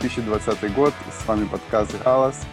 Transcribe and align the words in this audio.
2020 0.00 0.74
год, 0.74 0.94
с 1.12 1.28
вами 1.28 1.46
подкаст 1.46 1.94
«Галас», 2.02 2.46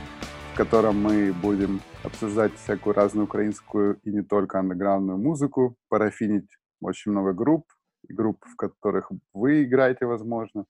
в 0.54 0.58
котором 0.58 1.02
мы 1.02 1.32
будем 1.32 1.80
обсуждать 2.04 2.54
всякую 2.56 2.94
разную 2.94 3.24
украинскую 3.24 4.02
и 4.04 4.12
не 4.12 4.22
только 4.22 4.60
андеграундную 4.60 5.18
музыку, 5.18 5.78
парафинить 5.88 6.50
очень 6.82 7.12
много 7.12 7.32
групп, 7.32 7.66
групп, 8.10 8.44
в 8.46 8.58
которых 8.58 9.10
вы 9.34 9.64
играете, 9.64 10.06
возможно. 10.06 10.66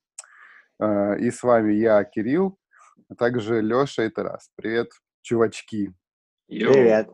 Э, 0.80 1.18
И 1.18 1.32
с 1.32 1.42
вами 1.42 1.72
я, 1.72 2.04
Кирилл, 2.04 2.56
а 3.08 3.16
также 3.16 3.60
Леша 3.60 4.04
и 4.04 4.08
Тарас. 4.08 4.50
Привет, 4.54 4.90
чувачки! 5.22 5.92
Привет. 6.46 7.10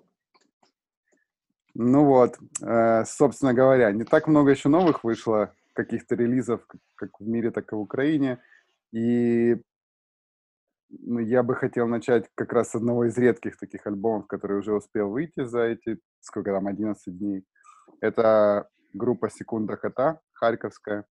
Ну 1.72 2.04
вот, 2.04 2.36
э, 2.60 3.04
собственно 3.06 3.54
говоря, 3.54 3.92
не 3.92 4.04
так 4.04 4.28
много 4.28 4.50
еще 4.50 4.68
новых 4.68 5.04
вышло, 5.04 5.54
каких-то 5.72 6.16
релизов, 6.16 6.60
как 6.96 7.18
в 7.18 7.26
мире, 7.26 7.50
так 7.50 7.72
и 7.72 7.74
в 7.74 7.80
Украине. 7.80 8.40
И 8.94 9.56
ну, 10.88 11.18
я 11.18 11.42
бы 11.42 11.56
хотел 11.56 11.88
начать 11.88 12.26
как 12.36 12.52
раз 12.52 12.70
с 12.70 12.74
одного 12.76 13.06
из 13.06 13.18
редких 13.18 13.58
таких 13.58 13.86
альбомов, 13.86 14.28
который 14.28 14.58
уже 14.58 14.72
успел 14.72 15.10
выйти 15.10 15.44
за 15.44 15.62
эти, 15.62 15.98
сколько 16.20 16.52
там, 16.52 16.68
11 16.68 17.18
дней. 17.18 17.44
Это 18.00 18.68
группа 18.92 19.30
«Секунда 19.30 19.76
Кота», 19.76 20.20
харьковская. 20.32 21.06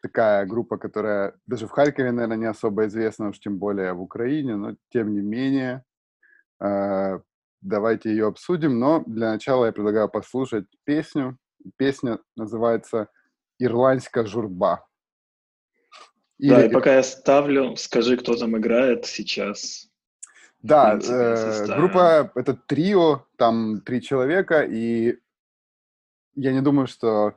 Такая 0.00 0.46
группа, 0.46 0.78
которая 0.78 1.34
даже 1.46 1.66
в 1.66 1.70
Харькове, 1.70 2.10
наверное, 2.12 2.38
не 2.38 2.46
особо 2.46 2.86
известна, 2.86 3.28
уж 3.28 3.38
тем 3.38 3.58
более 3.58 3.92
в 3.92 4.00
Украине, 4.00 4.56
но 4.56 4.76
тем 4.90 5.12
не 5.12 5.20
менее 5.20 5.84
э, 6.60 7.20
давайте 7.60 8.10
ее 8.10 8.26
обсудим. 8.28 8.78
Но 8.78 9.04
для 9.06 9.32
начала 9.32 9.66
я 9.66 9.72
предлагаю 9.72 10.08
послушать 10.08 10.66
песню. 10.84 11.36
Песня 11.76 12.18
называется 12.36 13.08
«Ирландская 13.58 14.24
журба». 14.24 14.86
Да, 16.42 16.60
Или- 16.60 16.70
и 16.70 16.72
пока 16.72 16.96
я 16.96 17.02
ставлю, 17.04 17.76
скажи, 17.76 18.16
кто 18.16 18.36
там 18.36 18.58
играет 18.58 19.06
сейчас. 19.06 19.88
Да, 20.60 20.90
принципе, 20.90 21.14
э, 21.14 21.76
группа 21.76 22.32
это 22.34 22.54
трио, 22.54 23.26
там 23.36 23.80
три 23.80 24.02
человека, 24.02 24.62
и 24.62 25.18
я 26.34 26.52
не 26.52 26.60
думаю, 26.60 26.88
что 26.88 27.34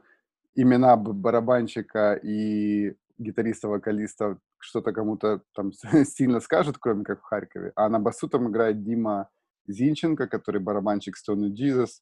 имена 0.56 0.96
барабанщика 0.96 2.14
и 2.14 2.96
гитариста-вокалиста 3.20 4.40
что-то 4.58 4.92
кому-то 4.92 5.42
там 5.54 5.72
сильно 6.06 6.40
скажут, 6.40 6.78
кроме 6.80 7.04
как 7.04 7.20
в 7.22 7.24
Харькове. 7.26 7.74
А 7.76 7.90
на 7.90 8.00
басу 8.00 8.28
там 8.28 8.50
играет 8.50 8.84
Дима 8.84 9.30
Зинченко, 9.68 10.28
который 10.28 10.62
барабанщик 10.62 11.16
Stone 11.16 11.52
Jesus, 11.52 12.02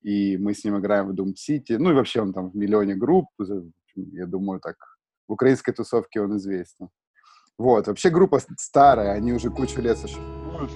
и 0.00 0.38
мы 0.38 0.54
с 0.54 0.64
ним 0.64 0.78
играем 0.78 1.08
в 1.08 1.14
Doom 1.14 1.34
City. 1.34 1.76
Ну 1.78 1.90
и 1.90 1.94
вообще 1.94 2.22
он 2.22 2.32
там 2.32 2.50
в 2.50 2.56
миллионе 2.56 2.94
групп, 2.94 3.28
я 3.94 4.26
думаю, 4.26 4.60
так 4.60 4.97
в 5.28 5.32
украинской 5.32 5.72
тусовке 5.72 6.20
он 6.20 6.36
известен. 6.38 6.88
Вот, 7.58 7.86
вообще 7.86 8.10
группа 8.10 8.40
старая, 8.56 9.12
они 9.12 9.32
уже 9.32 9.50
кучу 9.50 9.80
лет 9.80 9.98
существуют. 9.98 10.70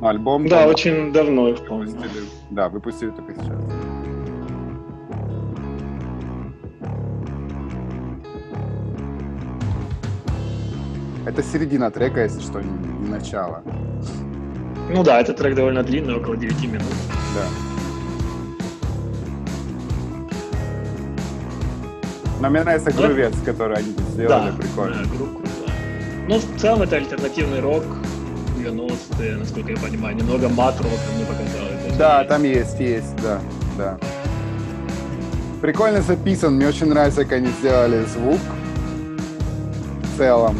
Но 0.00 0.08
альбом... 0.08 0.44
Да, 0.48 0.56
по-моему, 0.56 0.70
очень 0.70 1.12
давно 1.12 1.48
их 1.48 1.66
помню. 1.66 1.90
выпустили. 1.90 2.24
Да, 2.50 2.68
выпустили 2.68 3.10
только 3.10 3.34
сейчас. 3.34 3.62
Это 11.24 11.42
середина 11.42 11.90
трека, 11.90 12.24
если 12.24 12.40
что, 12.40 12.60
не 12.60 12.92
не 13.02 13.08
начало. 13.08 13.62
Ну 14.90 15.02
да, 15.02 15.20
этот 15.20 15.36
трек 15.36 15.54
довольно 15.54 15.82
длинный, 15.82 16.16
около 16.16 16.36
9 16.36 16.64
минут. 16.64 16.82
Да. 17.34 17.71
Но 22.42 22.50
мне 22.50 22.62
нравится 22.64 22.90
Ну, 22.92 23.02
грувец, 23.06 23.32
который 23.44 23.76
они 23.76 23.94
сделали, 24.14 24.50
да, 24.50 24.56
прикольно. 24.56 24.96
да, 24.96 25.08
группа 25.16 25.38
крутая. 25.38 25.76
Ну, 26.28 26.38
в 26.38 26.60
целом 26.60 26.82
это 26.82 26.96
альтернативный 26.96 27.60
рок 27.60 27.84
90-е, 28.58 29.36
насколько 29.36 29.70
я 29.70 29.76
понимаю. 29.76 30.16
Немного 30.16 30.48
мат-рока 30.48 30.90
мне 31.14 31.24
показалось. 31.24 31.96
Да, 31.96 32.24
там 32.24 32.42
есть, 32.42 32.80
есть, 32.80 33.14
да, 33.22 33.38
да. 33.78 33.98
Прикольно 35.60 36.02
записан, 36.02 36.54
мне 36.56 36.66
очень 36.66 36.86
нравится, 36.86 37.22
как 37.22 37.34
они 37.34 37.48
сделали 37.60 38.04
звук. 38.06 38.40
В 40.14 40.18
целом. 40.18 40.58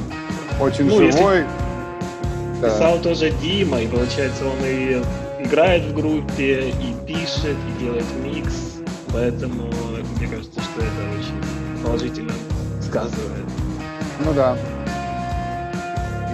Очень 0.61 0.85
Ну, 0.87 1.01
если- 1.01 1.19
живой. 1.19 1.45
Да. 2.61 2.69
Писал 2.71 2.99
тоже 3.01 3.33
Дима, 3.43 3.81
и 3.81 3.89
получается 3.89 4.45
он 4.47 4.65
и 4.65 5.03
играет 5.45 5.83
в 5.87 5.95
группе, 5.95 6.69
и 6.69 6.95
пишет, 7.07 7.57
и 7.77 7.83
делает 7.85 8.05
микс. 8.23 8.53
Поэтому 9.13 9.65
положительно 11.83 12.33
сказывает. 12.81 13.45
Ну 14.25 14.33
да. 14.35 14.57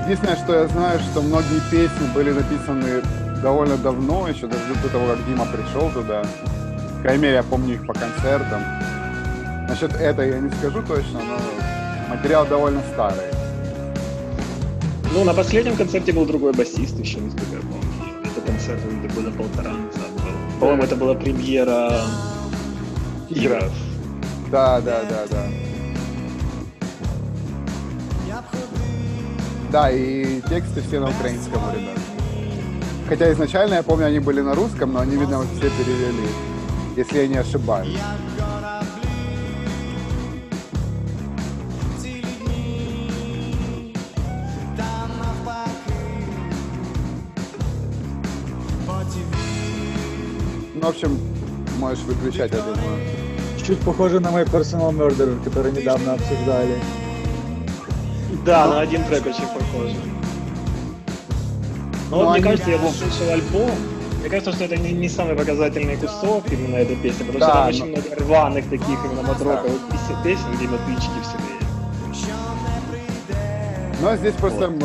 Единственное, 0.04 0.36
что 0.36 0.54
я 0.54 0.68
знаю, 0.68 1.00
что 1.00 1.22
многие 1.22 1.60
песни 1.70 2.12
были 2.14 2.32
написаны 2.32 3.02
довольно 3.42 3.76
давно, 3.76 4.28
еще 4.28 4.46
даже 4.46 4.74
до 4.82 4.88
того, 4.88 5.06
как 5.08 5.26
Дима 5.26 5.46
пришел 5.46 5.90
туда. 5.90 6.22
По 6.96 7.02
крайней 7.02 7.22
мере, 7.22 7.34
я 7.36 7.42
помню 7.42 7.74
их 7.74 7.86
по 7.86 7.92
концертам. 7.92 8.62
Насчет 9.68 9.94
этого 9.94 10.24
я 10.24 10.38
не 10.38 10.50
скажу 10.50 10.82
точно, 10.82 11.20
но 11.20 12.14
материал 12.14 12.46
довольно 12.46 12.80
старый. 12.92 13.26
Ну, 15.12 15.24
на 15.24 15.34
последнем 15.34 15.76
концерте 15.76 16.12
был 16.12 16.26
другой 16.26 16.52
басист, 16.52 16.98
еще 16.98 17.18
насколько 17.20 17.56
я 17.56 17.60
помню. 17.60 18.24
Это 18.24 18.40
концерт 18.40 18.80
где 18.84 19.08
года 19.14 19.30
полтора 19.30 19.70
назад 19.70 20.10
был. 20.14 20.60
По-моему, 20.60 20.82
это 20.82 20.96
была 20.96 21.14
премьера 21.14 22.00
игров. 23.28 23.72
Да, 24.50 24.80
да, 24.80 25.02
да, 25.02 25.26
да. 25.30 25.46
Да, 29.70 29.90
и 29.90 30.40
тексты 30.48 30.80
все 30.80 31.00
на 31.00 31.10
украинском, 31.10 31.60
ребят. 31.74 31.98
Хотя 33.06 33.30
изначально, 33.32 33.74
я 33.74 33.82
помню, 33.82 34.06
они 34.06 34.20
были 34.20 34.40
на 34.40 34.54
русском, 34.54 34.94
но 34.94 35.00
они, 35.00 35.16
видно, 35.16 35.42
все 35.58 35.68
перевели, 35.70 36.28
если 36.96 37.18
я 37.18 37.28
не 37.28 37.36
ошибаюсь. 37.36 37.98
Ну, 50.74 50.80
в 50.80 50.88
общем, 50.88 51.18
можешь 51.78 52.04
выключать, 52.04 52.52
я 52.52 52.60
думаю. 52.60 53.07
Чуть 53.68 53.80
похоже 53.80 54.18
на 54.18 54.30
мой 54.30 54.44
Personal 54.44 54.92
Murder, 54.92 55.44
который 55.44 55.72
недавно 55.72 56.14
обсуждали. 56.14 56.74
Да, 58.46 58.66
на 58.66 58.80
один 58.80 59.04
трек 59.04 59.26
очень 59.26 59.46
похож. 59.46 59.90
Ну, 62.10 62.16
Но 62.16 62.16
вот 62.16 62.24
мне 62.30 62.34
они- 62.36 62.42
кажется, 62.44 62.70
я 62.70 62.78
слушал 62.78 63.30
альбом. 63.30 63.70
Мне 64.20 64.30
кажется, 64.30 64.52
что 64.52 64.64
это 64.64 64.78
не, 64.78 64.92
не 64.94 65.08
самый 65.10 65.36
показательный 65.36 65.98
кусок 65.98 66.50
именно 66.50 66.76
этой 66.76 66.96
песни, 66.96 67.24
потому 67.24 67.40
Да, 67.40 67.46
что 67.46 67.52
там 67.52 67.62
но- 67.64 67.68
очень 67.68 67.86
много 67.90 68.24
рваных 68.24 68.70
таких 68.70 69.04
именно 69.04 69.22
матроковых 69.22 69.80
пес- 69.90 70.22
песен, 70.24 70.56
где 70.56 70.66
мотычки 70.66 71.20
все 71.22 71.36
время. 71.36 71.58
Но 74.00 74.16
здесь 74.16 74.34
просто 74.36 74.64
м, 74.64 74.80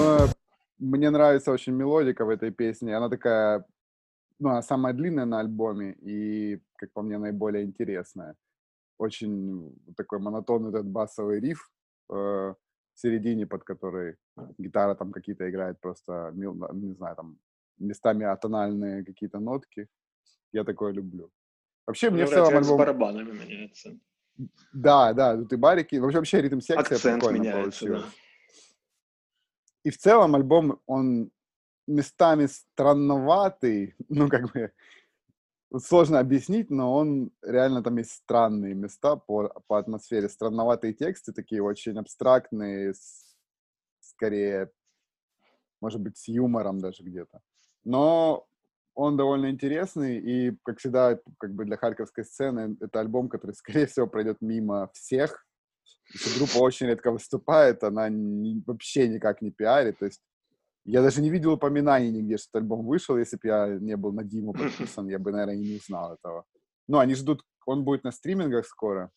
мне 0.80 1.10
нравится 1.10 1.54
очень 1.54 1.72
мелодика 1.72 2.26
в 2.26 2.30
этой 2.30 2.52
песне. 2.52 2.98
Она 2.98 3.08
такая, 3.08 3.64
ну, 4.40 4.50
она 4.50 4.62
самая 4.62 4.94
длинная 4.94 5.24
на 5.26 5.40
альбоме 5.40 5.94
и, 6.02 6.60
как 6.76 6.92
по 6.92 7.02
мне, 7.02 7.18
наиболее 7.18 7.64
интересная. 7.64 8.36
Очень 9.04 9.76
такой 9.98 10.20
монотонный 10.20 10.70
этот 10.70 10.86
басовый 10.86 11.42
риф 11.42 11.70
э, 12.10 12.14
в 12.14 12.56
середине, 12.94 13.46
под 13.46 13.64
который 13.66 14.16
гитара 14.58 14.96
там 14.96 15.12
какие-то 15.12 15.50
играет 15.50 15.82
просто, 15.82 16.32
мил- 16.34 16.70
не 16.74 16.94
знаю, 16.94 17.16
там 17.16 17.38
местами 17.80 18.26
атональные 18.26 19.04
какие-то 19.04 19.40
нотки. 19.40 19.88
Я 20.54 20.64
такое 20.64 20.94
люблю. 20.94 21.30
Вообще, 21.86 22.10
мне 22.10 22.24
Мне 22.24 22.26
в 22.28 22.30
целом 22.30 22.52
как 22.52 22.64
с 22.64 22.68
альбом... 22.68 22.78
барабанами 22.78 23.32
меняется. 23.32 24.00
Да, 24.72 25.14
да, 25.14 25.36
тут 25.36 25.52
и 25.52 25.58
барики. 25.58 26.00
Вообще, 26.00 26.18
вообще 26.20 26.42
ритм 26.42 26.62
секция 26.62 26.96
Акцент 26.96 27.16
прикольно 27.20 27.40
меняется, 27.40 27.86
получилась. 27.86 28.04
да. 28.04 28.10
И 29.84 29.90
в 29.90 29.98
целом 29.98 30.36
альбом, 30.36 30.80
он 30.86 31.30
местами 31.88 32.46
странноватый, 32.46 33.96
ну, 34.10 34.30
как 34.30 34.54
бы, 34.54 34.72
сложно 35.80 36.20
объяснить, 36.20 36.70
но 36.70 36.94
он 36.94 37.32
реально 37.42 37.84
там 37.84 37.98
есть 37.98 38.12
странные 38.12 38.76
места 38.76 39.16
по, 39.16 39.50
по 39.68 39.78
атмосфере, 39.78 40.30
странноватые 40.30 40.94
тексты 40.94 41.34
такие 41.34 41.62
очень 41.64 41.98
абстрактные, 41.98 42.94
с- 42.94 43.36
скорее, 44.02 44.72
может 45.82 46.02
быть, 46.02 46.18
с 46.18 46.28
юмором 46.28 46.80
даже 46.80 47.04
где-то. 47.04 47.42
Но 47.84 48.48
он 48.96 49.18
довольно 49.18 49.50
интересный, 49.50 50.20
и, 50.20 50.58
как 50.64 50.80
всегда, 50.80 51.20
как 51.40 51.54
бы 51.54 51.66
для 51.66 51.78
харьковской 51.78 52.24
сцены, 52.24 52.78
это 52.80 53.00
альбом, 53.00 53.30
который, 53.30 53.52
скорее 53.56 53.88
всего, 53.88 54.08
пройдет 54.08 54.38
мимо 54.42 54.90
всех. 54.94 55.46
Если 56.14 56.38
группа 56.38 56.58
очень 56.58 56.88
редко 56.88 57.12
выступает, 57.12 57.84
она 57.84 58.10
ни- 58.10 58.62
вообще 58.66 59.08
никак 59.08 59.42
не 59.42 59.52
пиарит, 59.52 60.00
то 60.00 60.06
есть 60.06 60.22
я 60.86 61.02
даже 61.02 61.22
не 61.22 61.30
видел 61.30 61.54
упоминаний 61.54 62.12
нигде, 62.12 62.38
что 62.38 62.50
этот 62.50 62.64
альбом 62.64 62.86
вышел. 62.86 63.18
Если 63.18 63.38
бы 63.38 63.48
я 63.48 63.78
не 63.80 63.96
был 63.96 64.12
на 64.12 64.24
Диму 64.24 64.54
подписан, 64.54 65.08
я 65.08 65.20
бы, 65.20 65.32
наверное, 65.32 65.56
и 65.56 65.60
не 65.60 65.78
узнал 65.78 66.14
этого. 66.14 66.46
Ну, 66.88 66.98
они 67.00 67.16
ждут, 67.16 67.44
он 67.66 67.84
будет 67.84 68.04
на 68.04 68.12
стримингах 68.12 68.66
скоро. 68.66 69.10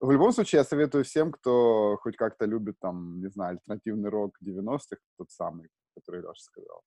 В 0.00 0.10
любом 0.10 0.32
случае, 0.32 0.58
я 0.58 0.64
советую 0.64 1.04
всем, 1.04 1.32
кто 1.32 1.96
хоть 2.02 2.16
как-то 2.16 2.44
любит, 2.44 2.76
там, 2.78 3.20
не 3.20 3.30
знаю, 3.30 3.52
альтернативный 3.52 4.10
рок 4.10 4.36
90-х, 4.44 4.98
тот 5.16 5.30
самый, 5.30 5.68
который 5.94 6.20
Леша 6.20 6.34
сказал, 6.36 6.82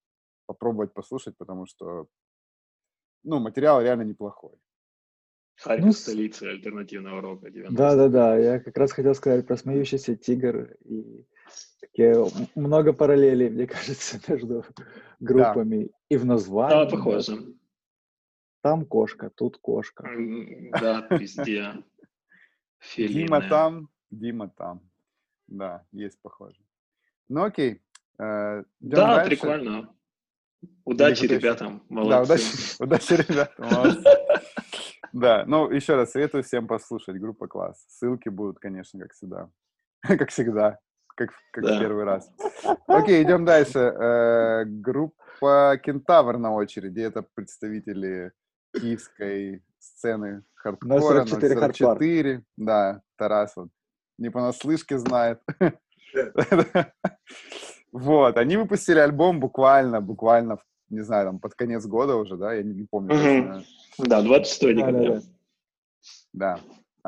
попробовать 0.46 0.94
послушать, 0.94 1.36
потому 1.38 1.66
что, 1.66 2.06
ну, 3.24 3.40
материал 3.40 3.82
реально 3.82 4.04
неплохой. 4.04 4.56
Харьков 5.56 5.86
Ну, 5.88 5.92
столица 5.94 6.50
альтернативного 6.50 7.22
рока 7.22 7.48
90-х. 7.48 7.76
Да-да-да, 7.76 8.38
я 8.38 8.60
как 8.60 8.78
раз 8.78 8.92
хотел 8.92 9.16
сказать 9.16 9.48
про 9.48 9.58
смеющийся 9.58 10.16
тигр 10.16 10.78
и 10.86 11.26
такие 11.82 12.16
много 12.56 12.94
параллелей, 12.94 13.50
мне 13.50 13.68
кажется, 13.68 14.20
между 14.32 14.66
группами 15.20 15.90
и 16.10 16.18
в 16.18 16.26
названии. 16.26 16.74
Да, 16.76 16.86
да. 16.86 16.92
похоже. 16.92 17.54
Там 18.62 18.86
кошка, 18.86 19.30
тут 19.30 19.58
кошка. 19.58 20.04
Да, 20.82 21.08
везде. 21.12 21.74
Дима 22.98 23.42
Фелины. 23.42 23.50
там, 23.50 23.90
Дима 24.12 24.50
там. 24.50 24.82
Да, 25.48 25.86
есть 25.92 26.22
похоже. 26.22 26.60
Ну, 27.28 27.44
окей. 27.44 27.82
э, 28.20 28.64
идем 28.82 28.96
Да, 28.96 29.16
дальше. 29.16 29.30
прикольно. 29.30 29.96
Удачи 30.84 31.24
еще? 31.24 31.36
ребятам, 31.38 31.86
Да, 31.90 31.96
молодцы. 31.96 32.34
удачи, 32.34 32.44
удачи, 32.84 33.14
ребята, 33.14 33.54
молодцы. 33.58 34.04
Да, 35.14 35.44
ну, 35.48 35.70
еще 35.72 35.96
раз 35.96 36.12
советую 36.12 36.44
всем 36.44 36.68
послушать 36.68 37.18
группа 37.20 37.48
класс. 37.48 37.84
Ссылки 37.88 38.30
будут, 38.30 38.60
конечно, 38.60 39.00
как 39.00 39.14
всегда. 39.14 39.50
Как 40.02 40.30
всегда, 40.30 40.80
как, 41.20 41.32
в- 41.32 41.52
как 41.52 41.64
в 41.66 41.68
Да. 41.68 41.80
первый 41.80 42.04
раз. 42.06 42.32
Окей, 42.88 43.24
идем 43.24 43.44
дальше. 43.46 43.80
Э, 43.80 44.64
Группа 44.66 45.78
Кентавр 45.84 46.38
на 46.38 46.54
очереди. 46.54 47.02
Это 47.02 47.26
представители 47.36 48.32
киевской 48.74 49.62
сцены 49.80 50.44
хардкора. 50.56 51.00
044 51.26 51.56
хардкор. 51.56 51.98
044. 51.98 52.44
Да, 52.58 53.02
Тарас 53.18 53.56
вот 53.58 53.70
не 54.18 54.30
понаслышке 54.30 54.98
знает. 54.98 55.42
Вот, 57.92 58.38
они 58.38 58.56
выпустили 58.58 59.00
альбом 59.00 59.40
буквально, 59.40 60.00
буквально, 60.00 60.60
не 60.90 61.02
знаю, 61.02 61.26
там 61.26 61.40
под 61.40 61.56
конец 61.56 61.86
года 61.88 62.16
уже, 62.18 62.38
да, 62.38 62.54
я 62.54 62.62
не, 62.62 62.74
не 62.76 62.84
помню 62.86 63.10
точно. 63.10 63.64
Да, 63.98 64.22
26 64.22 64.76
декабря. 64.78 65.22
Да. 66.32 66.60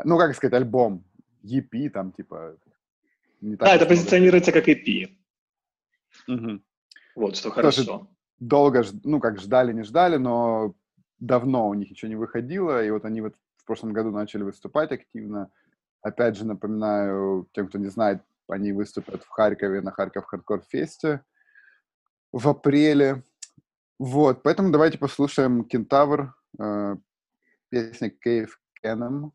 Ну, 0.04 0.18
как 0.18 0.36
сказать, 0.36 0.54
альбом. 0.56 1.04
EP 1.44 1.90
там, 1.90 2.12
типа... 2.12 2.56
Не 3.42 3.56
так 3.56 3.68
Да, 3.68 3.76
это 3.76 3.86
много. 3.86 3.96
позиционируется 3.96 4.52
как 4.52 4.68
EP. 4.68 5.10
Мгм. 6.28 6.64
Вот, 7.16 7.36
что 7.36 7.50
Тоже 7.50 7.56
хорошо. 7.62 8.08
Долго, 8.40 8.84
ж- 8.84 8.94
ну, 9.04 9.20
как 9.20 9.40
ждали, 9.40 9.74
не 9.74 9.84
ждали, 9.84 10.18
но 10.18 10.76
давно 11.20 11.68
у 11.70 11.74
них 11.74 11.90
ничего 11.92 12.10
не 12.10 12.16
выходило, 12.16 12.84
и 12.84 12.90
вот 12.92 13.06
они 13.06 13.22
вот 13.22 13.36
в 13.58 13.66
прошлом 13.66 13.94
году 13.94 14.12
начали 14.12 14.44
выступать 14.44 14.92
активно. 14.92 15.52
Опять 16.02 16.38
же, 16.38 16.46
напоминаю, 16.46 17.48
тем, 17.54 17.68
кто 17.68 17.78
не 17.78 17.90
знает, 17.90 18.22
они 18.48 18.72
выступят 18.72 19.24
в 19.24 19.30
Харькове 19.30 19.82
на 19.82 19.92
Харьков 19.92 20.26
Хардкор 20.26 20.64
Фесте 20.70 21.22
в 22.32 22.48
апреле. 22.50 23.24
Вот, 24.00 24.42
поэтому 24.42 24.72
давайте 24.72 24.98
послушаем 24.98 25.64
Кентавр, 25.64 26.34
э, 26.60 26.96
песня 27.70 28.12
Cave 28.26 28.50
Canem. 28.84 29.32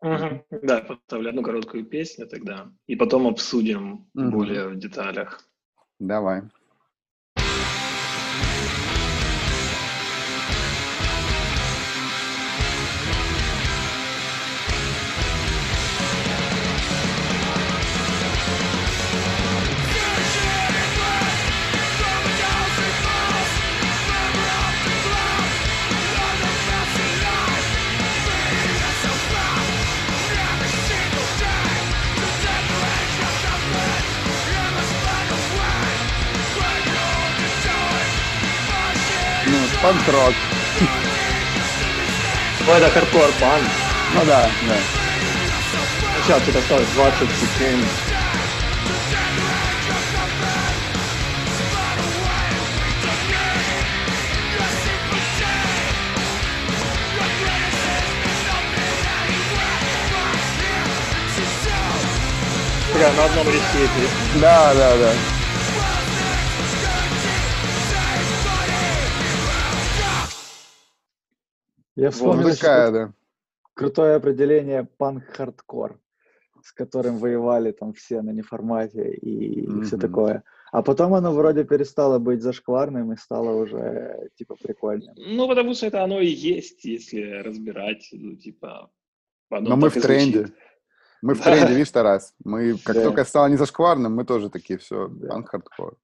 Мгм. 0.00 0.44
Да, 0.62 0.80
поставлю 0.80 1.30
одну 1.30 1.42
короткую 1.42 1.84
песню 1.84 2.26
тогда. 2.26 2.70
И 2.86 2.96
потом 2.96 3.26
обсудим 3.26 4.06
Мгм. 4.14 4.30
более 4.30 4.68
в 4.68 4.76
деталях. 4.78 5.48
Давай. 5.98 6.42
Панк-рок. 39.84 40.34
Ну, 42.66 42.72
это 42.72 42.88
хардкор 42.88 43.30
пан. 43.38 43.60
Ну 44.14 44.24
да, 44.24 44.48
да. 44.66 44.76
Сейчас 46.24 46.42
тут 46.44 46.56
осталось 46.56 46.88
20 46.94 47.18
секунд. 47.18 47.84
Такая 62.94 63.12
на 63.12 63.24
одном 63.26 63.46
ресете. 63.48 64.08
Да, 64.36 64.72
да, 64.72 64.96
да. 64.96 65.33
Я 71.96 72.06
Вот 72.06 72.14
вспомнил 72.14 72.50
такая, 72.50 72.90
да. 72.90 73.12
крутое 73.74 74.16
определение 74.16 74.84
панк-хардкор, 74.98 75.98
с 76.62 76.72
которым 76.72 77.18
воевали 77.18 77.70
там 77.72 77.92
все 77.92 78.20
на 78.22 78.30
неформате 78.30 79.12
и, 79.14 79.60
и 79.64 79.80
все 79.82 79.96
такое. 79.96 80.42
А 80.72 80.82
потом 80.82 81.14
оно 81.14 81.32
вроде 81.32 81.62
перестало 81.64 82.18
быть 82.18 82.42
зашкварным 82.42 83.12
и 83.12 83.16
стало 83.16 83.54
уже 83.62 84.28
типа 84.34 84.56
прикольным. 84.60 85.14
Ну, 85.16 85.46
потому 85.46 85.74
что 85.74 85.86
это 85.86 86.02
оно 86.02 86.20
и 86.20 86.26
есть, 86.26 86.84
если 86.84 87.42
разбирать, 87.44 88.08
ну, 88.12 88.34
типа... 88.36 88.90
Но 89.50 89.76
мы 89.76 89.88
в 89.88 89.92
звучит. 89.92 90.02
тренде. 90.02 90.46
Мы 91.22 91.34
в 91.34 91.40
тренде, 91.42 91.74
видишь, 91.74 91.90
Тарас? 91.92 92.34
Мы, 92.44 92.76
как 92.84 92.96
Да. 92.96 93.04
только 93.04 93.24
стало 93.24 93.46
не 93.46 93.56
зашкварным, 93.56 94.16
мы 94.16 94.24
тоже 94.24 94.50
такие, 94.50 94.78
все, 94.80 95.06
Да. 95.08 95.28
панк-хардкор. 95.28 95.96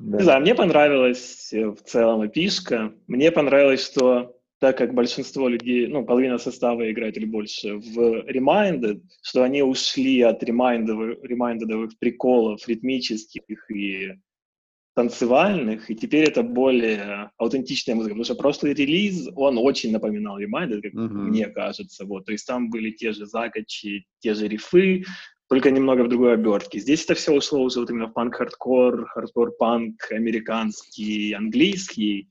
Да. 0.00 0.18
Не 0.18 0.24
знаю, 0.24 0.40
мне 0.40 0.54
понравилась 0.56 1.52
э, 1.52 1.66
в 1.68 1.80
целом 1.84 2.26
эпишка. 2.26 2.92
Мне 3.06 3.30
понравилось, 3.30 3.82
что 3.86 4.35
так 4.58 4.78
как 4.78 4.94
большинство 4.94 5.48
людей, 5.48 5.86
ну, 5.86 6.04
половина 6.04 6.38
состава 6.38 6.90
играет 6.90 7.16
или 7.16 7.26
больше 7.26 7.74
в 7.74 8.24
Reminded, 8.28 9.02
что 9.22 9.42
они 9.42 9.62
ушли 9.62 10.22
от 10.22 10.42
ремайндовых, 10.42 11.98
приколов 11.98 12.66
ритмических 12.66 13.70
и 13.70 14.14
танцевальных, 14.94 15.90
и 15.90 15.94
теперь 15.94 16.24
это 16.24 16.42
более 16.42 17.30
аутентичная 17.36 17.94
музыка, 17.94 18.14
потому 18.14 18.24
что 18.24 18.34
прошлый 18.34 18.72
релиз, 18.72 19.28
он 19.36 19.58
очень 19.58 19.92
напоминал 19.92 20.40
Reminded, 20.40 20.80
как 20.80 20.94
Мгм. 20.94 21.28
мне 21.28 21.48
кажется, 21.48 22.06
вот, 22.06 22.24
то 22.24 22.32
есть 22.32 22.46
там 22.46 22.70
были 22.70 22.90
те 22.90 23.12
же 23.12 23.26
закачи, 23.26 24.06
те 24.20 24.32
же 24.32 24.48
рифы, 24.48 25.04
только 25.48 25.70
немного 25.70 26.02
в 26.02 26.08
другой 26.08 26.32
обертке. 26.32 26.80
Здесь 26.80 27.04
это 27.04 27.14
все 27.14 27.32
ушло 27.32 27.62
уже 27.62 27.78
вот 27.80 27.90
именно 27.90 28.08
в 28.08 28.14
панк-хардкор, 28.14 29.06
хардкор-панк, 29.08 30.10
американский, 30.10 31.34
английский. 31.34 32.28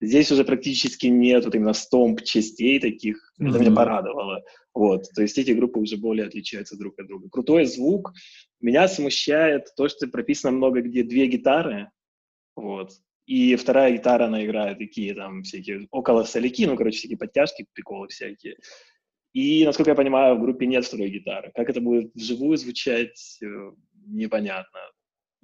Здесь 0.00 0.30
уже 0.30 0.44
практически 0.44 1.06
нет 1.06 1.44
вот 1.44 1.54
именно 1.54 1.72
stomp 1.72 2.22
частей 2.22 2.78
таких. 2.80 3.32
Это 3.38 3.58
меня 3.58 3.72
порадовало. 3.72 4.44
Вот. 4.74 5.04
То 5.14 5.22
есть 5.22 5.38
эти 5.38 5.52
группы 5.52 5.78
уже 5.80 5.96
более 5.96 6.26
отличаются 6.26 6.76
друг 6.76 6.98
от 6.98 7.06
друга. 7.06 7.30
Крутой 7.30 7.64
звук. 7.64 8.12
Меня 8.60 8.88
смущает 8.88 9.68
то, 9.74 9.88
что 9.88 10.06
прописано 10.06 10.56
много 10.56 10.82
где 10.82 11.02
две 11.02 11.26
гитары. 11.28 11.90
Вот. 12.54 12.90
И 13.26 13.56
вторая 13.56 13.92
гитара, 13.92 14.26
она 14.26 14.44
играет 14.44 14.78
такие 14.78 15.14
там 15.14 15.42
всякие 15.42 15.88
около 15.90 16.22
соляки, 16.24 16.64
ну, 16.64 16.76
короче, 16.76 16.98
всякие 16.98 17.18
подтяжки, 17.18 17.66
приколы 17.72 18.08
всякие. 18.08 18.56
И, 19.32 19.64
насколько 19.64 19.90
я 19.90 19.96
понимаю, 19.96 20.36
в 20.36 20.40
группе 20.40 20.66
нет 20.66 20.84
второй 20.84 21.10
гитары. 21.10 21.50
Как 21.54 21.68
это 21.68 21.80
будет 21.80 22.14
вживую 22.14 22.56
звучать, 22.56 23.38
э, 23.42 23.72
непонятно. 24.06 24.78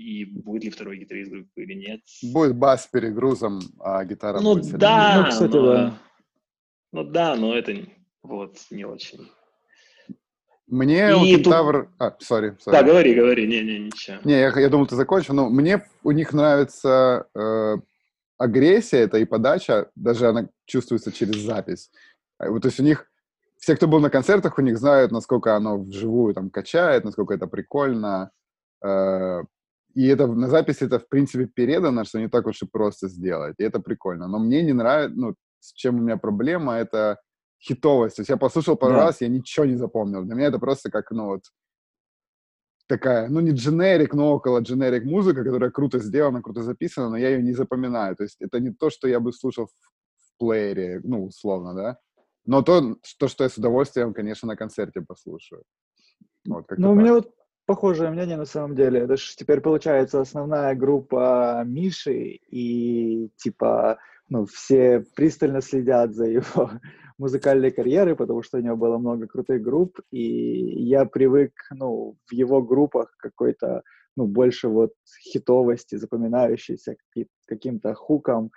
И 0.02 0.24
будет 0.24 0.64
ли 0.64 0.70
второй 0.70 0.98
гитарист 0.98 1.30
группы 1.30 1.62
или 1.62 1.74
нет. 1.74 2.00
Будет 2.32 2.56
бас 2.56 2.84
с 2.84 2.86
перегрузом, 2.88 3.60
а 3.78 4.04
гитара 4.04 4.40
Ну 4.40 4.54
будет 4.56 4.76
да, 4.76 5.22
Ну, 5.22 5.30
кстати, 5.30 5.52
но... 5.56 5.66
да. 5.72 5.98
Ну 6.92 7.04
да, 7.04 7.36
но 7.36 7.54
это 7.56 7.72
не- 7.72 7.94
вот 8.22 8.56
не 8.70 8.84
очень. 8.84 9.30
Мне 10.66 11.14
у 11.14 11.24
И 11.24 11.36
тут- 11.36 11.44
Кентавр... 11.44 11.90
А, 11.98 12.16
сори, 12.18 12.56
сори. 12.60 12.74
Да, 12.74 12.82
говори, 12.82 13.14
говори, 13.14 13.46
не-не, 13.46 13.78
ничего. 13.78 14.16
Не, 14.24 14.40
я, 14.40 14.58
я 14.58 14.68
думал, 14.68 14.86
ты 14.86 14.96
закончил, 14.96 15.34
но 15.34 15.48
мне 15.48 15.86
у 16.02 16.10
них 16.12 16.32
нравится 16.32 17.26
э, 17.34 17.76
агрессия, 18.38 18.98
это 18.98 19.18
и 19.18 19.24
подача, 19.24 19.90
даже 19.94 20.28
она 20.28 20.48
чувствуется 20.64 21.12
через 21.12 21.36
запись. 21.36 21.90
А 22.38 22.50
Вот, 22.50 22.62
то 22.62 22.68
есть 22.68 22.80
у 22.80 22.82
них, 22.82 23.06
все, 23.58 23.76
кто 23.76 23.86
был 23.86 24.00
на 24.00 24.10
концертах, 24.10 24.58
у 24.58 24.62
них 24.62 24.78
знают, 24.78 25.12
насколько 25.12 25.54
оно 25.54 25.78
вживую 25.78 26.34
там 26.34 26.50
качает, 26.50 27.04
насколько 27.04 27.34
это 27.34 27.46
прикольно. 27.46 28.30
Э, 28.84 29.42
и 29.94 30.06
это 30.06 30.26
на 30.26 30.48
записи 30.48 30.84
это, 30.84 30.98
в 30.98 31.08
принципе, 31.08 31.46
передано, 31.46 32.04
что 32.04 32.18
не 32.20 32.28
так 32.28 32.46
уж 32.46 32.62
и 32.62 32.66
просто 32.66 33.08
сделать. 33.08 33.54
И 33.58 33.64
это 33.64 33.80
прикольно. 33.80 34.28
Но 34.28 34.38
мне 34.38 34.62
не 34.62 34.72
нравится, 34.72 35.14
ну, 35.18 35.34
с 35.60 35.72
чем 35.72 35.96
у 35.96 36.02
меня 36.02 36.16
проблема, 36.16 36.74
это 36.74 37.18
хитовость. 37.60 38.16
То 38.16 38.20
есть 38.22 38.30
я 38.30 38.36
послушал 38.36 38.76
пару 38.76 38.94
Да. 38.94 39.04
раз, 39.04 39.20
я 39.20 39.28
ничего 39.28 39.66
не 39.66 39.76
запомнил. 39.76 40.24
Для 40.24 40.34
меня 40.34 40.46
это 40.48 40.58
просто 40.58 40.90
как, 40.90 41.10
ну, 41.10 41.26
вот, 41.26 41.42
такая, 42.86 43.28
ну, 43.28 43.40
не 43.40 43.52
дженерик, 43.52 44.14
но 44.14 44.32
около 44.34 44.58
дженерик 44.60 45.04
музыка, 45.04 45.44
которая 45.44 45.70
круто 45.70 45.98
сделана, 45.98 46.42
круто 46.42 46.62
записана, 46.62 47.10
но 47.10 47.16
я 47.16 47.30
ее 47.30 47.42
не 47.42 47.52
запоминаю. 47.52 48.16
То 48.16 48.24
есть 48.24 48.36
это 48.40 48.60
не 48.60 48.70
то, 48.72 48.90
что 48.90 49.08
я 49.08 49.20
бы 49.20 49.32
слушал 49.32 49.66
в, 49.66 49.70
в 49.70 50.38
плеере, 50.38 51.00
ну, 51.04 51.24
условно, 51.26 51.74
да. 51.74 51.98
Но 52.44 52.62
то, 52.62 52.96
что, 53.04 53.28
что 53.28 53.44
я 53.44 53.50
с 53.50 53.56
удовольствием, 53.58 54.12
конечно, 54.12 54.48
на 54.48 54.56
концерте 54.56 55.00
послушаю. 55.00 55.62
Вот, 56.44 56.66
Ну, 56.76 56.92
у 56.92 56.94
меня 56.94 57.14
вот 57.14 57.30
похожее 57.66 58.10
мнение 58.10 58.36
на 58.36 58.44
самом 58.44 58.74
деле. 58.74 59.00
Это 59.00 59.16
ж 59.16 59.34
теперь 59.36 59.60
получается 59.60 60.20
основная 60.20 60.74
группа 60.74 61.62
Миши, 61.64 62.40
и 62.50 63.30
типа, 63.36 63.98
ну, 64.28 64.46
все 64.46 65.04
пристально 65.14 65.60
следят 65.60 66.14
за 66.14 66.26
его 66.26 66.70
музыкальной 67.18 67.70
карьерой, 67.70 68.16
потому 68.16 68.42
что 68.42 68.58
у 68.58 68.60
него 68.60 68.76
было 68.76 68.98
много 68.98 69.26
крутых 69.26 69.62
групп, 69.62 70.00
и 70.10 70.84
я 70.84 71.04
привык, 71.04 71.52
ну, 71.70 72.16
в 72.26 72.32
его 72.32 72.62
группах 72.62 73.14
какой-то, 73.18 73.82
ну, 74.16 74.26
больше 74.26 74.68
вот 74.68 74.92
хитовости, 75.32 75.96
запоминающейся 75.96 76.96
каки- 76.96 77.28
каким-то 77.46 77.94
хуком, 77.94 78.50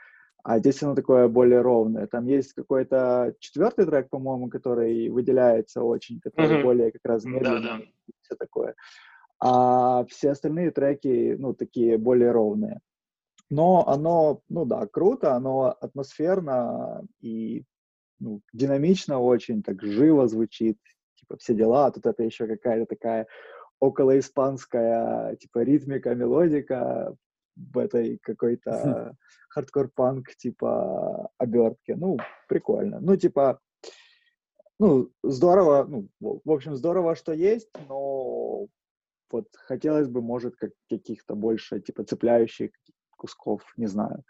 а 0.46 0.60
здесь 0.60 0.84
оно 0.84 0.94
такое 0.94 1.28
более 1.28 1.62
ровное. 1.62 2.06
Там 2.06 2.28
есть 2.28 2.54
какой-то 2.54 3.34
четвертый 3.40 3.88
трек, 3.88 4.10
по-моему, 4.12 4.48
который 4.48 5.10
выделяется 5.10 5.82
очень, 5.82 6.20
который 6.20 6.58
Мгм. 6.58 6.62
более 6.62 6.92
как 6.92 7.02
раз 7.04 7.26
медленный, 7.26 7.62
Да-да. 7.62 7.80
и 7.80 8.12
все 8.22 8.36
такое. 8.36 8.76
А 9.40 10.06
все 10.06 10.30
остальные 10.30 10.70
треки, 10.70 11.36
ну, 11.40 11.56
такие 11.56 11.98
более 11.98 12.30
ровные. 12.30 12.80
Но 13.50 13.88
оно, 13.88 14.42
ну 14.48 14.66
да, 14.66 14.86
круто, 14.86 15.34
оно 15.34 15.76
атмосферно 15.82 17.02
и 17.22 17.64
ну, 18.20 18.42
динамично 18.54 19.20
очень, 19.20 19.64
так 19.64 19.82
живо 19.82 20.28
звучит, 20.28 20.78
типа 21.16 21.38
все 21.38 21.56
дела, 21.56 21.88
а 21.88 21.92
тут 21.92 22.06
это 22.06 22.22
еще 22.22 22.46
какая-то 22.46 22.86
такая 22.86 23.26
околоиспанская, 23.80 25.38
типа 25.38 25.64
ритмика, 25.64 26.14
мелодика 26.14 27.16
в 27.56 27.78
этой 27.78 28.18
какой-то 28.22 29.16
хардкор-панк, 29.50 30.36
типа 30.36 31.30
обертке. 31.38 31.96
Ну, 31.96 32.18
прикольно. 32.48 33.00
Ну, 33.00 33.16
типа, 33.16 33.60
ну, 34.80 35.10
здорово, 35.24 35.86
ну, 35.86 36.10
в 36.20 36.52
общем, 36.52 36.76
здорово, 36.76 37.16
что 37.16 37.32
есть, 37.32 37.70
но 37.88 38.68
вот 39.32 39.48
хотелось 39.54 40.08
бы, 40.08 40.22
может, 40.22 40.56
как 40.56 40.72
каких-то 40.90 41.36
больше, 41.36 41.80
типа, 41.80 42.04
цепляющих 42.04 42.72
кусков, 43.18 43.62
не 43.78 43.88
знаю. 43.88 44.24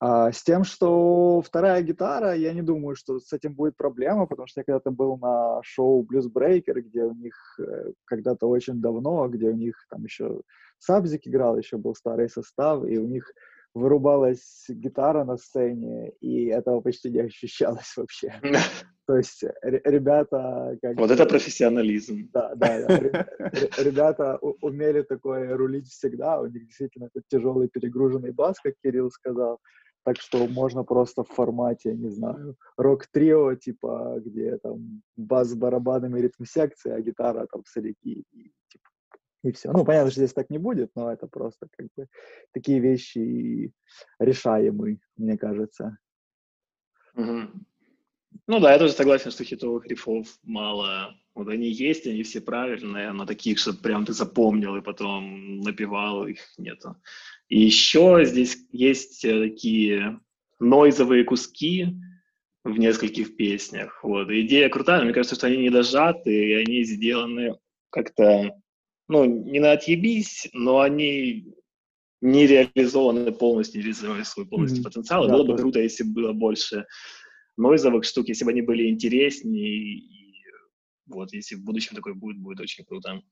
А 0.00 0.30
с 0.30 0.44
тем, 0.44 0.62
что 0.62 1.42
вторая 1.44 1.82
гитара, 1.82 2.32
я 2.34 2.52
не 2.52 2.62
думаю, 2.62 2.94
что 2.94 3.18
с 3.18 3.32
этим 3.32 3.54
будет 3.54 3.76
проблема, 3.76 4.26
потому 4.26 4.46
что 4.46 4.60
я 4.60 4.64
когда-то 4.64 4.92
был 4.92 5.16
на 5.18 5.60
шоу 5.64 6.06
Blues 6.06 6.30
Breaker, 6.32 6.80
где 6.80 7.02
у 7.02 7.14
них 7.14 7.34
э, 7.58 7.92
когда-то 8.04 8.48
очень 8.48 8.80
давно, 8.80 9.26
где 9.28 9.48
у 9.48 9.54
них 9.54 9.74
там 9.90 10.04
еще 10.04 10.42
Сабзик 10.78 11.26
играл, 11.26 11.58
еще 11.58 11.76
был 11.76 11.94
старый 11.94 12.28
состав, 12.28 12.84
и 12.84 12.98
у 12.98 13.06
них 13.06 13.32
вырубалась 13.74 14.66
гитара 14.68 15.24
на 15.24 15.36
сцене, 15.36 16.10
и 16.20 16.46
этого 16.46 16.80
почти 16.80 17.10
не 17.10 17.20
ощущалось 17.26 17.96
вообще. 17.96 18.34
То 19.06 19.16
есть 19.16 19.42
ре- 19.62 19.80
ребята 19.84 20.76
как 20.82 20.96
Вот 20.98 21.10
это 21.10 21.24
профессионализм. 21.24 22.28
да, 22.32 22.54
да, 22.54 22.78
да. 22.86 22.98
Ре- 22.98 23.26
ре- 23.38 23.70
Ребята 23.90 24.38
умели 24.60 25.02
такое 25.02 25.56
рулить 25.56 25.88
всегда. 25.88 26.40
У 26.40 26.46
них 26.46 26.66
действительно 26.66 27.06
этот 27.06 27.26
тяжелый 27.28 27.68
перегруженный 27.68 28.32
бас, 28.32 28.60
как 28.60 28.74
Кирилл 28.82 29.10
сказал. 29.10 29.60
Так 30.04 30.16
что 30.20 30.46
можно 30.46 30.84
просто 30.84 31.22
в 31.22 31.28
формате, 31.28 31.94
не 31.94 32.10
знаю, 32.10 32.56
рок-трио, 32.76 33.54
типа, 33.56 34.20
где 34.24 34.56
там 34.58 35.02
бас 35.16 35.48
с 35.48 35.54
барабанами 35.54 36.20
ритм-секции, 36.20 36.92
а 36.92 37.00
гитара 37.00 37.46
там 37.50 37.62
соляки 37.66 38.24
и, 38.32 38.52
и 39.42 39.52
все. 39.52 39.72
Ну, 39.72 39.84
понятно, 39.84 40.10
что 40.10 40.20
здесь 40.20 40.32
так 40.32 40.50
не 40.50 40.58
будет, 40.58 40.90
но 40.94 41.12
это 41.12 41.26
просто 41.26 41.68
как 41.76 41.86
бы 41.96 42.06
такие 42.52 42.80
вещи 42.80 43.72
решаемые, 44.18 44.98
мне 45.16 45.38
кажется. 45.38 45.98
Мгм. 47.14 47.66
Ну 48.46 48.60
да, 48.60 48.72
я 48.72 48.78
тоже 48.78 48.92
согласен, 48.92 49.30
что 49.30 49.44
хитовых 49.44 49.86
рифов 49.86 50.26
мало. 50.42 51.14
Вот 51.34 51.48
они 51.48 51.68
есть, 51.68 52.06
они 52.06 52.22
все 52.22 52.40
правильные, 52.40 53.12
но 53.12 53.26
таких, 53.26 53.58
что 53.58 53.72
прям 53.72 54.04
ты 54.04 54.12
запомнил 54.12 54.76
и 54.76 54.82
потом 54.82 55.60
напевал, 55.60 56.26
их 56.26 56.40
нету. 56.58 56.96
И 57.48 57.60
еще 57.60 58.22
здесь 58.24 58.58
есть 58.72 59.24
э, 59.24 59.50
такие 59.50 60.20
нойзовые 60.58 61.24
куски 61.24 61.96
в 62.64 62.78
нескольких 62.78 63.36
песнях. 63.36 64.02
Вот. 64.02 64.30
Идея 64.30 64.68
крутая, 64.68 64.98
но 64.98 65.04
мне 65.04 65.14
кажется, 65.14 65.36
что 65.36 65.46
они 65.46 65.58
не 65.58 65.70
дожаты, 65.70 66.30
и 66.32 66.54
они 66.54 66.82
сделаны 66.84 67.58
как-то, 67.90 68.60
ну, 69.08 69.24
не 69.24 69.60
на 69.60 69.72
отъебись, 69.72 70.48
но 70.52 70.80
они 70.80 71.54
не 72.20 72.46
реализованы 72.46 73.32
полностью, 73.32 73.78
не 73.78 73.84
реализовали 73.84 74.22
свой 74.22 74.46
полностью 74.46 74.82
Мгм. 74.82 74.84
потенциал. 74.84 75.26
Да, 75.26 75.34
было 75.34 75.44
бы 75.44 75.56
круто, 75.56 75.80
если 75.80 76.04
бы 76.04 76.14
было 76.14 76.32
больше 76.32 76.86
нойзовых 77.56 78.04
штук, 78.04 78.28
если 78.28 78.44
бы 78.44 78.50
они 78.50 78.62
были 78.62 78.88
интереснее, 78.88 79.68
и 79.68 80.18
вот, 81.06 81.32
если 81.32 81.56
в 81.56 81.64
будущем 81.64 81.96
такое 81.96 82.14
будет, 82.14 82.38
будет 82.38 82.60
очень 82.60 82.84
круто. 82.84 83.22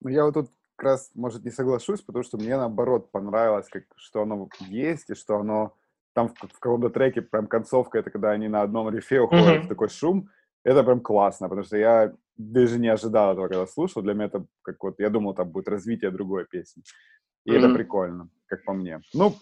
Ну, 0.00 0.08
я 0.10 0.24
вот 0.24 0.34
тут 0.34 0.50
как 0.76 0.86
раз, 0.86 1.10
может, 1.14 1.44
не 1.44 1.50
соглашусь, 1.50 2.00
потому 2.00 2.24
что 2.24 2.36
мне, 2.36 2.56
наоборот, 2.56 3.12
понравилось, 3.12 3.68
как, 3.68 3.84
что 3.96 4.22
оно 4.22 4.48
есть, 4.68 5.10
и 5.10 5.14
что 5.14 5.36
оно 5.38 5.76
там 6.12 6.28
в, 6.28 6.32
в 6.32 6.58
каком-то 6.58 6.90
треке, 6.90 7.22
прям 7.22 7.46
концовка, 7.46 7.98
это 7.98 8.10
когда 8.10 8.32
они 8.32 8.48
на 8.48 8.62
одном 8.62 8.88
рифе 8.88 9.20
уходят 9.20 9.58
Мгм. 9.58 9.64
в 9.64 9.68
такой 9.68 9.88
шум, 9.88 10.28
это 10.64 10.82
прям 10.82 11.00
классно, 11.00 11.48
потому 11.48 11.64
что 11.64 11.76
я 11.76 12.12
даже 12.36 12.78
не 12.78 12.88
ожидал 12.88 13.32
этого, 13.32 13.48
когда 13.48 13.66
слушал. 13.66 14.02
Для 14.02 14.14
меня 14.14 14.24
это 14.24 14.46
как 14.62 14.82
вот, 14.82 14.98
я 14.98 15.10
думал, 15.10 15.34
там 15.34 15.50
будет 15.50 15.68
развитие 15.68 16.10
другой 16.10 16.46
песни. 16.46 16.82
И 17.44 17.52
это 17.52 17.68
Мгм. 17.68 17.74
прикольно, 17.76 18.28
как 18.46 18.64
по 18.64 18.72
мне. 18.72 19.00
Ну, 19.12 19.34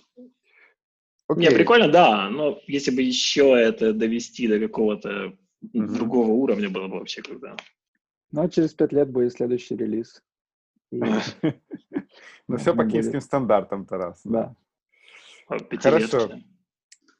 Не, 1.34 1.46
окей. 1.46 1.56
прикольно, 1.56 1.88
да, 1.90 2.28
но 2.28 2.60
если 2.66 2.90
бы 2.90 3.00
еще 3.00 3.54
это 3.58 3.94
довести 3.94 4.48
до 4.48 4.58
какого-то 4.58 5.34
Мгм. 5.72 5.94
другого 5.94 6.32
уровня, 6.32 6.68
было 6.68 6.88
бы 6.88 6.98
вообще 6.98 7.22
круто. 7.22 7.56
Но 8.32 8.48
через 8.48 8.74
пять 8.74 8.92
лет 8.92 9.08
будет 9.08 9.32
следующий 9.32 9.76
релиз. 9.76 10.22
Ну, 12.48 12.58
все 12.58 12.74
по 12.74 12.84
киевским 12.84 13.20
стандартам, 13.20 13.86
Тарас. 13.86 14.20
да. 14.24 14.54
А. 15.48 15.58
Хорошо. 15.78 16.30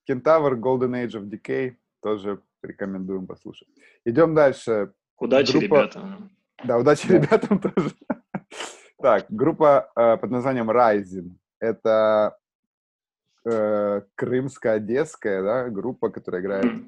Кентавр, 0.04 0.58
Golden 0.58 1.06
Age 1.06 1.20
of 1.20 1.30
Decay, 1.30 1.76
тоже 2.02 2.42
рекомендуем 2.64 3.26
послушать. 3.26 3.68
Идем 4.04 4.34
дальше. 4.34 4.92
Удачи, 5.18 5.52
Группа- 5.52 5.64
ребята. 5.64 6.18
Да, 6.64 6.78
удачи 6.78 7.08
Да. 7.08 7.14
ребятам 7.18 7.58
тоже. 7.74 7.90
Так, 8.98 9.26
группа 9.28 9.90
э, 9.96 10.16
под 10.16 10.30
названием 10.30 10.70
Rising. 10.70 11.34
Это 11.60 12.36
э, 13.44 14.02
крымско-одесская 14.14 15.42
да, 15.42 15.68
группа, 15.70 16.10
которая 16.10 16.40
играет 16.42 16.82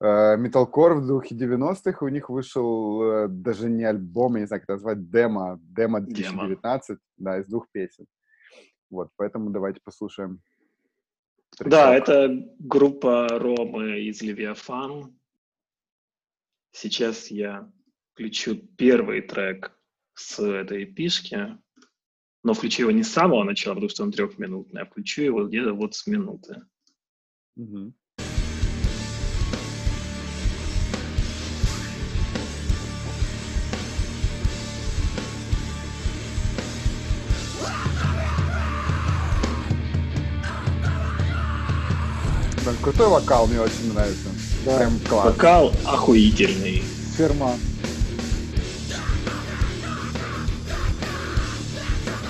э, 0.00 0.36
металкор 0.36 0.94
в 0.94 1.06
духе 1.06 1.34
90-х. 1.34 2.04
У 2.04 2.08
них 2.08 2.28
вышел 2.30 3.02
э, 3.02 3.28
даже 3.28 3.68
не 3.68 3.84
альбом, 3.84 4.34
я 4.34 4.40
не 4.42 4.46
знаю, 4.46 4.60
как 4.60 4.64
это 4.64 4.72
назвать, 4.74 5.10
демо, 5.10 5.58
демо 5.62 6.00
2019, 6.00 6.98
да, 7.16 7.38
из 7.40 7.46
двух 7.46 7.66
песен. 7.72 8.06
Вот, 8.90 9.10
поэтому 9.16 9.50
давайте 9.50 9.80
послушаем. 9.84 10.40
Да, 11.60 11.94
это 11.94 12.28
группа 12.58 13.28
Ромы 13.28 14.00
из 14.00 14.22
Левиафан. 14.22 15.16
Сейчас 16.72 17.30
я 17.30 17.70
включу 18.12 18.56
первый 18.56 19.22
трек 19.22 19.78
с 20.14 20.40
этой 20.40 20.86
пишки, 20.86 21.58
но 22.42 22.54
включу 22.54 22.82
его 22.82 22.90
не 22.90 23.02
с 23.02 23.12
самого 23.12 23.44
начала, 23.44 23.74
потому 23.74 23.90
что 23.90 24.02
он 24.02 24.12
трехминутный, 24.12 24.82
а 24.82 24.86
включу 24.86 25.22
его 25.22 25.46
где-то 25.46 25.72
вот 25.74 25.94
с 25.94 26.06
минуты. 26.06 26.62
Мгм. 27.56 27.94
Крутой 42.82 43.08
вокал, 43.08 43.46
мне 43.46 43.60
очень 43.60 43.92
нравится. 43.92 44.28
Да. 44.64 44.76
Прям 44.78 44.98
класс. 45.08 45.26
Вокал 45.26 45.72
охуительный. 45.84 46.82
Ферма. 47.16 47.54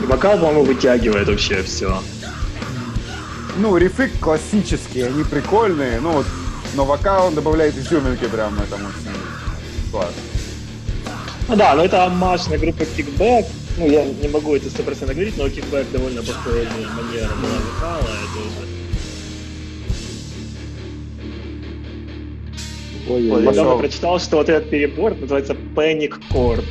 Вокал, 0.00 0.38
по-моему, 0.38 0.64
вытягивает 0.64 1.28
вообще 1.28 1.62
все. 1.62 2.02
Ну, 3.56 3.76
рифы 3.76 4.10
классические, 4.20 5.06
они 5.06 5.22
прикольные, 5.24 6.00
ну 6.00 6.12
вот, 6.12 6.26
но 6.74 6.84
вокал 6.84 7.28
он 7.28 7.34
добавляет 7.34 7.76
изюминки 7.78 8.26
прям 8.26 8.58
этому 8.58 8.88
Класс. 9.92 10.12
Ну 11.48 11.56
да, 11.56 11.74
но 11.74 11.84
это 11.84 12.04
аммаж 12.04 12.46
на 12.48 12.58
группу 12.58 12.82
Kickback. 12.82 13.46
Ну, 13.76 13.88
я 13.88 14.04
не 14.04 14.28
могу 14.28 14.56
это 14.56 14.68
стопроцентно 14.70 15.14
говорить, 15.14 15.36
но 15.36 15.46
Kickback 15.46 15.90
довольно 15.92 16.22
похожая 16.22 16.66
манера 16.96 17.30
была 17.36 17.58
вокала, 17.72 18.08
это 18.08 18.40
уже 18.40 18.83
Ой-ой-ой. 23.08 23.44
Пошел. 23.44 23.62
недавно 23.62 23.80
прочитал, 23.80 24.18
что 24.18 24.38
вот 24.38 24.48
этот 24.48 24.70
перебор 24.70 25.14
называется 25.14 25.54
Panic 25.74 26.14
Chord. 26.30 26.64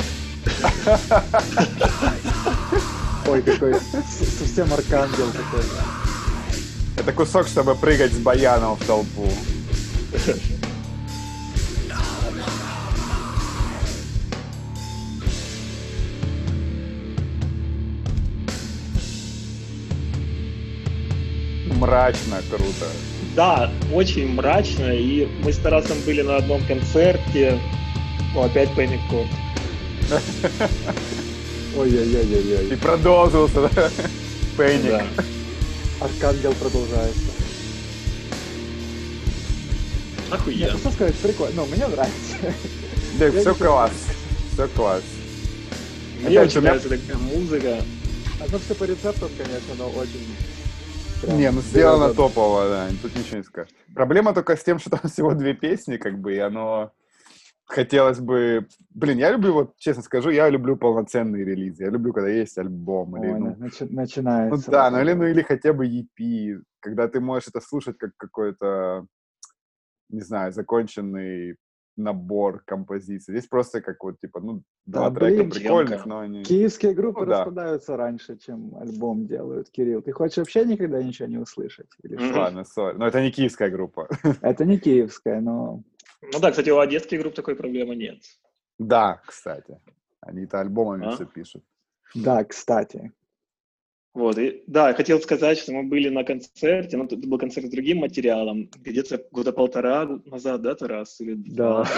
Ой, 3.27 3.41
какой 3.41 3.75
совсем 3.75 4.73
аркангел 4.73 5.31
такой. 5.31 5.61
Это 6.97 7.13
кусок, 7.13 7.47
чтобы 7.47 7.75
прыгать 7.75 8.11
с 8.13 8.17
баяном 8.17 8.75
в 8.75 8.85
толпу. 8.85 9.29
Мрачно, 21.65 22.41
круто. 22.49 22.87
Да, 23.35 23.71
очень 23.91 24.33
мрачно, 24.33 24.91
и 24.93 25.27
мы 25.43 25.51
с 25.51 25.57
Тарасом 25.57 25.97
были 26.05 26.21
на 26.21 26.37
одном 26.37 26.63
концерте. 26.65 27.59
Ну, 28.33 28.43
опять 28.43 28.69
Panic. 28.69 28.99
И 31.73 31.77
Ой-ой-ой-ой-ой. 31.77 32.77
продолжился, 32.77 33.67
да? 33.73 33.89
Пэник. 34.55 34.91
Да. 34.91 35.05
Аркангел 35.99 36.53
продолжается. 36.53 37.31
Нет, 40.29 40.39
Охуенно. 40.39 40.71
ну 40.73 40.77
что 40.79 40.91
сказать, 40.91 41.15
прикольно. 41.15 41.55
Ну, 41.55 41.65
мне 41.67 41.87
нравится. 41.87 42.35
Да, 43.19 43.31
все 43.31 43.55
класс. 43.55 43.91
Все 44.53 44.67
класс. 44.67 45.03
Мне 46.19 46.37
Опять 46.39 46.51
очень 46.51 46.61
нравится 46.61 46.89
такая 46.89 47.17
музыка. 47.17 47.77
Оно 48.39 48.59
все 48.59 48.75
по 48.75 48.83
рецептам, 48.83 49.29
конечно, 49.37 49.73
но 49.77 49.89
очень... 49.89 50.35
прям 51.25 51.37
Не, 51.37 51.51
ну 51.51 51.61
сделано 51.61 52.05
берет- 52.05 52.15
топово, 52.15 52.67
да, 52.69 52.87
тут 53.01 53.15
ничего 53.15 53.37
не 53.37 53.43
скажешь. 53.43 53.73
Проблема 53.95 54.33
только 54.33 54.55
с 54.55 54.63
тем, 54.63 54.79
что 54.79 54.89
там 54.89 54.99
всего 55.09 55.33
две 55.33 55.53
песни, 55.53 55.97
как 55.97 56.19
бы, 56.19 56.33
и 56.35 56.39
оно 56.39 56.91
хотелось 57.65 58.19
бы... 58.19 58.67
Блин, 58.93 59.17
я 59.17 59.31
люблю, 59.31 59.53
вот 59.53 59.77
честно 59.77 60.03
скажу, 60.03 60.29
я 60.29 60.49
люблю 60.49 60.75
полноценные 60.77 61.43
релизы. 61.45 61.83
Я 61.85 61.89
люблю, 61.89 62.13
когда 62.13 62.29
есть 62.29 62.57
альбом. 62.57 63.17
Или, 63.17 63.31
Ой, 63.31 63.39
ну, 63.39 63.47
начи- 63.55 63.87
ну 63.89 63.95
начинается. 64.01 64.69
да, 64.71 64.89
вот 64.89 64.97
ну 64.97 65.01
или, 65.01 65.13
ну 65.13 65.25
или 65.25 65.41
хотя 65.41 65.73
бы 65.73 65.87
EP, 65.87 66.61
когда 66.81 67.07
ты 67.07 67.19
можешь 67.19 67.47
это 67.49 67.61
слушать 67.61 67.97
как 67.97 68.11
какой-то, 68.17 69.05
не 70.09 70.21
знаю, 70.21 70.51
законченный 70.51 71.55
набор 71.95 72.63
композиций. 72.65 73.33
Здесь 73.33 73.47
просто 73.47 73.81
как 73.81 74.03
вот, 74.03 74.19
типа, 74.19 74.39
ну, 74.39 74.63
два 74.85 75.09
Да, 75.09 75.19
трека 75.19 75.43
блин, 75.43 75.51
прикольных, 75.51 76.05
но 76.05 76.19
они... 76.19 76.43
Киевские 76.43 76.93
группы 76.93 77.21
Ну 77.21 77.25
да. 77.27 77.39
распадаются 77.39 77.97
раньше, 77.97 78.37
чем 78.37 78.75
альбом 78.77 79.27
делают, 79.27 79.69
Кирилл. 79.69 80.01
Ты 80.01 80.11
хочешь 80.11 80.37
вообще 80.37 80.65
никогда 80.65 81.01
ничего 81.03 81.27
не 81.27 81.37
услышать? 81.37 81.89
Или? 82.03 82.15
Мгм. 82.15 82.37
Ладно, 82.37 82.63
сори. 82.65 82.97
Но 82.97 83.07
это 83.07 83.21
не 83.21 83.31
киевская 83.31 83.69
группа. 83.69 84.07
Это 84.41 84.65
не 84.65 84.77
киевская, 84.79 85.41
но... 85.41 85.83
Ну 86.21 86.39
да, 86.39 86.51
кстати, 86.51 86.69
у 86.69 86.79
одесских 86.79 87.19
групп 87.19 87.35
такой 87.35 87.55
проблемы 87.55 87.95
нет. 87.95 88.19
Да, 88.79 89.21
кстати. 89.25 89.79
Они-то 90.21 90.61
альбомами 90.61 91.07
А? 91.07 91.11
все 91.11 91.25
пишут. 91.25 91.63
Да, 92.15 92.43
кстати. 92.43 93.11
Вот, 94.13 94.37
и, 94.37 94.63
да, 94.67 94.89
я 94.89 94.93
хотел 94.93 95.19
сказать, 95.19 95.57
что 95.57 95.71
мы 95.71 95.83
были 95.83 96.09
на 96.09 96.23
концерте, 96.23 96.97
ну, 96.97 97.05
это 97.05 97.17
был 97.17 97.39
концерт 97.39 97.65
с 97.67 97.71
другим 97.71 97.97
материалом, 97.97 98.69
где-то 98.75 99.25
года 99.31 99.51
полтора 99.51 100.07
назад, 100.25 100.61
да, 100.61 100.75
Тарас? 100.75 101.19
Или 101.19 101.33
Да. 101.33 101.83
два? 101.83 101.87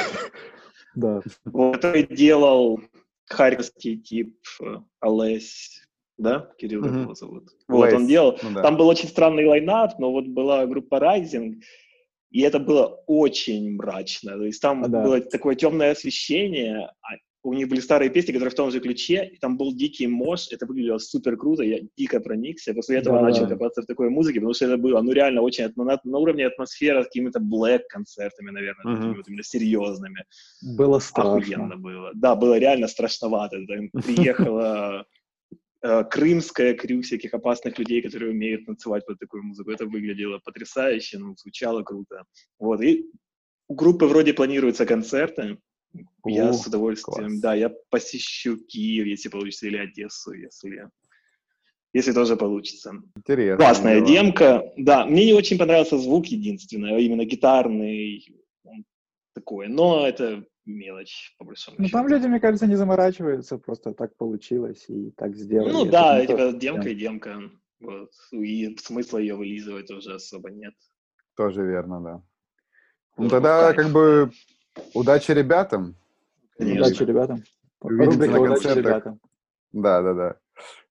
Да. 0.96 1.22
Вот, 1.44 1.76
который 1.76 2.08
делал 2.08 2.80
харьковский 3.26 3.98
тип 3.98 4.38
э, 4.62 4.78
Олесь, 5.02 5.84
да, 6.18 6.50
Кирилл 6.58 6.86
его 6.86 7.14
зовут? 7.16 7.50
Вот, 7.68 7.92
он 7.92 8.08
делал, 8.08 8.40
ну 8.42 8.62
там 8.62 8.78
был 8.78 8.88
очень 8.88 9.10
странный 9.10 9.46
лайнап, 9.46 10.00
но 10.00 10.14
вот 10.14 10.26
была 10.28 10.66
группа 10.66 10.96
Rising, 10.96 11.62
и 12.32 12.42
это 12.42 12.60
было 12.60 13.04
очень 13.08 13.76
мрачно. 13.76 14.38
То 14.38 14.46
есть 14.46 14.62
там 14.62 14.90
было 14.90 15.20
такое 15.20 15.56
темное 15.56 15.92
освещение, 15.92 16.92
а 17.02 17.16
у 17.46 17.54
них 17.54 17.68
были 17.68 17.80
старые 17.80 18.10
песни, 18.10 18.32
которые 18.32 18.50
в 18.50 18.56
том 18.56 18.72
же 18.72 18.80
ключе, 18.80 19.30
и 19.32 19.38
там 19.38 19.56
был 19.56 19.76
дикий 19.76 20.08
мош, 20.08 20.48
это 20.52 20.66
выглядело 20.66 20.98
супер 20.98 21.38
круто, 21.38 21.64
я 21.64 21.80
дико 21.96 22.20
проникся, 22.20 22.74
после 22.74 22.98
этого 22.98 23.18
Да, 23.18 23.24
начал 23.24 23.48
копаться 23.48 23.84
в 23.84 23.86
такой 23.86 24.10
музыке, 24.10 24.40
потому 24.40 24.54
что 24.56 24.66
это 24.66 24.78
было, 24.78 25.02
ну, 25.02 25.12
реально 25.12 25.42
очень 25.42 25.72
на, 25.76 26.00
на 26.04 26.18
уровне 26.18 26.48
атмосферы 26.48 27.04
с 27.04 27.06
какими-то 27.06 27.40
блэк-концертами, 27.40 28.50
наверное, 28.50 28.86
Мгм. 28.86 28.96
такими 28.96 29.18
вот 29.18 29.28
именно 29.28 29.44
серьезными. 29.44 30.26
Было 30.64 31.00
страшно. 31.00 31.38
Охуенно 31.38 31.78
было. 31.78 32.12
Да, 32.16 32.36
было 32.36 32.58
реально 32.58 32.88
страшновато. 32.88 33.58
Там 33.68 33.90
приехала 34.50 35.06
э, 35.84 36.04
крымская 36.06 36.74
крю 36.74 37.02
всяких 37.04 37.34
опасных 37.36 37.78
людей, 37.78 38.02
которые 38.02 38.32
умеют 38.32 38.66
танцевать 38.66 39.06
под 39.06 39.20
такую 39.20 39.44
музыку. 39.44 39.70
Это 39.70 39.86
выглядело 39.86 40.40
потрясающе, 40.44 41.20
ну, 41.20 41.36
звучало 41.38 41.84
круто. 41.84 42.24
Вот, 42.60 42.82
и 42.82 43.06
у 43.68 43.76
группы 43.76 44.08
вроде 44.08 44.34
планируются 44.34 44.88
концерты. 44.88 45.58
Я 46.26 46.50
О, 46.50 46.54
с 46.54 46.66
удовольствием, 46.68 47.28
класс. 47.30 47.40
да, 47.42 47.54
я 47.56 47.70
посещу 47.90 48.58
Киев, 48.58 49.06
если 49.06 49.30
получится, 49.30 49.68
или 49.68 49.78
Одессу, 49.78 50.34
если, 50.34 50.90
если 51.94 52.12
тоже 52.14 52.36
получится. 52.36 52.94
Интересно. 53.16 53.58
Классная 53.64 53.96
дела. 54.02 54.08
демка. 54.08 54.74
Да, 54.78 55.06
мне 55.06 55.26
не 55.26 55.34
очень 55.34 55.58
понравился 55.58 55.98
звук 55.98 56.26
единственное, 56.28 56.96
а 56.96 57.00
именно 57.00 57.26
гитарный. 57.26 58.26
он 58.64 58.84
такой, 59.34 59.68
но 59.68 60.08
это 60.08 60.46
мелочь, 60.66 61.36
по 61.38 61.46
большому 61.46 61.78
Ну, 61.78 61.86
счету. 61.86 61.98
там 61.98 62.08
люди, 62.08 62.26
мне 62.28 62.40
кажется, 62.40 62.66
не 62.68 62.76
заморачиваются, 62.76 63.58
просто 63.60 63.94
так 63.94 64.16
получилось 64.18 64.86
и 64.90 65.12
так 65.12 65.36
сделали. 65.36 65.72
Ну 65.72 65.84
Это 65.84 65.92
да, 65.92 66.22
не 66.22 66.28
то, 66.28 66.34
типа 66.34 66.58
демка 66.60 66.90
и 66.90 66.96
демка. 66.96 67.40
Вот. 67.80 68.10
И 68.32 68.76
смысла 68.78 69.20
ее 69.20 69.36
вылизывать 69.36 69.92
уже 69.92 70.16
особо 70.16 70.50
нет. 70.50 70.74
Тоже 71.36 71.62
верно, 71.64 72.02
да. 72.02 72.24
Ну 73.18 73.30
тогда 73.30 73.72
кайф. 73.74 73.76
как 73.78 73.94
бы 73.94 74.32
удачи 74.94 75.32
ребятам. 75.32 75.96
Конечно. 76.58 76.86
Удачи 76.88 77.04
ребятам. 77.04 77.44
Увидимся 77.82 78.12
Рубрика 78.18 78.34
на 78.34 78.42
«Удачи 78.42 78.64
концертах. 78.64 78.78
ребятам». 78.86 79.20
Да, 79.74 80.02
да, 80.02 80.14
да. 80.14 80.36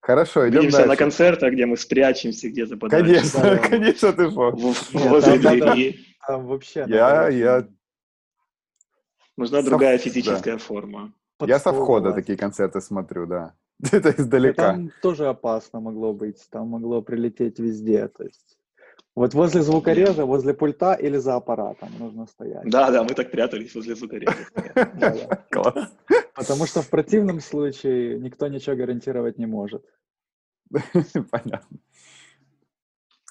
Хорошо, 0.01 0.47
идем 0.49 0.59
Увидимся 0.59 0.77
дальше. 0.79 0.91
на 0.91 0.97
концертах, 0.97 1.53
где 1.55 1.67
мы 1.67 1.77
спрячемся 1.79 2.49
где-то 2.51 2.77
подальше. 2.77 3.07
Конечно, 3.07 3.41
Да, 3.41 3.59
конечно, 3.59 4.13
ты 4.13 4.23
Нет, 4.25 5.09
Возле 5.09 5.39
двери. 5.39 6.01
Там 6.27 6.47
вообще... 6.47 6.85
Я- 6.89 7.11
надо 7.23 7.31
я- 7.31 7.69
Нужна 9.37 9.63
другая 9.63 9.97
да. 9.97 10.03
физическая 10.05 10.59
форма. 10.59 11.13
под 11.39 11.49
Я 11.49 11.59
со 11.59 11.73
входа 11.73 12.13
такие 12.13 12.37
концерты 12.39 12.81
смотрю, 12.81 13.27
да. 13.27 13.55
Это 13.93 14.11
И 14.11 14.21
издалека. 14.21 14.73
Там 14.73 14.91
тоже 15.03 15.27
опасно 15.27 15.81
могло 15.81 16.13
быть, 16.13 16.47
там 16.51 16.69
могло 16.69 17.03
прилететь 17.03 17.59
везде, 17.59 18.07
то 18.09 18.25
есть... 18.25 18.59
Вот 19.17 19.33
возле 19.35 19.63
звукореза, 19.63 20.25
возле 20.27 20.55
пульта 20.55 20.95
или 20.95 21.19
за 21.19 21.37
аппаратом 21.37 21.89
нужно 21.99 22.27
стоять. 22.27 22.69
Да, 22.69 22.91
да, 22.91 23.05
мы 23.05 23.11
так 23.11 23.31
прятались 23.31 23.75
возле 23.75 23.95
звукореза. 23.95 24.35
Класс. 25.51 25.95
Потому 26.35 26.67
что 26.67 26.83
в 26.83 26.91
противном 26.91 27.41
случае 27.41 28.19
никто 28.19 28.49
ничего 28.49 28.75
гарантировать 28.75 29.39
не 29.39 29.47
может. 29.47 29.85
Понятно. 31.31 31.79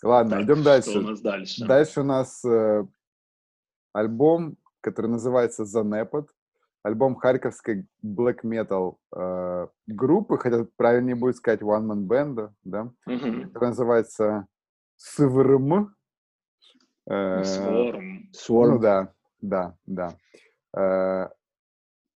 Ладно, 0.01 0.37
Так, 0.37 0.43
идем 0.45 0.55
Что 0.55 0.61
у 0.61 0.63
дальше. 0.63 1.01
нас 1.01 1.21
дальше? 1.21 1.65
Дальше 1.65 2.01
у 2.01 2.03
нас 2.03 2.45
э, 2.45 2.85
альбом, 3.93 4.57
который 4.81 5.07
называется 5.07 5.65
«Занепад». 5.65 6.27
Альбом 6.83 7.15
харьковской 7.15 7.87
black 8.05 8.39
metal 8.43 8.97
э, 9.15 9.67
группы, 9.87 10.37
хотя 10.37 10.65
правильнее 10.75 11.15
будет 11.15 11.37
сказать 11.37 11.61
one 11.61 11.85
man 11.85 12.05
band, 12.07 12.51
да, 12.65 12.91
Мгм. 13.05 13.49
который 13.51 13.69
называется 13.69 14.47
СВРМ. 15.03 15.93
Э, 17.09 17.43
Сворм. 17.43 18.73
Ну 18.73 18.79
да, 18.79 19.13
да, 19.41 19.77
да. 19.85 20.17
Э, 20.73 21.29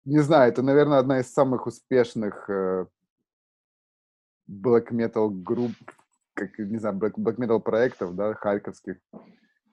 не 0.04 0.20
знаю, 0.20 0.52
это, 0.52 0.62
наверное, 0.62 0.98
одна 0.98 1.18
из 1.18 1.32
самых 1.32 1.66
успешных 1.66 2.48
э, 2.48 2.86
black 4.48 4.92
metal 4.92 5.30
групп, 5.30 5.74
как, 6.34 6.56
не 6.58 6.78
знаю, 6.78 6.96
black, 6.96 7.14
black 7.16 7.36
metal 7.38 7.60
проектов, 7.60 8.14
да, 8.14 8.34
харьковских, 8.34 8.98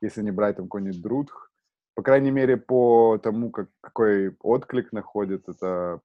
если 0.02 0.24
не 0.24 0.32
брать 0.32 0.56
там 0.56 0.66
какой-нибудь 0.66 1.02
Друдх. 1.02 1.52
По 1.94 2.02
крайней 2.02 2.32
мере, 2.32 2.58
по 2.58 3.20
тому, 3.20 3.52
как, 3.52 3.70
какой 3.80 4.36
отклик 4.40 4.92
находит 4.92 5.48
это 5.48 6.02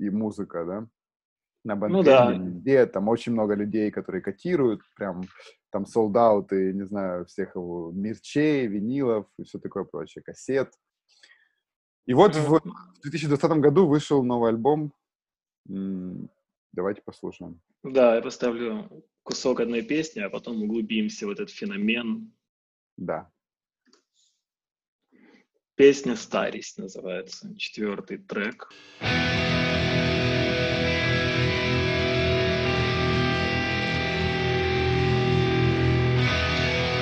и 0.00 0.10
музыка, 0.10 0.64
да, 0.64 0.86
на 1.66 1.74
Ну 1.74 2.02
да. 2.02 2.32
Bandcamp, 2.32 2.44
везде, 2.44 2.86
там 2.86 3.08
очень 3.08 3.32
много 3.32 3.54
людей, 3.54 3.90
которые 3.90 4.22
котируют, 4.22 4.80
прям 4.96 5.24
там 5.70 5.86
солдаты, 5.86 6.72
не 6.72 6.84
знаю, 6.86 7.26
всех 7.26 7.56
его 7.56 7.92
мерчей, 7.92 8.66
винилов 8.66 9.26
и 9.38 9.44
все 9.44 9.58
такое 9.58 9.84
прочее, 9.84 10.22
кассет. 10.22 10.72
И 12.06 12.14
вот 12.14 12.34
в 12.36 12.60
2020 13.02 13.50
году 13.58 13.86
вышел 13.86 14.22
новый 14.22 14.50
альбом 14.50 14.92
Давайте 16.72 17.02
послушаем. 17.02 17.60
Да, 17.82 18.16
я 18.16 18.22
поставлю 18.22 19.02
кусок 19.22 19.60
одной 19.60 19.82
песни, 19.82 20.20
а 20.20 20.30
потом 20.30 20.62
углубимся 20.62 21.26
в 21.26 21.30
этот 21.30 21.50
феномен. 21.50 22.32
Да. 22.96 23.30
Песня 25.74 26.16
«Старость» 26.16 26.78
называется, 26.78 27.54
четвертый 27.56 28.18
трек. 28.18 28.70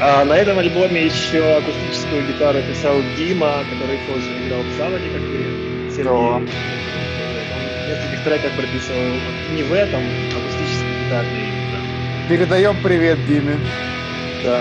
А 0.06 0.22
на 0.22 0.34
этом 0.34 0.58
альбоме 0.58 1.06
еще 1.06 1.56
акустическую 1.56 2.26
гитару 2.26 2.58
писал 2.70 2.94
Дима, 3.16 3.64
который 3.72 3.98
тоже 4.06 4.26
играл 4.46 4.60
в 4.60 4.76
Заводе, 4.76 5.08
как 5.08 5.22
и 5.22 5.90
Сергей. 5.96 6.04
Да. 6.04 6.12
Он 6.12 6.46
в 6.46 7.88
нескольких 7.88 8.22
треках 8.22 8.52
прописывал 8.52 9.00
не 9.54 9.62
в 9.62 9.72
этом, 9.72 10.02
акустические 10.28 11.04
гитарные 11.06 11.48
именно. 11.48 12.28
Передаем 12.28 12.76
привет 12.82 13.18
Диме. 13.26 13.56
Да. 14.44 14.60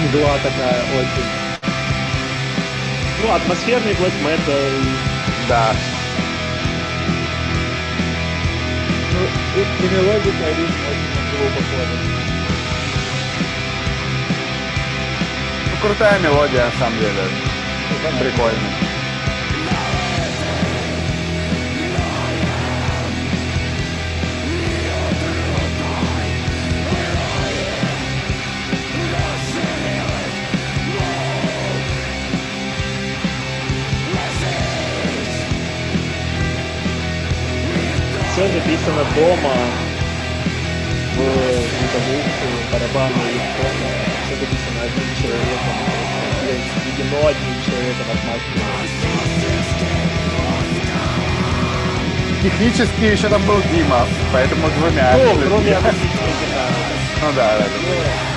Мгла 0.00 0.38
такая 0.42 0.82
очень. 0.98 1.28
Ну, 3.22 3.32
атмосферный 3.32 3.92
black 3.92 4.12
metal, 4.24 4.72
Да. 5.46 5.74
Ну, 9.12 9.26
и, 9.56 9.84
и 9.84 9.88
мелодика, 9.90 10.28
и 10.28 10.56
ритм 10.56 10.80
очень 10.88 11.44
на 11.44 11.50
похожа. 11.50 11.96
Ну, 15.66 15.76
крутая 15.82 16.18
мелодия, 16.20 16.64
на 16.64 16.72
самом 16.78 16.98
деле. 16.98 17.22
Прикольно. 18.18 18.89
Записано 38.60 39.04
дома 39.16 39.54
в 41.14 41.18
звуковуху, 41.18 42.48
барабаны, 42.72 43.22
электронно. 43.32 43.88
Все 44.26 44.34
записано 44.36 44.80
одним 44.84 45.10
человеком. 45.16 45.76
Введено 46.84 47.26
одним 47.26 47.56
человеком 47.64 48.06
от 48.12 48.20
мастера. 48.26 48.66
Технически 52.42 53.04
еще 53.04 53.28
там 53.28 53.42
был 53.44 53.60
Дима, 53.72 54.06
поэтому 54.32 54.68
двумя. 54.78 55.16
Ну, 55.16 55.40
кроме 55.46 55.76
акустической 55.76 56.32
гитары. 56.40 56.74
Ну 57.22 57.32
да, 57.36 57.58
да, 57.58 57.64
да. 57.64 58.29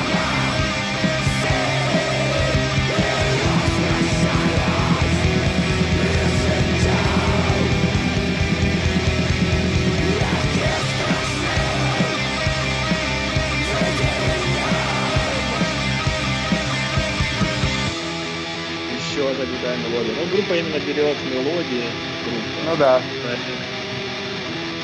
Мелодия. 20.04 20.26
Ну, 20.26 20.32
группа 20.32 20.54
именно 20.54 20.80
берет 20.80 21.18
мелодии. 21.24 21.84
Группа. 22.26 22.72
Ну 22.72 22.78
да. 22.78 23.02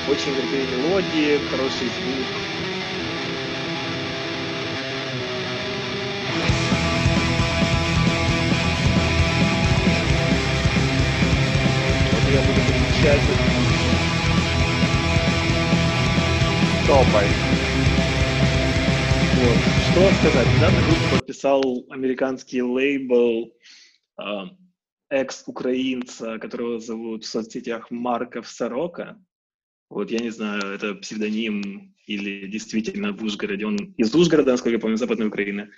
Очень 0.08 0.34
крутые 0.34 0.66
мелодии, 0.68 1.38
хороший 1.50 1.88
звук. 1.88 2.26
Вот 12.12 12.34
я 12.34 12.42
буду 12.42 12.62
переключать. 12.68 13.22
Топай. 16.88 17.28
Вот. 19.36 19.58
Что 19.92 20.12
сказать? 20.12 20.48
Недавно 20.56 20.82
группу 20.82 21.18
подписал 21.18 21.64
американский 21.90 22.64
лейбл 22.64 23.54
а, 24.18 24.50
экс-украинца, 25.10 26.38
которого 26.40 26.80
зовут 26.80 27.24
в 27.24 27.28
соцсетях 27.28 27.92
Марков 27.92 28.48
Сорока. 28.48 29.18
Вот, 29.90 30.12
я 30.12 30.20
не 30.20 30.30
знаю, 30.30 30.62
это 30.62 30.94
псевдоним 30.96 31.96
или 32.06 32.48
действительно 32.48 33.12
в 33.12 33.24
Ужгороде. 33.24 33.66
Он 33.66 33.76
из 33.98 34.14
Ужгорода, 34.14 34.52
насколько 34.52 34.76
я 34.76 34.80
помню, 34.80 34.98
Западной 34.98 35.28
Украины. 35.28 35.70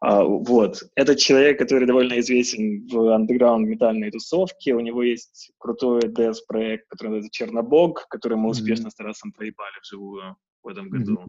А, 0.00 0.22
вот. 0.22 0.82
Это 0.94 1.16
человек, 1.16 1.58
который 1.58 1.86
довольно 1.86 2.18
известен 2.20 2.86
в 2.86 3.14
андеграунд 3.14 3.66
метальной 3.66 4.10
тусовке. 4.10 4.74
У 4.74 4.80
него 4.80 5.02
есть 5.02 5.50
крутой 5.58 6.02
дэс-проект, 6.02 6.86
который 6.88 7.08
называется 7.08 7.30
Чернобог, 7.32 8.06
который 8.08 8.36
мы 8.36 8.50
успешно 8.50 8.90
с 8.90 8.94
Тарасом 8.94 9.32
проебали 9.32 9.80
вживую 9.82 10.36
в 10.62 10.68
этом 10.68 10.88
году. 10.88 11.24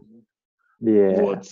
Yeah. 0.80 1.20
Вот. 1.20 1.44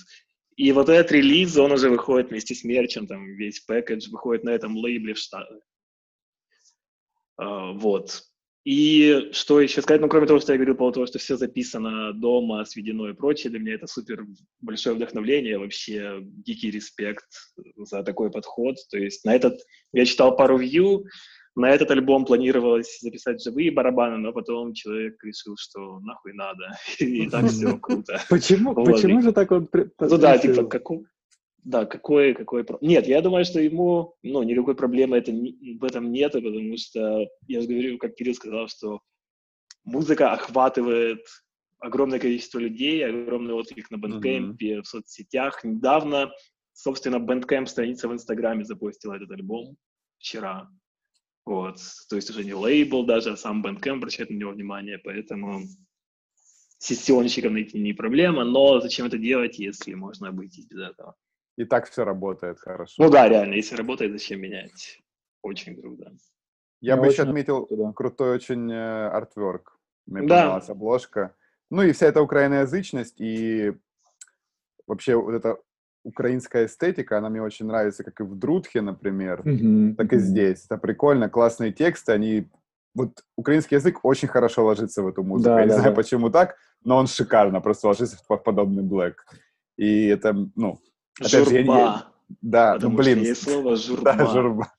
И 0.57 0.73
вот 0.73 0.89
этот 0.89 1.13
релиз, 1.13 1.57
он 1.59 1.73
уже 1.73 1.91
выходит 1.91 2.31
вместе 2.31 2.55
с 2.55 2.65
мерчем, 2.65 3.07
там 3.07 3.27
весь 3.27 3.61
пэкэдж 3.61 4.09
выходит 4.11 4.45
на 4.45 4.51
этом 4.51 4.77
лейбле 4.77 5.15
в 5.15 5.19
Штатах. 5.19 5.61
А, 7.37 7.73
вот. 7.73 8.23
И 8.65 9.29
что 9.31 9.61
еще 9.61 9.81
сказать, 9.81 10.01
ну, 10.01 10.09
кроме 10.09 10.27
того, 10.27 10.41
что 10.41 10.53
я 10.53 10.59
говорил 10.59 10.75
по 10.75 10.79
поводу 10.79 10.95
того, 10.95 11.07
что 11.07 11.19
все 11.21 11.37
записано 11.37 12.13
дома, 12.15 12.65
сведено 12.65 13.09
и 13.09 13.13
прочее, 13.13 13.51
для 13.51 13.61
меня 13.61 13.75
это 13.75 13.87
супер 13.87 14.27
большое 14.61 14.97
вдохновление, 14.97 15.59
вообще 15.59 16.19
дикий 16.23 16.73
респект 16.73 17.27
за 17.77 18.03
такой 18.03 18.33
подход. 18.33 18.77
То 18.91 18.99
есть 18.99 19.25
на 19.25 19.37
этот, 19.37 19.61
я 19.93 20.05
читал 20.05 20.37
пару 20.37 20.59
вью, 20.59 21.05
на 21.57 21.71
этот 21.71 21.91
альбом 21.91 22.27
планировалось 22.27 22.99
записать 23.01 23.43
живые 23.43 23.73
барабаны, 23.73 24.19
но 24.19 24.33
потом 24.33 24.75
человек 24.75 25.23
решил, 25.25 25.57
что 25.59 25.99
нахуй 26.01 26.35
надо, 26.35 26.79
и 26.99 27.29
так 27.29 27.47
все 27.47 27.79
круто. 27.79 28.21
Почему, 28.29 28.75
почему 28.75 29.23
же 29.23 29.33
так 29.33 29.51
он... 29.51 29.69
Ну 29.73 30.19
да, 30.19 30.39
типа, 30.39 30.65
какой... 30.65 31.05
Да, 31.65 31.85
какой, 31.85 32.35
какой... 32.35 32.65
Нет, 32.81 33.09
я 33.09 33.23
думаю, 33.23 33.45
что 33.45 33.59
ему, 33.59 34.15
ну, 34.23 34.43
никакой 34.45 34.77
проблемы 34.77 35.17
это, 35.17 35.33
в 35.33 35.85
этом 35.85 36.13
нет, 36.13 36.33
потому 36.33 36.77
что, 36.77 37.27
я 37.49 37.61
же 37.61 37.67
говорю, 37.67 37.99
как 37.99 38.15
Кирилл 38.15 38.35
сказал, 38.35 38.69
что 38.69 39.01
музыка 39.85 40.33
охватывает 40.33 41.27
огромное 41.81 42.19
количество 42.19 42.59
людей, 42.59 43.05
огромный 43.05 43.55
отклик 43.55 43.91
на 43.91 43.97
Bandcamp, 43.97 44.83
в 44.83 44.87
соцсетях. 44.87 45.65
Недавно, 45.65 46.31
собственно, 46.73 47.17
Bandcamp 47.17 47.67
страница 47.67 48.09
в 48.09 48.13
Инстаграме 48.13 48.65
запустила 48.65 49.15
этот 49.15 49.31
альбом 49.31 49.77
вчера. 50.19 50.69
Вот. 51.47 51.79
То 52.11 52.17
есть 52.17 52.29
уже 52.29 52.45
не 52.45 52.55
лейбл 52.55 53.07
даже, 53.07 53.33
а 53.33 53.37
сам 53.37 53.65
Bandcamp 53.65 53.99
обращает 53.99 54.31
на 54.31 54.35
него 54.35 54.51
внимание, 54.51 54.99
поэтому 54.99 55.61
сессионщиков 56.79 57.53
найти 57.53 57.79
не 57.79 57.93
проблема, 57.93 58.45
но 58.45 58.81
зачем 58.81 59.07
это 59.07 59.17
делать, 59.17 59.59
если 59.59 59.95
можно 59.95 60.29
обойтись 60.29 60.67
без 60.67 60.81
этого? 60.91 61.15
И 61.57 61.65
так 61.65 61.89
все 61.89 62.05
работает 62.05 62.59
хорошо. 62.61 63.03
Ну 63.03 63.11
да, 63.11 63.29
реально, 63.29 63.55
если 63.55 63.77
работает, 63.77 64.13
зачем 64.13 64.41
менять? 64.41 65.01
Очень 65.41 65.81
круто. 65.81 66.13
Я 66.81 66.97
Мне 66.97 67.07
бы 67.07 67.13
еще 67.13 67.23
отметил 67.23 67.67
да. 67.71 67.93
крутой 67.93 68.35
очень 68.35 68.71
э, 68.71 69.09
артверк. 69.09 69.79
Мне 70.07 70.27
Да. 70.27 70.43
понравилась 70.43 70.69
обложка. 70.69 71.35
Ну 71.71 71.83
и 71.83 71.93
вся 71.93 72.07
эта 72.07 72.21
украиноязычность 72.21 73.21
и 73.21 73.73
вообще 74.87 75.15
вот 75.15 75.33
эта 75.33 75.59
украинская 76.07 76.67
эстетика, 76.67 77.19
она 77.19 77.29
мне 77.29 77.43
очень 77.43 77.67
нравится, 77.67 78.05
как 78.05 78.21
и 78.21 78.23
в 78.23 78.37
Друдхе, 78.39 78.81
например, 78.81 79.43
Мгм, 79.45 79.97
так 79.97 80.13
и 80.13 80.19
здесь. 80.19 80.65
Это 80.67 80.79
прикольно, 80.79 81.29
классные 81.29 81.73
тексты, 81.73 82.13
они... 82.13 82.49
Вот 82.95 83.25
украинский 83.37 83.77
язык 83.77 84.05
очень 84.05 84.29
хорошо 84.29 84.65
ложится 84.65 85.03
в 85.03 85.09
эту 85.09 85.23
музыку. 85.25 85.51
Да, 85.51 85.59
Я 85.61 85.65
не 85.65 85.71
да, 85.71 85.75
знаю, 85.79 85.91
да. 85.91 85.97
почему 85.97 86.31
так, 86.31 86.57
но 86.85 86.97
он 86.97 87.07
шикарно 87.09 87.61
просто 87.61 87.89
ложится 87.89 88.17
в 88.17 88.37
подобный 88.37 88.83
блэк. 88.85 89.17
И 89.77 90.07
это, 90.07 90.33
ну, 90.55 90.79
Опять 91.19 91.49
же, 91.49 91.55
я 91.55 91.63
не- 91.63 91.67
Журба. 91.67 92.07
да, 92.41 92.69
ну, 92.75 92.77
потому 92.77 92.97
блин, 92.97 93.19
что 93.19 93.27
есть 93.27 93.43
слово 93.43 93.77
журба. 93.77 94.15
да, 94.17 94.27
журба. 94.27 94.73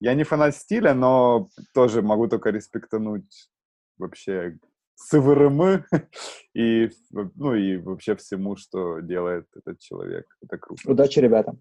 Я 0.00 0.14
не 0.14 0.24
фанат 0.24 0.54
стиля, 0.54 0.94
но 0.94 1.48
тоже 1.74 2.02
могу 2.02 2.28
только 2.28 2.50
респектануть 2.50 3.50
вообще 3.98 4.58
СВРМ 4.96 5.84
и, 6.54 6.90
ну, 7.10 7.54
и 7.54 7.76
вообще 7.76 8.16
всему, 8.16 8.56
что 8.56 9.00
делает 9.00 9.46
этот 9.54 9.78
человек. 9.78 10.26
Это 10.42 10.58
круто. 10.58 10.82
Удачи 10.90 11.18
ребятам. 11.20 11.60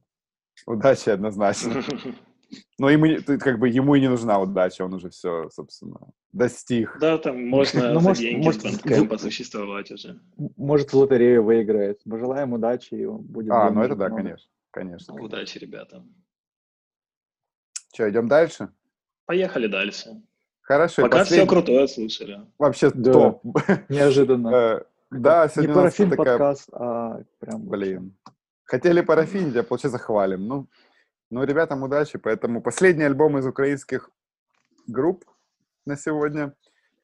Удачи 0.65 1.09
однозначно. 1.09 1.83
Но 2.77 2.89
ему, 2.89 3.07
как 3.39 3.59
бы, 3.59 3.67
ему 3.67 3.95
и 3.95 4.01
не 4.01 4.09
нужна 4.09 4.39
удача, 4.39 4.83
он 4.83 4.93
уже 4.93 5.09
все, 5.09 5.49
собственно, 5.49 5.99
достиг. 6.31 6.97
Да, 6.99 7.17
там 7.17 7.45
можно 7.47 7.89
Ну, 7.93 7.99
за 7.99 8.05
может- 8.07 8.21
деньги 8.21 8.45
может, 8.45 8.65
Bandcamp 8.65 9.17
существовать 9.17 9.91
уже. 9.91 10.19
Может, 10.55 10.93
в 10.93 10.97
лотерею 10.97 11.43
выиграет. 11.43 12.01
Пожелаем 12.03 12.53
удачи, 12.53 12.93
и 12.93 13.05
он 13.05 13.23
будет... 13.23 13.51
А, 13.51 13.69
ну 13.71 13.81
это 13.81 13.95
да, 13.95 14.07
много. 14.07 14.23
конечно, 14.23 14.51
конечно. 14.71 15.13
Удачи, 15.15 15.57
ребята. 15.57 16.05
Что, 17.93 18.09
идем 18.09 18.27
дальше? 18.27 18.69
Поехали 19.25 19.67
дальше. 19.67 20.21
Хорошо. 20.65 21.03
Пока 21.03 21.17
все 21.23 21.23
последний- 21.25 21.47
крутое 21.49 21.87
слушали. 21.87 22.41
Вообще 22.57 22.89
Да. 22.91 23.13
топ. 23.13 23.43
Неожиданно. 23.89 24.49
Э, 24.49 24.81
Да, 25.11 25.43
Не 25.45 25.49
сегодня 25.51 25.73
нас 25.75 25.83
парафин 25.83 26.09
такая 26.09 26.25
подкаст, 26.37 26.69
а 26.73 27.21
прям... 27.39 27.61
Блин. 27.69 28.15
Хотели 28.63 29.01
парафинить, 29.01 29.55
а 29.55 29.63
получается 29.63 29.99
хвалим. 29.99 30.47
Ну, 30.47 30.67
ну, 31.29 31.43
ребятам 31.43 31.83
удачи. 31.83 32.17
Поэтому 32.17 32.61
последний 32.63 33.03
альбом 33.03 33.37
из 33.37 33.45
украинских 33.45 34.09
групп 34.87 35.23
на 35.85 35.95
сегодня. 35.95 36.53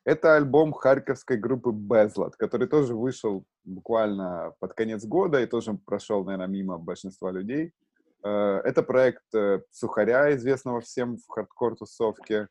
Это 0.04 0.36
альбом 0.36 0.74
харьковской 0.74 1.38
группы 1.38 1.72
Безлад, 1.72 2.36
который 2.36 2.68
тоже 2.68 2.96
вышел 2.96 3.46
буквально 3.64 4.54
под 4.60 4.74
конец 4.74 5.06
года 5.06 5.40
и 5.40 5.46
тоже 5.46 5.74
прошел, 5.86 6.24
наверное, 6.24 6.48
мимо 6.48 6.80
большинства 6.80 7.30
людей. 7.32 7.72
Э, 8.24 8.62
Это 8.66 8.82
проект 8.82 9.24
э, 9.36 9.62
Сухаря, 9.70 10.36
известного 10.36 10.82
всем 10.82 11.18
в 11.18 11.28
хардкор-тусовке. 11.30 12.48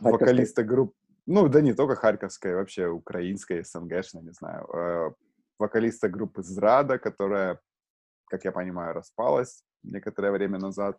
Вокалиста 0.00 0.64
группы, 0.64 0.94
ну 1.26 1.48
да 1.48 1.60
не 1.60 1.74
только 1.74 1.94
харьковской, 1.96 2.54
вообще 2.54 2.88
украинской, 2.88 3.64
СНГшной, 3.64 4.22
не 4.22 4.32
знаю, 4.32 4.66
э, 4.72 5.10
вокалиста 5.58 6.08
группы 6.08 6.42
Зрада, 6.42 6.98
которая, 6.98 7.60
как 8.26 8.44
я 8.44 8.52
понимаю, 8.52 8.94
распалась 8.94 9.62
некоторое 9.82 10.32
время 10.32 10.58
назад. 10.58 10.98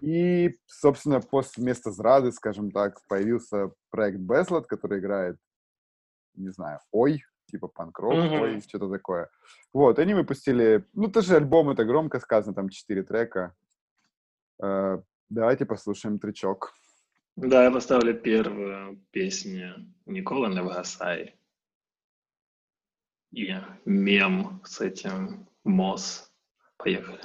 И, 0.00 0.56
собственно, 0.66 1.20
после 1.20 1.62
вместо 1.62 1.90
Зрады, 1.90 2.30
скажем 2.32 2.70
так, 2.70 3.00
появился 3.08 3.72
проект 3.90 4.18
Безлад, 4.18 4.66
который 4.66 5.00
играет, 5.00 5.36
не 6.34 6.50
знаю, 6.50 6.80
Ой, 6.92 7.24
типа 7.46 7.68
панк-рок, 7.68 8.14
Мгм. 8.14 8.40
Ой, 8.42 8.60
что-то 8.60 8.90
такое. 8.90 9.28
Вот, 9.72 9.98
они 9.98 10.14
выпустили, 10.14 10.84
ну, 10.92 11.08
тоже 11.08 11.36
альбом, 11.36 11.70
это 11.70 11.84
громко 11.84 12.20
сказано, 12.20 12.54
там 12.54 12.68
четыре 12.68 13.02
трека. 13.02 13.54
Э, 14.62 14.98
Давайте 15.30 15.66
послушаем 15.66 16.18
тречок. 16.18 16.72
Да, 17.40 17.62
я 17.62 17.70
поставлю 17.70 18.14
первую 18.14 19.00
песню 19.12 19.86
Никола 20.06 20.48
Невгасай. 20.48 21.36
И 23.30 23.54
мем 23.84 24.60
с 24.64 24.80
этим 24.80 25.48
МОЗ. 25.62 26.32
Поехали. 26.78 27.20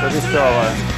Хочуть 0.00 0.97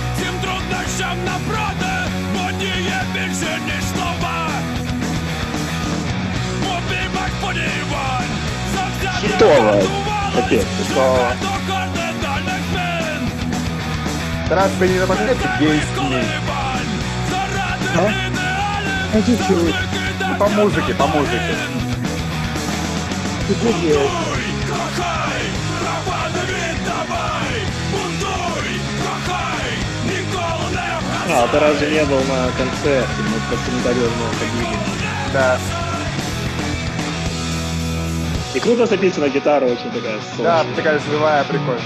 завзяття 9.40 9.40
Хітово. 9.40 9.54
готувались, 9.54 9.90
Капець, 10.36 10.66
хітово. 10.88 11.18
до 11.42 11.48
кардинальних 11.74 12.62
змін. 12.72 13.30
Тарас 14.50 14.72
Бенина 14.80 15.06
гейский. 15.60 16.24
А? 17.98 18.10
Ну, 19.14 19.24
чуть-чуть. 19.26 19.76
Ну, 20.30 20.36
по 20.38 20.46
музыке, 20.48 20.94
по 20.94 21.08
музыке. 21.08 21.56
Чуть-чуть 23.48 23.84
есть. 23.84 24.12
Кохай, 24.70 25.44
права 25.80 26.22
не 26.36 26.42
віддавай, 26.52 27.58
бунтуй, 27.92 28.80
кохай, 29.04 29.72
ніколи 30.06 30.82
не 31.28 31.34
А, 31.34 31.48
ты 31.48 31.60
разве 31.60 31.90
не 31.92 32.04
был 32.06 32.20
на 32.28 32.50
концерте? 32.58 33.20
Мы 33.20 33.40
просто 33.48 33.72
недавно 33.72 34.26
ходили. 34.40 34.78
Да, 35.34 35.58
И 38.55 38.59
круто 38.61 38.87
записана 38.87 39.29
гитара, 39.29 39.65
очень 39.65 39.91
такая 39.93 40.17
да, 40.19 40.23
сложная. 40.35 40.77
такая 40.77 40.99
живая, 40.99 41.45
прикольно. 41.45 41.81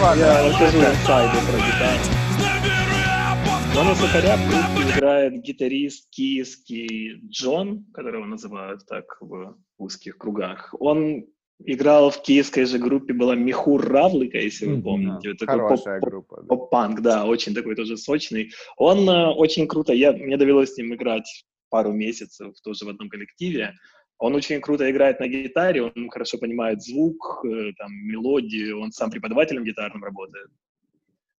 Ладно, 0.00 0.20
Я 0.22 0.48
расскажу 0.48 0.78
инсайды 0.78 1.38
про 1.46 1.58
гитару. 1.58 2.02
зневірує 2.38 3.74
Но 3.74 3.84
на 3.84 3.94
Сухаря 3.94 4.36
в 4.36 4.48
группе 4.48 4.90
играет 4.90 5.42
гитарист 5.42 6.10
киевский 6.10 7.20
Джон, 7.30 7.84
которого 7.92 8.24
называют 8.26 8.86
так 8.86 9.04
в 9.20 9.54
узких 9.78 10.16
кругах. 10.18 10.74
Он 10.80 11.24
играл 11.64 12.10
в 12.10 12.22
киевской 12.22 12.64
же 12.64 12.78
группе, 12.78 13.12
была 13.12 13.34
Михур 13.34 13.86
Равлика, 13.86 14.38
если 14.38 14.66
вы 14.66 14.82
помните. 14.82 15.28
Вот 15.28 15.38
такой 15.38 15.54
Хорошая 15.58 16.00
поп- 16.00 16.08
группа. 16.10 16.36
да. 16.40 16.46
поп-панк, 16.48 17.00
да, 17.02 17.24
очень 17.26 17.54
такой 17.54 17.74
тоже 17.76 17.96
сочный. 17.96 18.50
Он 18.78 19.08
э, 19.08 19.26
очень 19.36 19.66
круто, 19.68 19.92
я, 19.92 20.12
мне 20.12 20.36
довелось 20.36 20.72
с 20.72 20.78
ним 20.78 20.94
играть 20.94 21.44
пару 21.70 21.92
месяцев 21.92 22.54
тоже 22.64 22.84
в 22.84 22.88
одном 22.88 23.08
коллективе. 23.08 23.74
Он 24.22 24.36
очень 24.36 24.60
круто 24.60 24.88
играет 24.88 25.18
на 25.18 25.26
гитаре, 25.26 25.82
он 25.82 26.08
хорошо 26.08 26.38
понимает 26.38 26.80
звук, 26.80 27.44
э, 27.44 27.72
там, 27.76 27.92
мелодию, 27.92 28.80
он 28.80 28.92
сам 28.92 29.10
преподавателем 29.10 29.64
гитарным 29.64 30.04
работает. 30.04 30.48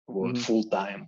Вот, 0.06 0.32
Мгм. 0.32 0.36
full 0.36 0.62
time. 0.70 1.06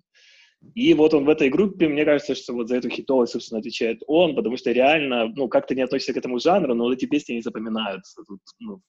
И 0.74 0.94
вот 0.94 1.12
он 1.12 1.26
в 1.26 1.28
этой 1.28 1.50
группе, 1.50 1.86
мне 1.88 2.06
кажется, 2.06 2.34
что 2.34 2.54
вот 2.54 2.68
за 2.68 2.76
эту 2.76 2.88
хитовость, 2.88 3.34
собственно, 3.34 3.58
отвечает 3.58 4.00
он, 4.06 4.34
потому 4.34 4.56
что 4.56 4.72
реально, 4.72 5.26
ну, 5.36 5.48
как 5.48 5.66
ты 5.66 5.74
не 5.74 5.82
относишься 5.82 6.14
к 6.14 6.16
этому 6.16 6.38
жанру, 6.38 6.74
но 6.74 6.84
вот 6.84 6.94
эти 6.94 7.04
песни 7.04 7.34
не 7.34 7.42
запоминаются. 7.42 8.22
Тут, 8.26 8.40
ну, 8.58 8.80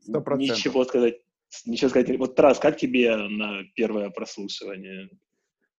Сто 0.00 0.22
процентов. 0.22 0.56
ничего 0.56 0.84
сказать, 0.84 1.16
ничего 1.66 1.90
сказать. 1.90 2.18
Вот, 2.18 2.34
Тарас, 2.34 2.58
как 2.58 2.78
тебе 2.78 3.16
на 3.16 3.64
первое 3.74 4.08
прослушивание? 4.08 5.10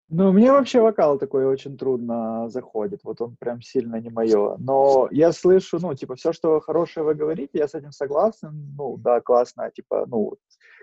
Ну, 0.10 0.32
мне 0.32 0.52
вообще 0.52 0.80
вокал 0.80 1.18
такой 1.20 1.46
очень 1.46 1.78
трудно 1.78 2.48
заходит, 2.50 3.02
вот 3.04 3.20
он 3.20 3.36
прям 3.38 3.62
сильно 3.62 3.98
не 3.98 4.10
мое. 4.10 4.56
Но 4.58 5.10
я 5.12 5.34
слышу, 5.34 5.80
ну, 5.82 5.94
типа, 5.96 6.16
все, 6.16 6.32
что 6.32 6.62
хорошее 6.62 7.06
вы 7.06 7.14
говорите, 7.14 7.60
я 7.60 7.68
с 7.68 7.76
этим 7.76 7.92
согласен, 7.92 8.74
ну, 8.78 8.96
да, 8.98 9.20
классно, 9.20 9.70
типа, 9.70 10.06
ну, 10.08 10.36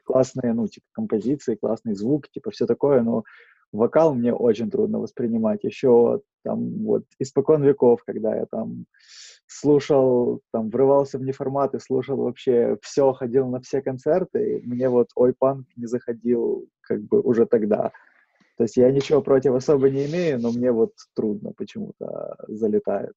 классные, 0.04 0.52
ну, 0.52 0.68
типа, 0.68 0.86
композиции, 0.92 1.54
классный 1.54 1.94
звук, 1.94 2.28
типа, 2.28 2.50
все 2.50 2.66
такое, 2.66 3.00
но 3.00 3.24
вокал 3.72 4.14
мне 4.14 4.32
очень 4.32 4.70
трудно 4.70 5.00
воспринимать. 5.00 5.64
Еще 5.64 6.20
там 6.42 6.84
вот 6.84 7.04
испокон 7.18 7.62
веков, 7.62 8.02
когда 8.06 8.36
я 8.36 8.46
там 8.46 8.86
слушал, 9.46 10.40
там, 10.52 10.70
врывался 10.70 11.18
в 11.18 11.22
неформаты, 11.22 11.80
слушал 11.80 12.16
вообще 12.16 12.78
все, 12.82 13.12
ходил 13.12 13.48
на 13.48 13.60
все 13.60 13.82
концерты, 13.82 14.62
мне 14.64 14.88
вот 14.88 15.08
Ой 15.14 15.34
Панк 15.36 15.66
не 15.76 15.86
заходил 15.86 16.68
как 16.80 17.02
бы 17.02 17.20
уже 17.20 17.46
тогда. 17.46 17.92
То 18.56 18.64
есть 18.64 18.76
я 18.76 18.90
ничего 18.90 19.20
против 19.20 19.54
особо 19.54 19.90
не 19.90 20.06
имею, 20.06 20.40
но 20.40 20.52
мне 20.52 20.70
вот 20.70 20.92
трудно 21.14 21.52
почему-то 21.52 22.36
залетает. 22.48 23.12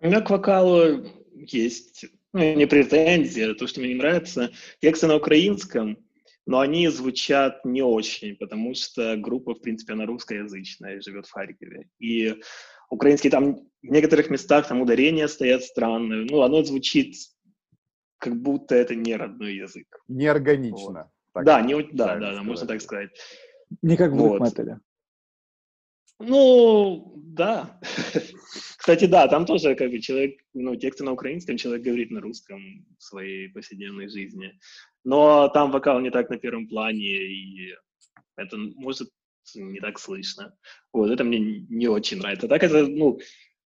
У 0.00 0.06
меня 0.06 0.20
к 0.22 0.30
вокалу 0.30 1.04
есть 1.34 2.06
ну, 2.32 2.54
не 2.54 2.66
претензия, 2.66 3.54
то, 3.54 3.66
что 3.66 3.80
мне 3.80 3.90
не 3.90 3.96
нравится. 3.96 4.50
Тексты 4.80 5.06
на 5.06 5.16
украинском, 5.16 5.98
но 6.46 6.60
они 6.60 6.88
звучат 6.88 7.64
не 7.64 7.82
очень, 7.82 8.36
потому 8.36 8.74
что 8.74 9.16
группа, 9.16 9.54
в 9.54 9.60
принципе, 9.60 9.92
она 9.92 10.06
русскоязычная 10.06 10.96
и 10.96 11.00
живет 11.00 11.26
в 11.26 11.32
Харькове. 11.32 11.88
И 11.98 12.36
украинский 12.88 13.30
там 13.30 13.56
в 13.82 13.90
некоторых 13.90 14.30
местах 14.30 14.68
там 14.68 14.80
ударения 14.80 15.28
стоят 15.28 15.64
странные. 15.64 16.26
Ну, 16.30 16.42
оно 16.42 16.62
звучит 16.64 17.14
как 18.18 18.36
будто 18.36 18.74
это 18.74 18.94
не 18.94 19.16
родной 19.16 19.54
язык. 19.54 19.86
Неорганично. 20.08 21.10
так 21.32 21.44
да, 21.44 21.60
не, 21.62 21.74
да, 21.92 22.16
да, 22.16 22.34
да, 22.34 22.42
можно 22.42 22.66
так 22.66 22.80
сказать. 22.80 23.10
Не 23.82 23.96
как 23.96 24.12
в 24.12 24.16
Вот. 24.16 24.52
Ну, 26.18 27.14
да. 27.16 27.80
Кстати, 28.76 29.06
да, 29.06 29.26
там 29.28 29.46
тоже 29.46 29.74
как 29.74 29.90
бы 29.90 30.00
человек, 30.00 30.40
ну, 30.52 30.76
тексты 30.76 31.04
на 31.04 31.12
украинском, 31.12 31.56
человек 31.56 31.84
говорит 31.84 32.10
на 32.10 32.20
русском 32.20 32.86
в 32.98 33.02
своей 33.02 33.48
повседневной 33.48 34.08
жизни. 34.08 34.58
Но 35.04 35.48
там 35.48 35.70
вокал 35.70 36.00
не 36.00 36.10
так 36.10 36.28
на 36.28 36.36
первом 36.36 36.68
плане, 36.68 37.06
и 37.06 37.74
это 38.36 38.56
может 38.56 39.10
не 39.54 39.80
так 39.80 39.98
слышно. 39.98 40.54
Вот, 40.92 41.10
это 41.10 41.24
мне 41.24 41.38
не 41.38 41.88
очень 41.88 42.18
нравится. 42.18 42.48
Так 42.48 42.62
это, 42.62 42.86
ну, 42.86 43.18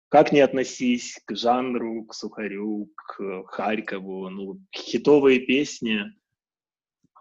как 0.09 0.31
не 0.31 0.40
относись 0.40 1.21
к 1.25 1.35
жанру, 1.35 2.05
к 2.05 2.14
Сухарю, 2.14 2.88
к 2.95 3.45
Харькову, 3.47 4.31
ну, 4.31 4.61
хитовые 4.73 5.40
песни, 5.40 6.05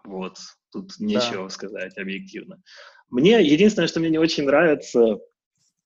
вот, 0.04 0.38
тут 0.74 0.98
нечего 0.98 1.48
сказать 1.48 1.96
объективно. 1.96 2.62
Мне 3.08 3.42
единственное, 3.42 3.88
что 3.88 4.00
мне 4.00 4.10
не 4.10 4.18
очень 4.18 4.44
нравится, 4.44 5.18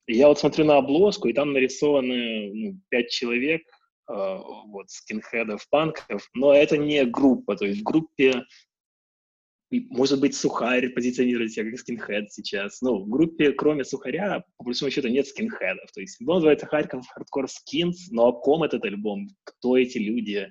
я 0.07 0.29
вот 0.29 0.39
смотрю 0.39 0.65
на 0.65 0.79
обложку, 0.79 1.29
и 1.29 1.33
там 1.33 1.53
нарисованы 1.53 2.51
ну, 2.55 2.81
пять 2.89 3.11
человек, 3.11 3.63
э, 4.11 4.13
вот, 4.67 4.91
скинхедов, 4.91 5.69
панков, 5.69 6.29
но 6.35 6.55
это 6.55 6.77
не 6.79 7.05
группа, 7.05 7.57
то 7.57 7.67
есть 7.67 7.81
в 7.81 7.85
группе 7.85 8.45
может 9.71 10.21
быть, 10.21 10.35
Сухарь 10.35 10.89
позиционирует 10.89 11.53
себя 11.53 11.71
как 11.71 11.79
скинхед 11.79 12.33
сейчас. 12.33 12.81
Ну, 12.81 13.05
в 13.05 13.09
группе, 13.09 13.53
кроме 13.53 13.85
Сухаря, 13.85 14.43
по 14.57 14.65
большому 14.65 14.91
счету, 14.91 15.09
нет 15.09 15.27
скинхедов. 15.27 15.93
То 15.93 16.01
есть 16.01 16.19
альбом 16.21 16.37
называется 16.37 16.67
Харьков 16.67 17.07
Хардкор 17.07 17.49
Скинс, 17.49 18.11
но 18.11 18.29
о 18.29 18.33
ком 18.33 18.63
этот 18.63 18.85
альбом? 18.85 19.29
Кто 19.45 19.77
эти 19.77 19.99
люди? 19.99 20.51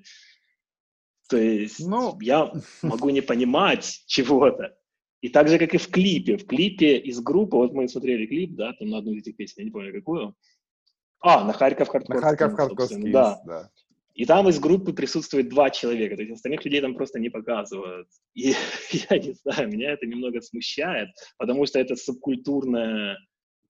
То 1.27 1.37
есть 1.37 1.85
Ну. 1.85 2.17
я 2.21 2.51
могу 2.81 3.09
не 3.09 3.21
понимать 3.21 4.03
чего-то. 4.07 4.77
И 5.21 5.29
так 5.29 5.49
же, 5.49 5.57
как 5.57 5.73
и 5.73 5.77
в 5.77 5.89
клипе. 5.89 6.37
В 6.37 6.45
клипе 6.45 6.97
из 6.97 7.19
группы, 7.19 7.57
вот 7.57 7.73
мы 7.73 7.87
смотрели 7.87 8.25
клип, 8.27 8.55
да, 8.55 8.73
там 8.73 8.89
на 8.89 8.99
одну 8.99 9.13
из 9.13 9.21
этих 9.21 9.35
песен, 9.35 9.55
я 9.57 9.65
не 9.65 9.71
помню 9.71 9.93
какую. 9.93 10.35
А, 11.19 11.43
на 11.43 11.53
Харьков 11.53 11.89
Хардкор 11.89 12.15
На 12.15 12.21
Харьков 12.21 12.53
Хардкор 12.53 12.87
Да. 13.11 13.41
да. 13.45 13.71
И 14.13 14.25
там 14.25 14.47
из 14.49 14.59
группы 14.59 14.93
присутствует 14.93 15.49
два 15.49 15.69
человека, 15.69 16.15
то 16.15 16.21
есть 16.23 16.33
остальных 16.33 16.65
людей 16.65 16.81
там 16.81 16.95
просто 16.95 17.19
не 17.19 17.29
показывают. 17.29 18.07
И 18.35 18.53
я 19.09 19.17
не 19.17 19.33
знаю, 19.33 19.69
меня 19.69 19.91
это 19.91 20.05
немного 20.05 20.41
смущает, 20.41 21.09
потому 21.37 21.65
что 21.65 21.79
это 21.79 21.95
субкультурная 21.95 23.17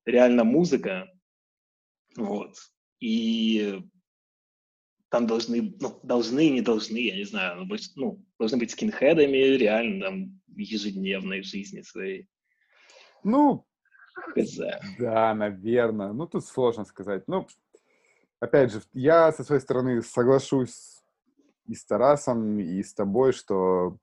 реально 0.06 0.44
музыка, 0.44 1.08
вот. 2.18 2.56
И 3.00 3.80
там 5.10 5.28
должны, 5.28 5.74
ну, 5.80 6.00
должны, 6.04 6.50
не 6.50 6.62
должны, 6.62 6.98
я 6.98 7.16
не 7.16 7.24
знаю, 7.24 7.58
ну, 7.62 7.66
больш- 7.66 7.92
ну, 7.96 8.24
должны 8.40 8.58
быть 8.58 8.72
скинхедами 8.72 9.38
реально 9.58 10.06
там 10.06 10.42
в 10.48 10.58
ежедневной 10.58 11.44
жизни 11.44 11.82
своей. 11.82 12.28
Ну, 13.24 13.66
Хз. 14.14 14.60
Да, 15.00 15.34
наверное. 15.36 16.12
Ну, 16.12 16.28
тут 16.28 16.46
сложно 16.46 16.86
сказать. 16.86 17.24
Ну, 17.28 17.48
опять 18.40 18.72
же, 18.72 18.82
я 18.94 19.32
со 19.32 19.44
своей 19.44 19.62
стороны 19.62 20.02
соглашусь 20.02 21.04
и 21.68 21.76
с 21.76 21.86
Тарасом, 21.86 22.60
и 22.60 22.82
с 22.82 22.94
тобой, 22.94 23.32
что 23.34 23.98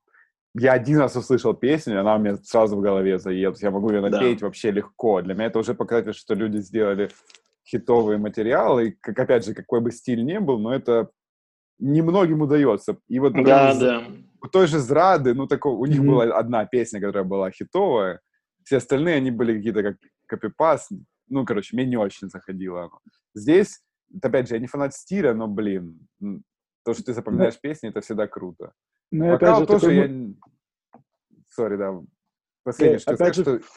я 0.53 0.71
один 0.73 0.99
раз 0.99 1.15
услышал 1.17 1.53
песню, 1.53 1.95
и 1.95 1.97
она 1.97 2.15
у 2.15 2.19
меня 2.19 2.37
сразу 2.37 2.77
в 2.77 2.81
голове 2.81 3.19
заедет. 3.19 3.61
Я 3.61 3.71
могу 3.71 3.91
ее 3.91 4.01
Да. 4.01 4.09
напеть 4.09 4.41
вообще 4.41 4.71
легко. 4.71 5.21
Для 5.21 5.33
меня 5.33 5.47
это 5.47 5.59
уже 5.59 5.73
показатель, 5.73 6.13
что 6.13 6.33
люди 6.33 6.57
сделали 6.59 7.09
хитовые 7.75 8.17
материалы. 8.17 8.87
И, 8.87 8.91
как, 8.91 9.19
опять 9.19 9.45
же, 9.45 9.53
какой 9.53 9.81
бы 9.81 9.91
стиль 9.91 10.23
ни 10.23 10.37
был, 10.37 10.59
но 10.59 10.73
это 10.73 11.09
немногим 11.79 12.41
удается. 12.41 12.97
И 13.07 13.19
вот, 13.19 13.33
Да, 13.33 13.73
з- 13.73 13.79
да. 13.79 14.03
у 14.41 14.47
той 14.47 14.67
же 14.67 14.79
Зрады, 14.79 15.33
ну, 15.33 15.47
такой, 15.47 15.73
у 15.73 15.85
них 15.85 15.99
Мгм. 15.99 16.07
была 16.07 16.23
одна 16.39 16.65
песня, 16.65 16.99
которая 17.01 17.23
была 17.23 17.51
хитовая, 17.51 18.21
все 18.63 18.77
остальные, 18.77 19.15
они 19.15 19.31
были 19.31 19.57
какие-то 19.57 19.83
как 19.83 19.97
копипаст, 20.27 20.91
ну, 21.29 21.45
короче, 21.45 21.75
мне 21.75 21.85
не 21.85 21.97
очень 21.97 22.29
заходило 22.29 22.81
оно. 22.85 22.99
Здесь, 23.35 23.81
опять 24.23 24.47
же, 24.47 24.55
я 24.55 24.61
не 24.61 24.67
фанат 24.67 24.93
стиля, 24.93 25.33
но, 25.33 25.47
блин, 25.47 25.99
то, 26.85 26.93
что 26.93 27.03
ты 27.03 27.13
запоминаешь 27.13 27.59
песни, 27.59 27.89
это 27.89 28.01
всегда 28.01 28.27
круто. 28.27 28.71
Ну, 29.11 29.33
опять 29.33 29.41
Вокал 29.41 29.59
же, 29.61 29.65
тоже 29.67 29.79
такой 29.81 29.95
я... 29.95 31.01
Сори, 31.49 31.77
да. 31.77 32.01
Последнее, 32.63 32.97
Э, 32.97 32.99
что 32.99 33.11
опять 33.11 33.35
скажу, 33.35 33.51
же, 33.57 33.59
что. 33.59 33.69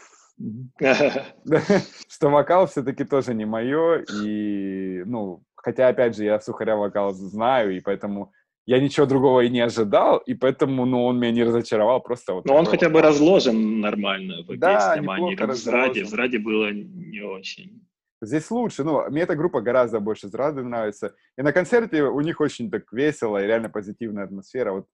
Что 2.08 2.30
вокал 2.30 2.66
все-таки 2.66 3.04
тоже 3.04 3.34
не 3.34 3.44
мое, 3.44 4.04
и, 4.22 5.02
ну, 5.04 5.42
хотя, 5.56 5.88
опять 5.88 6.16
же, 6.16 6.24
я 6.24 6.40
Сухаря 6.40 6.76
вокал 6.76 7.12
знаю, 7.12 7.76
и 7.76 7.80
поэтому 7.80 8.32
я 8.66 8.80
ничего 8.80 9.06
другого 9.06 9.40
и 9.40 9.48
не 9.48 9.60
ожидал, 9.60 10.18
и 10.18 10.34
поэтому, 10.34 10.84
ну, 10.84 11.06
он 11.06 11.18
меня 11.18 11.32
не 11.32 11.44
разочаровал, 11.44 12.00
просто 12.02 12.34
вот 12.34 12.44
Но 12.44 12.54
он 12.54 12.66
хотя 12.66 12.90
бы 12.90 13.00
разложен 13.00 13.80
нормально 13.80 14.44
по 14.46 14.56
Да, 14.56 14.94
песням, 14.94 15.10
а 15.10 15.20
не 15.20 15.36
как 15.36 15.50
в 15.50 15.54
Зраде. 15.54 16.04
В 16.04 16.38
было 16.38 16.70
не 16.72 17.20
очень. 17.20 17.88
Здесь 18.20 18.50
лучше, 18.50 18.84
ну, 18.84 19.08
мне 19.10 19.22
эта 19.22 19.36
группа 19.36 19.60
гораздо 19.60 20.00
больше 20.00 20.28
Зрады 20.28 20.62
нравится, 20.64 21.14
и 21.36 21.42
на 21.42 21.52
концерте 21.52 22.02
у 22.02 22.20
них 22.20 22.40
очень 22.40 22.70
так 22.70 22.92
весело 22.92 23.42
и 23.42 23.46
реально 23.46 23.70
позитивная 23.70 24.24
атмосфера, 24.24 24.72
вот 24.72 24.86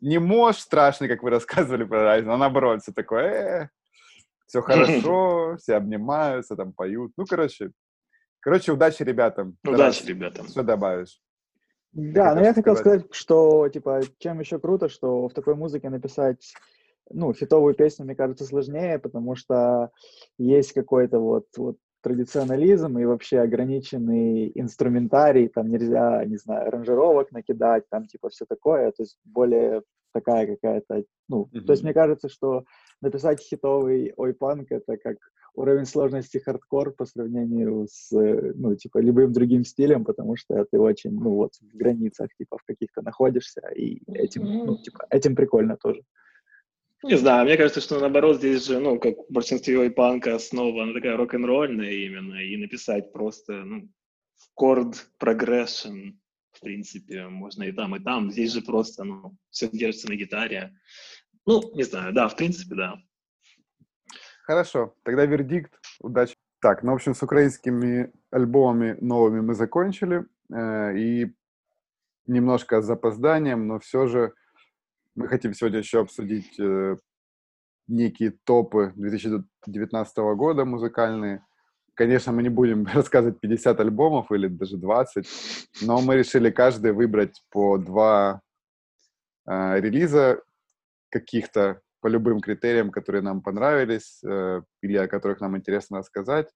не 0.00 0.18
мож 0.18 0.56
страшный, 0.58 1.08
как 1.08 1.22
вы 1.22 1.30
рассказывали 1.30 1.84
про 1.84 2.04
Райзен, 2.04 2.30
а 2.30 2.36
наоборот, 2.36 2.82
все 2.82 2.92
такое, 2.92 3.70
все 4.52 4.60
хорошо, 4.60 5.56
все 5.56 5.76
обнимаются, 5.76 6.56
там 6.56 6.72
поют. 6.72 7.12
Ну, 7.16 7.24
короче, 7.24 7.70
короче, 8.40 8.72
удачи 8.72 9.02
ребятам. 9.02 9.56
Удачи, 9.64 9.78
Тарас, 9.78 10.04
ребятам. 10.04 10.48
Что 10.48 10.62
добавишь? 10.62 11.20
Да, 11.92 12.34
но 12.34 12.36
хотел 12.36 12.44
я 12.44 12.54
хотел 12.54 12.76
сказать. 12.76 13.00
сказать, 13.00 13.14
что, 13.14 13.68
типа, 13.68 14.00
чем 14.18 14.40
еще 14.40 14.58
круто, 14.58 14.88
что 14.88 15.28
в 15.28 15.32
такой 15.32 15.54
музыке 15.54 15.88
написать, 15.88 16.54
ну, 17.10 17.32
хитовую 17.32 17.74
песню, 17.74 18.04
мне 18.04 18.14
кажется, 18.14 18.44
сложнее, 18.44 18.98
потому 18.98 19.36
что 19.36 19.90
есть 20.38 20.72
какой-то 20.72 21.18
вот, 21.18 21.46
вот 21.56 21.76
традиционализм 22.02 22.98
и 22.98 23.04
вообще 23.04 23.40
ограниченный 23.40 24.52
инструментарий, 24.54 25.48
там 25.48 25.68
нельзя, 25.70 26.24
не 26.26 26.36
знаю, 26.36 26.68
аранжировок 26.68 27.30
накидать, 27.32 27.84
там, 27.88 28.06
типа, 28.06 28.28
все 28.28 28.44
такое, 28.46 28.90
то 28.90 29.02
есть 29.02 29.18
более 29.24 29.82
такая 30.12 30.46
какая-то, 30.46 31.04
ну, 31.28 31.46
то 31.46 31.72
есть 31.72 31.82
мне 31.82 31.94
кажется, 31.94 32.28
что 32.28 32.64
написать 33.00 33.40
хитовый 33.40 34.12
ой-панк— 34.16 34.66
это 34.70 34.96
как 34.96 35.16
уровень 35.54 35.86
сложности 35.86 36.38
хардкор 36.38 36.92
по 36.92 37.04
сравнению 37.04 37.86
с, 37.90 38.12
э, 38.12 38.52
ну, 38.54 38.74
типа, 38.74 38.98
любым 38.98 39.32
другим 39.32 39.64
стилем, 39.64 40.04
потому 40.04 40.36
что 40.36 40.64
ты 40.70 40.78
очень, 40.78 41.12
ну, 41.12 41.34
вот, 41.34 41.52
в 41.60 41.76
границах, 41.76 42.28
типа, 42.38 42.58
в 42.58 42.64
каких-то 42.64 43.02
находишься, 43.02 43.60
и 43.76 44.00
этим, 44.12 44.44
ну, 44.44 44.78
типа, 44.78 45.06
этим 45.10 45.36
прикольно 45.36 45.76
тоже. 45.76 46.02
Не 47.02 47.16
знаю, 47.16 47.44
мне 47.44 47.56
кажется, 47.56 47.80
что 47.80 47.98
наоборот 47.98 48.36
здесь 48.36 48.64
же, 48.64 48.78
ну, 48.78 48.98
как 48.98 49.16
в 49.28 49.32
большинстве 49.32 49.90
панка 49.90 50.36
основа, 50.36 50.84
она 50.84 50.92
такая 50.92 51.16
рок-н-ролльная 51.16 51.90
именно, 51.90 52.36
и 52.36 52.56
написать 52.56 53.12
просто, 53.12 53.64
ну, 53.64 53.88
chord 54.58 54.94
progression, 55.20 56.12
принципе, 56.62 57.28
можно 57.28 57.64
и 57.64 57.72
там, 57.72 57.94
и 57.96 58.00
там. 58.00 58.30
Здесь 58.30 58.52
же 58.52 58.62
просто, 58.62 59.04
ну, 59.04 59.36
все 59.50 59.68
держится 59.68 60.08
на 60.08 60.16
гитаре. 60.16 60.74
Ну, 61.46 61.60
не 61.74 61.82
знаю, 61.82 62.12
да, 62.12 62.28
в 62.28 62.36
принципе, 62.36 62.74
да. 62.74 62.94
Хорошо, 64.44 64.94
тогда 65.02 65.26
вердикт. 65.26 65.78
Удачи. 66.00 66.34
Так, 66.60 66.82
ну, 66.82 66.92
в 66.92 66.94
общем, 66.94 67.14
с 67.14 67.22
украинскими 67.22 68.12
альбомами 68.30 68.96
новыми 69.00 69.40
мы 69.40 69.54
закончили. 69.54 70.24
э, 70.52 70.96
и 70.98 71.34
немножко 72.26 72.80
с 72.80 72.86
запозданием, 72.86 73.66
но 73.66 73.78
все 73.78 74.06
же 74.06 74.32
мы 75.14 75.28
хотим 75.28 75.54
сегодня 75.54 75.78
еще 75.78 76.00
обсудить 76.00 76.58
э, 76.58 76.96
некие 77.88 78.30
топы 78.44 78.92
2019 78.96 80.16
года 80.36 80.64
музыкальные. 80.64 81.44
Конечно, 82.02 82.32
мы 82.32 82.42
не 82.42 82.48
будем 82.48 82.84
рассказывать 82.94 83.38
50 83.38 83.78
альбомов 83.78 84.32
или 84.32 84.48
даже 84.48 84.76
20, 84.76 85.24
но 85.82 86.00
мы 86.00 86.16
решили 86.16 86.50
каждый 86.50 86.90
выбрать 86.90 87.40
по 87.48 87.78
два 87.78 88.40
э, 89.46 89.80
релиза 89.80 90.42
каких-то 91.10 91.80
по 92.00 92.08
любым 92.08 92.40
критериям, 92.40 92.90
которые 92.90 93.22
нам 93.22 93.40
понравились 93.40 94.20
э, 94.24 94.62
или 94.80 94.96
о 94.96 95.06
которых 95.06 95.40
нам 95.40 95.56
интересно 95.56 95.98
рассказать, 95.98 96.48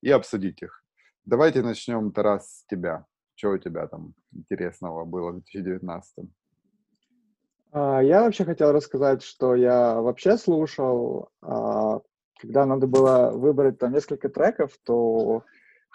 и 0.00 0.10
обсудить 0.10 0.62
их. 0.62 0.82
Давайте 1.26 1.60
начнем, 1.60 2.10
Тарас, 2.10 2.60
с 2.60 2.64
тебя. 2.64 3.04
Что 3.34 3.50
у 3.50 3.58
тебя 3.58 3.88
там 3.88 4.14
интересного 4.32 5.04
было 5.04 5.32
в 5.32 5.42
2019? 5.42 6.30
А, 7.72 8.00
Я 8.00 8.22
вообще 8.22 8.46
хотел 8.46 8.72
рассказать, 8.72 9.22
что 9.22 9.54
я 9.54 10.00
вообще 10.00 10.38
слушал, 10.38 11.28
а, 11.42 12.00
когда 12.38 12.66
надо 12.66 12.86
было 12.86 13.30
выбрать 13.32 13.78
там 13.78 13.92
несколько 13.92 14.28
треков, 14.28 14.72
то 14.84 15.44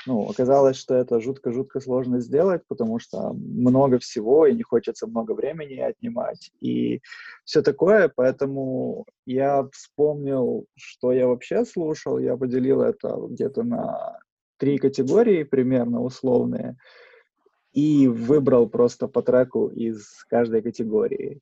ну, 0.06 0.29
оказалось, 0.29 0.75
что 0.75 0.95
это 0.95 1.21
жутко-жутко 1.21 1.79
сложно 1.79 2.19
сделать, 2.19 2.63
потому 2.67 2.99
что 2.99 3.34
много 3.34 3.99
всего, 3.99 4.45
и 4.45 4.53
не 4.53 4.63
хочется 4.63 5.08
много 5.08 5.34
времени 5.34 5.79
отнимать, 5.79 6.51
и 6.60 7.01
все 7.45 7.62
такое, 7.62 8.12
поэтому 8.13 9.06
я 9.25 9.67
вспомнил, 9.71 10.65
что 10.75 11.13
я 11.13 11.27
вообще 11.27 11.63
слушал, 11.63 12.19
я 12.19 12.36
поделил 12.36 12.82
это 12.82 13.15
где-то 13.29 13.63
на 13.63 14.19
три 14.58 14.77
категории 14.77 15.43
примерно 15.43 16.01
условные, 16.01 16.75
и 17.71 18.08
выбрал 18.08 18.67
просто 18.67 19.08
по 19.08 19.21
треку 19.21 19.67
из 19.67 20.23
каждой 20.29 20.62
категории. 20.62 21.39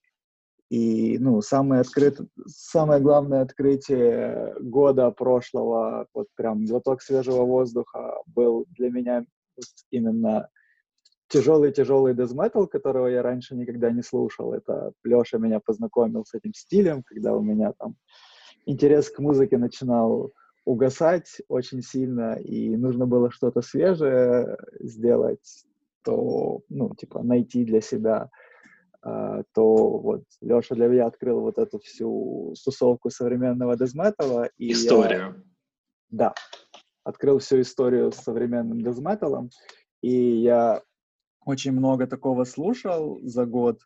И, 0.72 1.18
ну, 1.20 1.42
самое, 1.42 1.82
открыт... 1.82 2.18
самое 2.48 3.02
главное 3.02 3.42
открытие 3.42 4.56
года 4.62 5.12
прошлого, 5.12 6.08
вот 6.14 6.28
прям 6.38 6.66
глоток 6.66 7.02
свежего 7.02 7.44
воздуха 7.44 8.22
был 8.26 8.66
для 8.70 8.90
меня 8.90 9.26
именно 9.90 10.48
тяжелый-тяжелый 11.28 12.14
дезметал, 12.14 12.68
которого 12.68 13.08
я 13.08 13.22
раньше 13.22 13.54
никогда 13.54 13.92
не 13.92 14.02
слушал. 14.02 14.54
Это 14.54 14.94
Леша 15.04 15.40
меня 15.40 15.60
познакомил 15.60 16.24
с 16.24 16.34
этим 16.34 16.54
стилем, 16.54 17.04
когда 17.04 17.36
у 17.36 17.42
меня 17.42 17.74
там 17.78 17.98
интерес 18.66 19.10
к 19.10 19.20
музыке 19.20 19.58
начинал 19.58 20.32
угасать 20.64 21.42
очень 21.50 21.82
сильно, 21.82 22.36
и 22.36 22.78
нужно 22.78 23.06
было 23.06 23.30
что-то 23.30 23.62
свежее 23.62 24.58
сделать, 24.80 25.66
то, 26.06 26.62
ну, 26.70 26.96
типа, 26.96 27.24
найти 27.24 27.66
для 27.66 27.82
себя 27.82 28.30
то 29.02 29.98
вот 29.98 30.24
Леша 30.42 30.76
для 30.76 30.88
меня 30.88 31.08
открыл 31.08 31.42
вот 31.42 31.58
эту 31.58 31.80
всю 31.80 32.54
тусовку 32.64 33.10
современного 33.10 33.76
дезметала. 33.76 34.50
И 34.58 34.68
я- 34.68 34.74
Историю. 34.74 35.44
да, 36.10 36.34
открыл 37.04 37.40
всю 37.40 37.62
историю 37.62 38.12
с 38.12 38.18
современным 38.18 38.82
дезметалом, 38.82 39.50
и 40.02 40.12
я 40.12 40.82
очень 41.46 41.72
много 41.72 42.06
такого 42.06 42.44
слушал 42.44 43.20
за 43.24 43.46
год. 43.46 43.80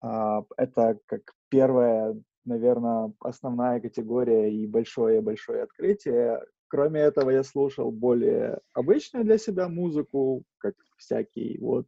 А, 0.00 0.44
Это 0.56 0.98
как 1.06 1.32
первое 1.48 2.14
наверное, 2.48 3.12
основная 3.20 3.80
категория 3.80 4.50
и 4.50 4.66
большое-большое 4.66 5.62
открытие. 5.64 6.40
Кроме 6.68 7.00
этого, 7.00 7.30
я 7.30 7.42
слушал 7.42 7.90
более 7.90 8.60
обычную 8.74 9.24
для 9.24 9.38
себя 9.38 9.68
музыку, 9.68 10.44
как 10.58 10.74
всякий 10.98 11.58
вот 11.60 11.86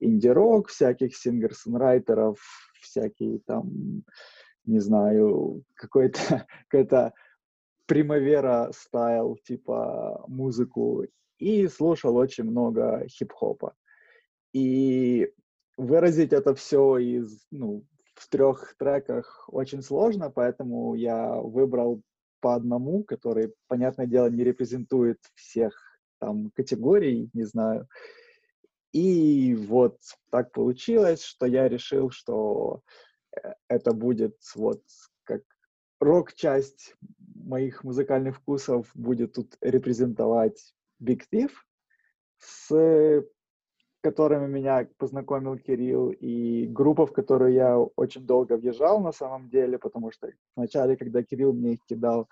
инди-рок, 0.00 0.68
всяких 0.68 1.14
сингер-сонрайтеров, 1.16 2.38
всякие 2.80 3.40
там, 3.40 4.04
не 4.64 4.80
знаю, 4.80 5.62
какой-то 5.74 6.18
какой-то 6.68 7.12
примавера 7.86 8.70
стайл, 8.72 9.36
типа 9.44 10.24
музыку, 10.28 11.04
и 11.38 11.68
слушал 11.68 12.16
очень 12.16 12.44
много 12.44 13.06
хип-хопа. 13.08 13.74
И 14.54 15.30
выразить 15.76 16.32
это 16.32 16.54
все 16.54 16.96
из, 16.98 17.44
ну, 17.50 17.84
в 18.14 18.28
трех 18.28 18.76
треках 18.78 19.48
очень 19.48 19.82
сложно, 19.82 20.30
поэтому 20.30 20.94
я 20.94 21.34
выбрал 21.34 22.02
по 22.42 22.54
одному, 22.54 23.04
который, 23.04 23.54
понятное 23.68 24.06
дело, 24.06 24.28
не 24.28 24.44
репрезентует 24.44 25.18
всех 25.34 25.72
там 26.18 26.50
категорий, 26.50 27.30
не 27.32 27.44
знаю. 27.44 27.88
И 28.92 29.54
вот 29.54 29.98
так 30.30 30.52
получилось, 30.52 31.22
что 31.22 31.46
я 31.46 31.68
решил, 31.68 32.10
что 32.10 32.82
э, 33.34 33.54
это 33.68 33.94
будет 33.94 34.36
вот 34.54 34.82
как 35.24 35.42
рок-часть 36.00 36.94
моих 37.34 37.84
музыкальных 37.84 38.36
вкусов 38.36 38.90
будет 38.94 39.34
тут 39.34 39.56
репрезентовать 39.60 40.74
Big 41.02 41.22
Thief, 41.32 41.52
с 42.38 43.24
которыми 44.02 44.48
меня 44.48 44.88
познакомил 44.98 45.56
Кирилл, 45.56 46.10
и 46.10 46.66
группа, 46.66 47.06
в 47.06 47.12
которую 47.12 47.52
я 47.52 47.78
очень 47.78 48.26
долго 48.26 48.56
въезжал 48.56 49.00
на 49.00 49.12
самом 49.12 49.48
деле, 49.48 49.78
потому 49.78 50.10
что 50.10 50.28
вначале, 50.56 50.96
когда 50.96 51.22
Кирилл 51.22 51.52
мне 51.52 51.74
их 51.74 51.84
кидал, 51.86 52.28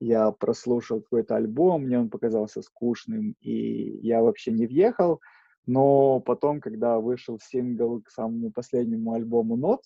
я 0.00 0.32
прослушал 0.32 1.00
какой-то 1.02 1.36
альбом, 1.36 1.84
мне 1.84 1.98
он 1.98 2.08
показался 2.08 2.62
скучным, 2.62 3.36
и 3.40 3.98
я 4.02 4.22
вообще 4.22 4.50
не 4.50 4.66
въехал. 4.66 5.20
Но 5.66 6.18
потом, 6.20 6.60
когда 6.60 6.98
вышел 6.98 7.38
сингл 7.38 8.00
к 8.02 8.10
самому 8.10 8.50
последнему 8.50 9.12
альбому 9.12 9.56
Not, 9.56 9.82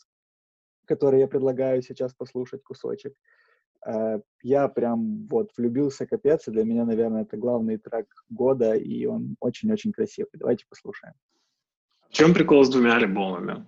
который 0.87 1.21
я 1.21 1.29
предлагаю 1.29 1.83
сейчас 1.83 2.15
послушать 2.15 2.63
кусочек, 2.63 3.15
я 4.43 4.69
прям 4.69 5.27
вот 5.29 5.51
влюбился 5.57 6.07
капец, 6.07 6.49
и 6.49 6.51
для 6.51 6.65
меня, 6.65 6.85
наверное, 6.85 7.23
это 7.23 7.37
главный 7.37 7.77
трек 7.79 8.07
года, 8.31 8.75
и 8.75 9.07
он 9.07 9.37
очень-очень 9.41 9.93
красивый. 9.93 10.31
Давайте 10.35 10.65
послушаем. 10.69 11.15
В 12.09 12.13
чем 12.13 12.35
прикол 12.35 12.65
с 12.65 12.71
двумя 12.71 12.97
альбомами? 12.97 13.67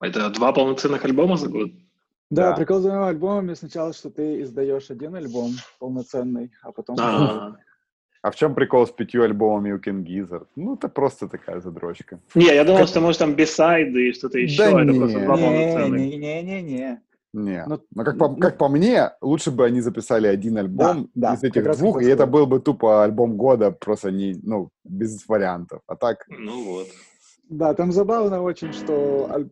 Это 0.00 0.28
два 0.30 0.52
полноценных 0.52 1.04
альбома 1.04 1.36
за 1.36 1.48
год? 1.48 1.70
Да, 2.30 2.50
Да. 2.50 2.56
прикол 2.56 2.78
с 2.78 2.82
двумя 2.82 3.06
альбомами 3.08 3.54
сначала, 3.54 3.92
что 3.92 4.10
ты 4.10 4.42
издаешь 4.42 4.90
один 4.90 5.14
альбом 5.14 5.52
полноценный, 5.78 6.50
а 6.62 6.72
потом... 6.72 6.96
А. 7.00 7.56
А 8.22 8.30
в 8.30 8.36
чем 8.36 8.54
прикол 8.54 8.86
с 8.86 8.90
пятью 8.90 9.22
альбомами 9.22 9.72
у 9.72 9.78
King 9.78 10.02
Gizzard? 10.02 10.46
Ну, 10.56 10.76
это 10.76 10.88
просто 10.88 11.28
такая 11.28 11.60
задрочка. 11.60 12.20
Не, 12.34 12.46
я 12.46 12.64
думал, 12.64 12.78
Как- 12.80 12.88
что 12.88 13.00
может 13.02 13.18
там 13.18 13.34
бисайды 13.34 14.08
и 14.08 14.12
что-то 14.14 14.38
еще. 14.38 14.56
Да 14.56 14.80
это 14.82 14.92
не. 14.92 14.98
просто 14.98 15.20
два 15.20 15.36
полноценных. 15.36 16.00
Не-не-не-не. 16.00 17.02
Не. 17.34 17.64
Ну, 17.66 17.80
Но 17.94 18.04
как 18.04 18.16
по, 18.16 18.28
ну- 18.28 18.36
как 18.36 18.58
по 18.58 18.68
мне, 18.68 19.10
лучше 19.20 19.50
бы 19.50 19.64
они 19.66 19.80
записали 19.80 20.28
один 20.28 20.56
альбом 20.56 21.10
Да, 21.14 21.28
да, 21.30 21.34
из 21.34 21.42
этих 21.42 21.54
как 21.54 21.66
раз 21.66 21.78
двух, 21.78 22.00
и 22.00 22.06
это 22.06 22.26
был 22.26 22.46
бы 22.46 22.60
тупо 22.60 23.02
альбом 23.02 23.36
года, 23.36 23.72
просто 23.72 24.12
не, 24.12 24.38
ну, 24.42 24.68
без 24.84 25.26
вариантов. 25.28 25.80
А 25.88 25.96
так, 25.96 26.24
Ну 26.28 26.64
вот. 26.64 26.86
Да, 27.48 27.74
там 27.74 27.90
забавно 27.92 28.40
очень, 28.40 28.72
что... 28.72 29.28
аль- 29.30 29.50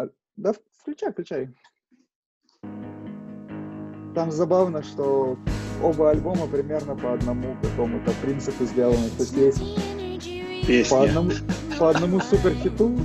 аль- 0.00 0.12
Да, 0.36 0.54
включай, 0.78 1.10
включай. 1.10 1.48
Там 4.14 4.30
забавно, 4.30 4.82
что 4.82 5.36
оба 5.82 6.10
альбома 6.10 6.46
примерно 6.46 6.94
по 6.96 7.12
одному 7.12 7.56
какому-то 7.60 8.12
принципу 8.22 8.64
сделаны. 8.64 9.08
То 9.18 9.22
есть 9.24 9.36
есть 9.36 9.58
по 9.58 10.66
Песня. 10.66 11.02
одному, 11.02 11.30
по 11.78 11.90
одному 11.90 12.20
суперхиту, 12.20 12.96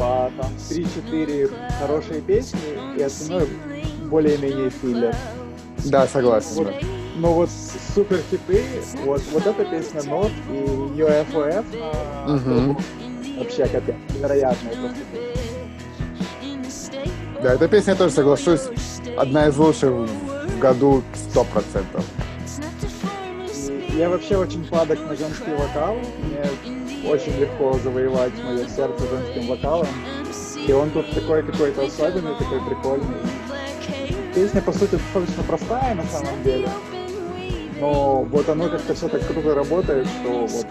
по 0.00 0.32
там 0.40 0.50
3-4 0.70 1.52
хорошие 1.78 2.22
песни, 2.22 2.58
и 2.96 3.02
остальное 3.02 3.46
более-менее 4.06 4.70
филлер. 4.70 5.14
да, 5.84 6.06
согласен. 6.06 6.64
Вот, 6.64 6.74
но 7.16 7.34
вот 7.34 7.50
суперхиты, 7.94 8.64
вот, 9.04 9.20
вот 9.30 9.46
эта 9.46 9.64
песня 9.66 10.02
Нот 10.04 10.30
и 10.48 11.00
UFOF 11.00 11.64
альбоме 12.26 12.76
вообще 13.38 13.66
капец, 13.66 13.94
невероятная 14.14 14.74
просто 14.74 14.98
песня. 15.12 15.30
Да, 17.42 17.54
эта 17.54 17.68
песня, 17.68 17.92
я 17.92 17.98
тоже 17.98 18.14
соглашусь, 18.14 18.68
одна 19.18 19.48
из 19.48 19.56
лучших 19.58 19.90
в 19.90 20.58
году 20.58 21.02
100%. 21.34 22.02
И 23.92 23.98
Я 23.98 24.08
вообще 24.08 24.36
очень 24.36 24.64
падок 24.66 24.98
на 25.00 25.14
женский 25.16 25.52
вокал. 25.52 25.96
Мне 26.22 26.79
очень 27.04 27.36
легко 27.38 27.78
завоевать 27.82 28.32
мое 28.44 28.66
сердце 28.68 29.04
женским 29.08 29.46
вокалом. 29.48 29.88
И 30.66 30.72
он 30.72 30.90
тут 30.90 31.10
такой 31.10 31.42
какой-то 31.42 31.86
особенный, 31.86 32.34
такой 32.36 32.60
прикольный. 32.66 33.16
Песня, 34.34 34.60
по 34.60 34.72
сути, 34.72 34.92
достаточно 34.92 35.42
простая 35.42 35.94
на 35.94 36.04
самом 36.04 36.42
деле. 36.44 36.68
Но 37.80 38.22
вот 38.24 38.48
оно 38.48 38.68
как-то 38.68 38.94
все 38.94 39.08
так 39.08 39.26
круто 39.26 39.54
работает, 39.54 40.06
что 40.06 40.46
вот 40.46 40.66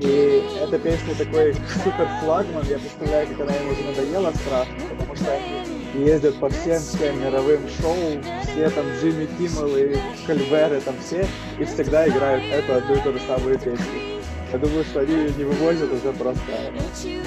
И 0.00 0.44
эта 0.60 0.78
песня 0.78 1.14
такой 1.16 1.54
супер 1.82 2.08
флагман. 2.20 2.64
Я 2.68 2.78
представляю, 2.78 3.26
как 3.28 3.40
она 3.40 3.52
ему 3.52 3.72
уже 3.72 3.82
надоела 3.82 4.32
страшно, 4.32 4.74
потому 4.90 5.16
что 5.16 5.32
они 5.32 6.04
ездят 6.04 6.38
по 6.38 6.48
всем 6.48 6.78
всем 6.78 7.20
мировым 7.20 7.62
шоу, 7.80 8.22
все 8.44 8.70
там 8.70 8.86
Джимми 9.00 9.26
Киммел 9.38 9.76
и 9.76 9.96
Кальверы, 10.26 10.80
там 10.80 10.94
все, 11.04 11.26
и 11.58 11.64
всегда 11.64 12.06
играют 12.08 12.44
эту 12.52 12.74
одну 12.74 12.94
и 12.94 13.00
ту 13.00 13.12
же 13.12 13.20
самую 13.26 13.58
песню. 13.58 14.18
Я 14.52 14.58
думаю, 14.58 14.84
что 14.84 15.00
они 15.00 15.12
ее 15.12 15.30
не 15.36 15.44
вывозят 15.44 15.92
уже 15.92 16.12
просто 16.12 16.42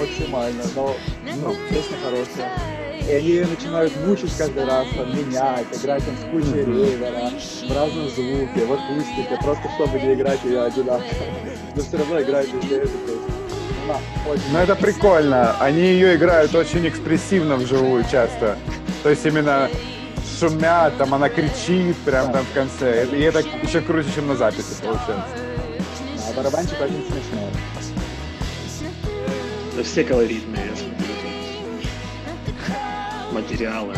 максимально, 0.00 0.62
но 0.74 0.96
ну, 1.42 1.54
песня 1.68 1.96
хорошая. 2.02 2.50
И 3.06 3.12
они 3.12 3.28
ее 3.28 3.46
начинают 3.46 3.92
мучить 4.06 4.32
каждый 4.36 4.64
раз, 4.64 4.86
там, 4.96 5.10
менять, 5.10 5.66
играть 5.72 6.02
там 6.04 6.16
с 6.16 6.30
кучей 6.30 6.64
ревера, 6.64 7.30
в 7.30 7.76
разном 7.76 8.08
звуке, 8.08 8.64
в 8.64 8.72
акустике, 8.72 9.38
просто 9.42 9.68
чтобы 9.76 10.00
не 10.00 10.14
играть 10.14 10.42
ее 10.44 10.62
одинаково. 10.62 11.51
Но 11.74 11.82
все 11.82 11.96
равно 11.96 12.20
играют 12.20 12.50
везде 12.52 12.76
эту 12.76 12.88
песню. 12.88 13.32
Она 13.84 13.98
очень 14.30 14.52
Но 14.52 14.58
это 14.60 14.76
прикольно. 14.76 15.56
Они 15.58 15.80
ее 15.80 16.16
играют 16.16 16.54
очень 16.54 16.86
экспрессивно 16.86 17.56
вживую 17.56 18.04
часто. 18.10 18.56
То 19.02 19.10
есть 19.10 19.24
именно 19.24 19.68
шумят, 20.38 20.96
там 20.98 21.14
она 21.14 21.28
кричит 21.28 21.96
прям 22.04 22.32
там 22.32 22.44
в 22.44 22.52
конце. 22.52 23.06
И 23.06 23.20
это 23.22 23.40
еще 23.62 23.80
круче, 23.80 24.08
чем 24.14 24.28
на 24.28 24.36
записи 24.36 24.74
получается. 24.80 25.36
А 26.28 26.32
барабанчик 26.36 26.80
очень 26.80 27.04
смешной. 27.06 27.50
Да 29.76 29.82
все 29.82 30.04
колоритные, 30.04 30.66
я 30.70 30.76
смотрю. 30.76 30.92
Материалы. 33.32 33.94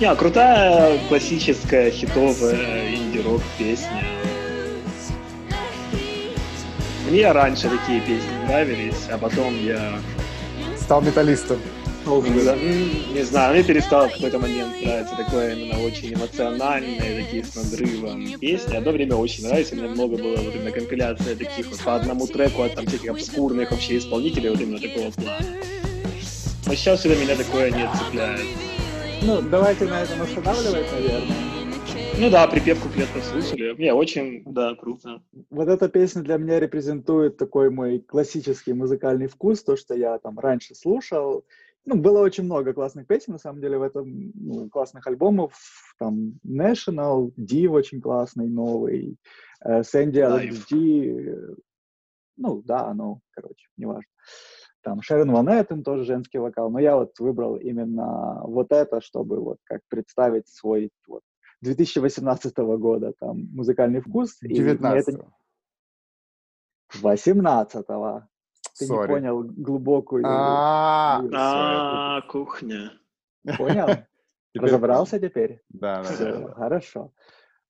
Не, 0.00 0.06
а 0.06 0.16
крутая 0.16 0.98
классическая 1.08 1.90
хитовая 1.90 2.94
инди-рок 2.94 3.42
песня. 3.58 4.19
Мне 7.10 7.32
раньше 7.32 7.68
такие 7.68 8.00
песни 8.00 8.46
нравились, 8.46 9.08
а 9.10 9.18
потом 9.18 9.52
я 9.66 9.98
Стал 10.78 11.02
металлистом. 11.02 11.58
Да, 12.06 12.56
не 12.56 13.22
знаю, 13.22 13.54
мне 13.54 13.62
перестало 13.62 14.08
в 14.08 14.14
какой-то 14.14 14.38
момент 14.38 14.80
нравиться 14.82 15.16
такое 15.16 15.54
именно 15.54 15.78
очень 15.80 16.14
эмоциональные, 16.14 17.24
такие 17.24 17.44
с 17.44 17.54
надрывом 17.54 18.38
песни. 18.38 18.76
Одно 18.76 18.92
время 18.92 19.16
очень 19.16 19.46
нравится, 19.46 19.74
у 19.74 19.78
меня 19.78 19.88
много 19.88 20.16
было 20.16 20.36
вот 20.36 20.54
именно 20.54 20.70
компиляция 20.70 21.36
таких 21.36 21.66
вот 21.66 21.78
по 21.80 21.96
одному 21.96 22.26
треку 22.26 22.62
от 22.62 22.74
там 22.74 22.86
всяких 22.86 23.10
обскурных 23.10 23.70
вообще 23.70 23.98
исполнителей, 23.98 24.50
вот 24.50 24.60
именно 24.60 24.80
такого 24.80 25.10
плана. 25.10 25.46
Но 26.66 26.74
сейчас 26.74 27.04
уже 27.04 27.16
меня 27.16 27.36
такое 27.36 27.70
не 27.70 27.88
цепляет. 27.98 28.46
Ну, 29.22 29.42
давайте 29.42 29.84
на 29.84 30.02
этом 30.02 30.22
останавливать, 30.22 30.92
наверное. 30.92 31.59
Ну 32.20 32.28
да, 32.28 32.46
припев 32.46 32.82
куплет 32.82 33.08
послушали. 33.14 33.74
Не, 33.78 33.94
очень, 33.94 34.42
да, 34.44 34.74
круто. 34.74 35.22
Вот 35.48 35.68
эта 35.68 35.88
песня 35.88 36.20
для 36.20 36.36
меня 36.36 36.60
репрезентует 36.60 37.38
такой 37.38 37.70
мой 37.70 37.98
классический 38.00 38.74
музыкальный 38.74 39.26
вкус, 39.26 39.62
то, 39.62 39.74
что 39.74 39.94
я 39.94 40.18
там 40.18 40.38
раньше 40.38 40.74
слушал. 40.74 41.46
Ну, 41.86 41.96
было 41.96 42.20
очень 42.20 42.44
много 42.44 42.74
классных 42.74 43.06
песен, 43.06 43.32
на 43.32 43.38
самом 43.38 43.62
деле, 43.62 43.78
в 43.78 43.82
этом, 43.82 44.32
ну, 44.34 44.68
классных 44.68 45.06
альбомов. 45.06 45.54
Там 45.98 46.34
National, 46.46 47.32
Div 47.38 47.70
очень 47.70 48.02
классный, 48.02 48.48
новый, 48.48 49.16
э, 49.64 49.80
Sandy. 49.80 50.20
LXG, 50.20 50.74
э, 50.74 51.54
ну, 52.36 52.60
да, 52.66 52.92
ну, 52.92 53.22
короче, 53.30 53.66
неважно. 53.78 54.12
Там 54.82 55.00
Шерон 55.00 55.32
Ван 55.32 55.48
Эттен 55.48 55.82
тоже 55.82 56.04
женский 56.04 56.36
вокал, 56.36 56.70
но 56.70 56.80
я 56.80 56.96
вот 56.96 57.18
выбрал 57.18 57.56
именно 57.56 58.42
вот 58.44 58.72
это, 58.72 59.00
чтобы 59.00 59.40
вот 59.40 59.56
как 59.64 59.80
представить 59.88 60.48
свой 60.48 60.90
вот 61.08 61.22
2018 61.62 62.56
года, 62.56 63.12
там, 63.18 63.48
музыкальный 63.52 64.00
вкус. 64.00 64.38
и 64.42 64.60
мне 64.60 64.70
это 64.70 64.78
19 64.78 65.18
18-го. 67.02 68.22
Ты 68.78 68.88
не 68.88 69.06
понял 69.06 69.42
глубокую... 69.42 70.24
А. 70.26 71.22
А, 71.32 72.22
кухня. 72.22 72.92
Понял? 73.58 73.88
Разобрался 74.54 75.20
теперь? 75.20 75.62
Да, 75.68 76.02
да, 76.02 76.52
хорошо. 76.54 77.12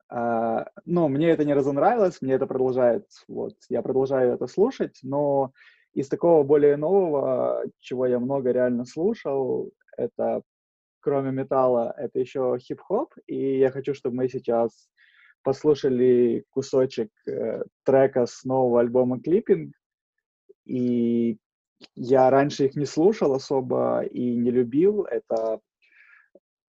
А, 0.09 0.66
ну, 0.86 1.09
мне 1.09 1.30
это 1.30 1.45
не 1.45 1.55
разонравилось, 1.55 2.20
мне 2.20 2.34
это 2.34 2.47
продолжает, 2.47 3.07
вот, 3.28 3.55
я 3.68 3.82
продолжаю 3.82 4.34
это 4.34 4.47
слушать, 4.47 4.99
но 5.03 5.53
из 5.93 6.09
такого 6.09 6.43
более 6.43 6.76
нового, 6.76 7.62
чего 7.78 8.07
я 8.07 8.18
много 8.18 8.51
реально 8.51 8.84
слушал, 8.84 9.70
это, 9.97 10.43
кроме 11.01 11.33
металла, 11.33 11.95
это 11.97 12.19
еще 12.21 12.59
хип-хоп, 12.59 13.15
и 13.27 13.59
я 13.59 13.71
хочу, 13.71 13.95
чтобы 13.95 14.17
мы 14.17 14.29
сейчас 14.29 14.89
послушали 15.43 16.45
кусочек 16.51 17.11
э, 17.27 17.63
трека 17.85 18.27
с 18.27 18.45
нового 18.45 18.81
альбома 18.81 19.21
«Клиппинг», 19.21 19.75
и 20.67 21.39
я 21.95 22.31
раньше 22.31 22.67
их 22.67 22.77
не 22.77 22.85
слушал 22.85 23.35
особо 23.35 24.03
и 24.03 24.37
не 24.37 24.51
любил, 24.51 25.05
это 25.05 25.61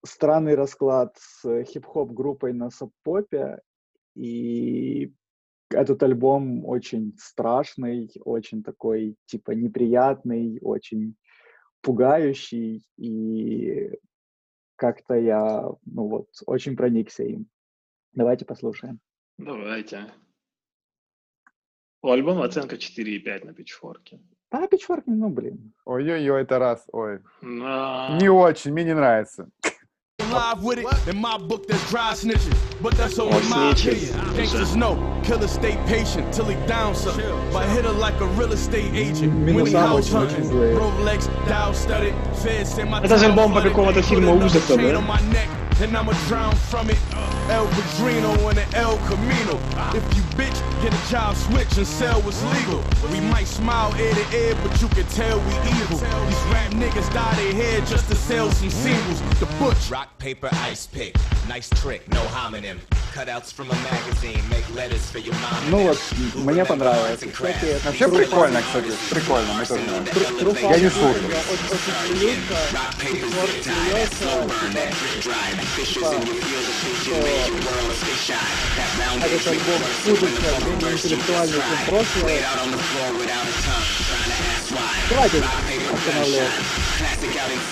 странный 0.06 0.56
расклад 0.56 1.16
с 1.18 1.64
хип-хоп 1.66 2.12
группой 2.12 2.54
на 2.54 2.70
саб-попе, 2.70 3.60
и 4.16 5.14
этот 5.70 6.04
альбом 6.04 6.66
очень 6.66 7.14
страшный, 7.18 8.12
очень 8.26 8.64
такой, 8.64 9.16
типа, 9.26 9.52
неприятный, 9.52 10.60
очень 10.62 11.16
пугающий, 11.82 12.86
и 12.98 13.92
как-то 14.82 15.14
я, 15.14 15.62
ну 15.86 16.08
вот, 16.08 16.28
очень 16.48 16.76
проникся 16.76 17.24
им. 17.24 17.46
Давайте 18.14 18.46
послушаем. 18.46 19.00
Давайте. 19.38 20.12
У 22.02 22.10
альбома 22.10 22.46
оценка 22.46 22.76
4,5 22.78 23.46
на 23.46 23.54
пичфорке. 23.54 24.20
А, 24.50 24.66
Pitchfork, 24.66 25.04
ну, 25.06 25.30
блин. 25.30 25.74
Ой-ой-ой, 25.86 26.42
это 26.42 26.58
раз, 26.60 26.84
ой. 26.92 27.20
На- 27.42 28.18
Не 28.20 28.30
очень, 28.30 28.74
мне 28.74 28.84
не 28.84 28.96
нравится. 28.96 29.50
live 30.31 30.63
with 30.63 30.79
it. 30.79 30.87
In 31.09 31.17
my 31.21 31.39
book, 31.39 31.67
there's 31.67 31.83
dry 31.91 32.13
snitching, 32.13 32.55
but 32.83 32.93
that's 32.95 33.19
only 33.19 33.37
Oh, 33.37 33.49
my 33.49 33.73
snitches. 33.73 34.11
opinion. 34.11 34.37
Gangsters 34.37 34.77
know, 34.77 34.95
killer 35.25 35.49
stay 35.49 35.77
patient 35.87 36.33
till 36.33 36.47
he 36.47 36.57
down 36.67 36.95
something. 36.95 37.25
But 37.53 37.69
hit 37.71 37.85
her 37.85 37.93
like 37.93 38.19
a 38.21 38.27
real 38.39 38.53
estate 38.53 38.93
agent. 38.95 39.33
When 39.33 39.49
he 39.49 39.73
Минуса 39.73 39.79
house 39.81 40.13
очень, 40.13 40.17
очень 40.17 40.37
hunting, 40.37 40.45
злые. 40.51 40.75
Rolex, 40.79 41.29
dial 41.49 41.75
studded, 41.75 42.15
feds 42.43 42.75
say 42.75 42.85
my 42.85 43.01
Это 43.03 43.19
же 43.19 43.25
time 43.27 43.31
альбом 43.33 43.53
по 43.53 43.61
flooded. 43.61 43.69
какому-то 43.71 44.01
Put 44.01 44.05
фильму 44.09 44.33
another 44.33 44.47
ужасов, 44.47 44.79
chain 44.79 44.93
да? 44.93 45.01
on 45.81 45.81
my 45.81 45.81
neck, 45.81 45.81
And 45.83 45.97
I'ma 45.97 46.13
drown 46.29 46.55
from 46.55 46.91
it. 46.91 46.99
El 47.49 47.67
Padrino 47.69 48.49
and 48.49 48.59
the 48.59 48.77
El 48.77 48.97
Camino. 49.07 49.59
If 49.95 50.03
you 50.17 50.23
bitch, 50.37 50.59
get 50.83 50.93
a 50.93 51.11
job 51.11 51.37
switch 51.37 51.77
and 51.79 51.87
sell 51.87 52.21
what's 52.23 52.43
legal. 52.55 52.83
We 53.13 53.21
might 53.21 53.47
smile 53.47 53.95
ear 54.01 54.13
to 54.15 54.37
ear, 54.37 54.55
but 54.63 54.81
you 54.83 54.89
can 54.89 55.07
tell 55.07 55.39
we 55.39 55.53
evil. 55.71 55.99
These 55.99 56.45
rap 56.53 56.71
niggas 56.73 57.09
dye 57.15 57.35
their 57.37 57.55
hair 57.55 57.81
just 57.87 58.09
to 58.09 58.15
sell 58.17 58.51
some 58.51 58.71
singles. 58.71 59.21
The 59.39 59.47
butch. 59.59 59.91
Rock, 59.91 60.09
paper, 60.19 60.49
ice 60.53 60.87
pick. 60.87 61.15
Nice 61.49 61.69
trick, 61.81 62.09
no 62.13 62.21
homonym. 62.35 62.79
Cutouts 63.15 63.53
from 63.53 63.71
a 63.71 63.75
magazine, 63.75 64.43
make 64.51 64.69
letters 64.75 65.09
for 65.11 65.19
your 65.21 65.35
mom. 65.35 65.71
Ну 65.71 65.79
вот, 65.87 65.99
мне 66.35 66.65
понравилось. 66.65 67.21
Кстати, 67.33 67.79
Вообще 67.85 68.05
True 68.07 68.17
прикольно, 68.19 68.59
Funk- 68.59 68.65
кстати, 68.67 68.93
прикольно, 69.15 69.53
мы 69.55 69.65
тоже 69.65 69.85
знаем. 69.85 70.05
True- 70.05 70.39
True 70.41 70.61
Я 70.63 70.79
не 70.79 70.87
Funk 70.87 70.91
слушал. 70.91 71.31
я 71.31 71.39
очень, 71.49 71.69
очень 71.71 72.17
этот 79.24 79.48
альбом 79.48 79.82
худится 80.04 80.60
менее 80.66 80.92
интеллектуальный, 80.94 81.54
чем 81.54 81.80
прошлое. 81.88 82.40
Останавливаться. 85.94 86.72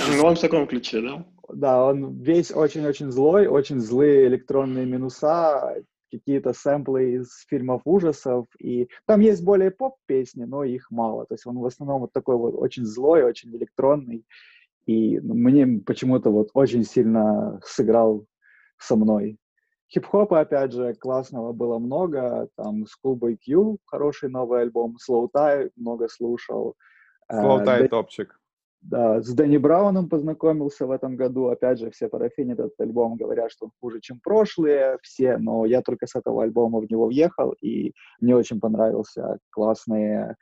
Ну, 0.07 0.23
он 0.23 0.35
в 0.35 0.39
таком 0.39 0.67
ключе, 0.67 1.01
да? 1.01 1.25
Да, 1.49 1.85
он 1.85 2.21
весь 2.21 2.51
очень-очень 2.51 3.11
злой, 3.11 3.47
очень 3.47 3.79
злые 3.79 4.27
электронные 4.27 4.85
минуса, 4.85 5.75
какие-то 6.11 6.53
сэмплы 6.53 7.13
из 7.13 7.45
фильмов 7.49 7.81
ужасов, 7.85 8.45
и 8.59 8.87
там 9.05 9.19
есть 9.21 9.43
более 9.43 9.71
поп-песни, 9.71 10.43
но 10.43 10.63
их 10.63 10.91
мало. 10.91 11.25
То 11.25 11.33
есть 11.35 11.45
он 11.45 11.57
в 11.59 11.65
основном 11.65 12.01
вот 12.01 12.13
такой 12.13 12.37
вот 12.37 12.55
очень 12.55 12.85
злой, 12.85 13.23
очень 13.23 13.55
электронный, 13.55 14.25
и 14.89 15.19
мне 15.19 15.81
почему-то 15.85 16.31
вот 16.31 16.49
очень 16.55 16.83
сильно 16.83 17.59
сыграл 17.63 18.25
со 18.79 18.95
мной. 18.95 19.37
Хип-хопа, 19.93 20.39
опять 20.39 20.71
же, 20.71 20.95
классного 20.95 21.53
было 21.53 21.77
много, 21.77 22.47
там 22.55 22.85
Schoolboy 22.85 23.37
Q, 23.37 23.77
хороший 23.85 24.29
новый 24.29 24.61
альбом, 24.61 24.95
Slow 24.97 25.27
Tie 25.35 25.69
много 25.75 26.07
слушал. 26.09 26.73
э, 27.29 27.39
Слоутай 27.39 27.83
Дэ- 27.83 27.89
топчик. 27.89 28.39
да, 28.81 29.21
с 29.21 29.31
Дэнни 29.31 29.57
Брауном 29.57 30.09
познакомился 30.09 30.87
в 30.87 30.91
этом 30.91 31.15
году. 31.15 31.49
Опять 31.49 31.77
же, 31.77 31.91
все 31.91 32.07
парафинят 32.09 32.59
этот 32.59 32.79
альбом, 32.79 33.15
говорят, 33.15 33.51
что 33.51 33.65
он 33.65 33.71
хуже, 33.79 33.99
чем 34.01 34.19
прошлые 34.19 34.97
все, 35.03 35.37
но 35.37 35.65
я 35.65 35.83
только 35.83 36.07
с 36.07 36.15
этого 36.15 36.41
альбома 36.41 36.79
в 36.79 36.89
него 36.89 37.05
въехал, 37.05 37.51
и 37.61 37.93
мне 38.21 38.35
очень 38.35 38.59
понравился. 38.59 39.37
Классные 39.51 40.35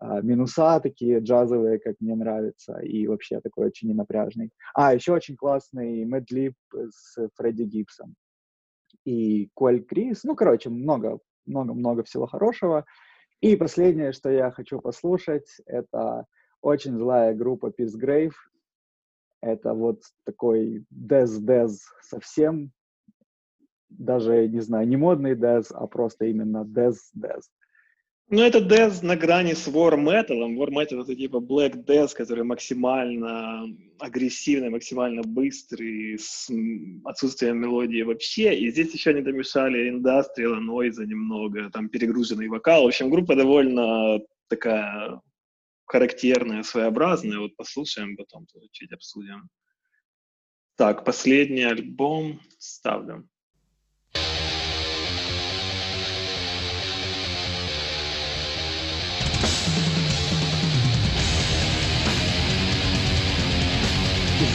минуса 0.00 0.80
такие 0.80 1.20
джазовые, 1.20 1.78
как 1.78 1.96
мне 2.00 2.14
нравится, 2.14 2.78
и 2.80 3.06
вообще 3.06 3.40
такой 3.40 3.68
очень 3.68 3.88
ненапряжный. 3.88 4.50
А, 4.74 4.94
еще 4.94 5.12
очень 5.12 5.36
классный 5.36 6.04
Мэдлип 6.04 6.54
с 6.72 7.16
Фредди 7.36 7.62
Гибсом 7.62 8.14
и 9.04 9.48
Коль 9.54 9.82
Крис. 9.82 10.24
Ну, 10.24 10.34
короче, 10.34 10.68
много, 10.68 11.20
много, 11.46 11.72
много 11.74 12.04
всего 12.04 12.26
хорошего. 12.26 12.84
И 13.40 13.56
последнее, 13.56 14.12
что 14.12 14.30
я 14.30 14.50
хочу 14.50 14.80
послушать, 14.80 15.48
это 15.66 16.26
очень 16.60 16.96
злая 16.96 17.34
группа 17.34 17.66
Peace 17.66 17.96
Grave. 17.98 18.32
Это 19.42 19.74
вот 19.74 20.02
такой 20.24 20.84
дез-дез 20.90 21.84
совсем. 22.02 22.72
Даже, 23.88 24.48
не 24.48 24.60
знаю, 24.60 24.88
не 24.88 24.96
модный 24.96 25.36
дез, 25.36 25.70
а 25.70 25.86
просто 25.86 26.24
именно 26.26 26.64
дез-дез. 26.64 27.50
Ну, 28.28 28.42
это 28.42 28.58
Death 28.58 29.04
на 29.04 29.14
грани 29.14 29.52
с 29.52 29.68
War 29.68 29.94
Metal. 29.94 30.40
War 30.56 30.68
Metal 30.70 31.00
это 31.00 31.14
типа 31.14 31.36
Black 31.36 31.84
Death, 31.84 32.12
который 32.14 32.42
максимально 32.42 33.68
агрессивный, 34.00 34.68
максимально 34.68 35.22
быстрый, 35.22 36.18
с 36.18 36.50
отсутствием 37.04 37.58
мелодии 37.58 38.02
вообще. 38.02 38.58
И 38.58 38.68
здесь 38.72 38.92
еще 38.92 39.10
они 39.10 39.22
домешали 39.22 39.88
индастриала, 39.88 40.56
нойза 40.56 41.06
немного, 41.06 41.70
там 41.70 41.88
перегруженный 41.88 42.48
вокал. 42.48 42.82
В 42.82 42.88
общем, 42.88 43.10
группа 43.10 43.36
довольно 43.36 44.18
такая 44.48 45.20
характерная, 45.84 46.64
своеобразная. 46.64 47.38
Вот 47.38 47.54
послушаем, 47.54 48.16
потом 48.16 48.46
чуть 48.72 48.90
обсудим. 48.92 49.48
Так, 50.74 51.04
последний 51.04 51.62
альбом 51.62 52.40
ставлю. 52.58 53.28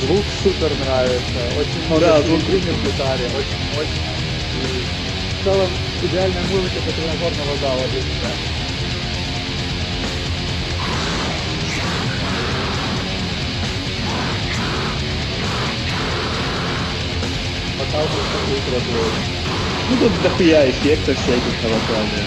Звук 0.01 0.25
супер 0.41 0.71
нравится. 0.83 1.41
Очень 1.59 1.85
много 1.85 2.01
Да, 2.01 2.21
звук 2.23 2.41
в 2.41 2.49
гитаре. 2.49 3.25
Очень, 3.37 3.79
очень. 3.79 4.01
И 4.57 4.83
в 5.39 5.43
целом 5.43 5.69
идеальная 6.01 6.41
музыка 6.43 6.79
для 6.83 6.91
тренажерного 6.93 7.57
зала 7.61 7.81
для 7.91 8.01
меня. 8.01 8.31
Ну, 19.89 19.97
тут 19.97 20.21
дохуя 20.23 20.69
эффектов 20.69 21.17
всяких 21.17 21.61
на 21.61 21.69
вокале. 21.69 22.23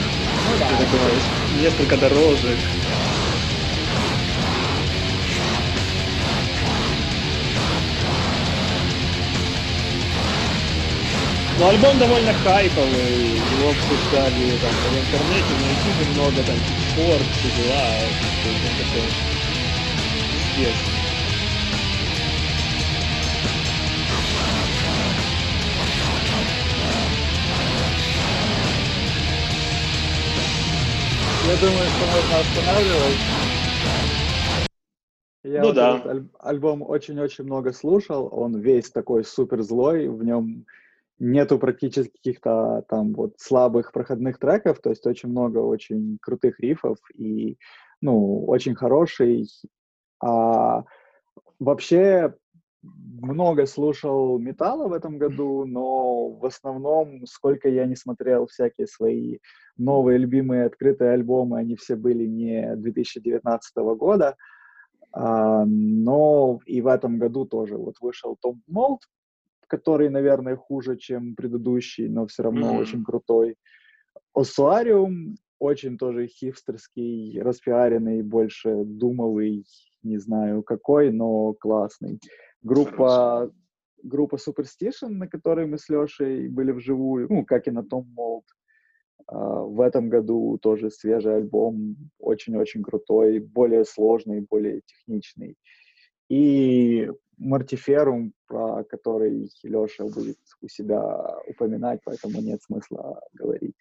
Ну 0.46 0.58
да. 0.60 0.68
Такое, 0.68 1.60
несколько 1.60 1.96
дорожек. 1.96 2.58
Ну, 11.58 11.68
альбом 11.68 11.98
довольно 12.00 12.32
хайповый, 12.32 13.30
его 13.30 13.70
обсуждали 13.70 14.58
там 14.58 14.72
в 14.72 14.98
интернете, 14.98 15.54
на 15.54 15.70
ютубе 15.70 16.04
много, 16.12 16.42
там, 16.42 16.56
Pitchfork, 16.56 17.22
все 17.30 17.50
дела, 17.62 18.00
такой 18.42 19.06
известный. 20.58 21.04
Я 31.46 31.56
думаю, 31.56 31.86
что 31.88 32.06
можно 32.06 32.38
останавливать. 32.40 33.18
Я 35.44 35.60
Ну 35.60 35.66
вот 35.66 35.74
да. 35.74 35.96
этот 35.98 36.06
аль- 36.06 36.24
альбом 36.40 36.82
очень-очень 36.82 37.44
много 37.44 37.72
слушал. 37.72 38.30
Он 38.32 38.58
весь 38.58 38.90
такой 38.90 39.24
супер 39.24 39.60
злой. 39.62 40.08
В 40.08 40.24
нем 40.24 40.64
нету 41.18 41.58
практически 41.58 42.12
каких-то 42.12 42.84
там 42.88 43.12
вот 43.14 43.34
слабых 43.38 43.92
проходных 43.92 44.38
треков, 44.38 44.80
то 44.80 44.90
есть 44.90 45.06
очень 45.06 45.28
много 45.28 45.58
очень 45.58 46.18
крутых 46.20 46.60
рифов 46.60 46.98
и, 47.14 47.58
ну, 48.00 48.44
очень 48.46 48.74
хороший. 48.74 49.48
А 50.20 50.84
вообще 51.58 52.34
много 52.82 53.66
слушал 53.66 54.38
металла 54.38 54.88
в 54.88 54.92
этом 54.92 55.18
году, 55.18 55.64
но 55.64 56.28
в 56.28 56.44
основном, 56.44 57.26
сколько 57.26 57.68
я 57.68 57.86
не 57.86 57.96
смотрел 57.96 58.46
всякие 58.46 58.86
свои 58.86 59.38
новые 59.76 60.18
любимые 60.18 60.66
открытые 60.66 61.12
альбомы, 61.12 61.58
они 61.58 61.76
все 61.76 61.96
были 61.96 62.26
не 62.26 62.76
2019 62.76 63.76
года, 63.96 64.36
а, 65.12 65.64
но 65.64 66.60
и 66.66 66.80
в 66.80 66.86
этом 66.86 67.18
году 67.18 67.46
тоже 67.46 67.76
вот 67.76 67.96
вышел 68.00 68.36
Tomb 68.40 68.62
Mold, 68.66 69.00
который, 69.66 70.10
наверное, 70.10 70.56
хуже, 70.56 70.96
чем 70.96 71.34
предыдущий, 71.34 72.08
но 72.08 72.26
все 72.26 72.42
равно 72.42 72.68
Мгм. 72.68 72.76
очень 72.76 73.04
крутой. 73.04 73.56
Ossuarium 74.34 75.36
очень 75.58 75.96
тоже 75.96 76.26
хипстерский, 76.26 77.40
распиаренный, 77.40 78.22
больше 78.22 78.84
думовый, 78.84 79.64
не 80.02 80.18
знаю 80.18 80.62
какой, 80.62 81.10
но 81.10 81.54
классный. 81.54 82.20
Группа, 82.62 83.50
группа 84.02 84.36
Superstition, 84.36 85.10
на 85.10 85.28
которой 85.28 85.66
мы 85.66 85.78
с 85.78 85.88
Лешей 85.88 86.48
были 86.48 86.72
вживую, 86.72 87.28
ну, 87.30 87.44
как 87.44 87.68
и 87.68 87.70
на 87.70 87.82
Tomb 87.82 88.06
Mold. 88.14 88.44
А, 89.26 89.62
В 89.62 89.80
этом 89.80 90.08
году 90.08 90.58
тоже 90.60 90.90
свежий 90.90 91.36
альбом, 91.36 91.96
очень-очень 92.18 92.82
крутой, 92.82 93.38
более 93.38 93.84
сложный, 93.84 94.40
более 94.40 94.82
техничный. 94.86 95.56
И 96.28 97.10
Мартиферум, 97.38 98.32
про 98.46 98.84
который 98.84 99.50
Леша 99.62 100.04
будет 100.04 100.38
у 100.60 100.68
себя 100.68 101.38
упоминать, 101.46 102.00
поэтому 102.04 102.40
нет 102.40 102.62
смысла 102.62 103.20
говорить. 103.32 103.76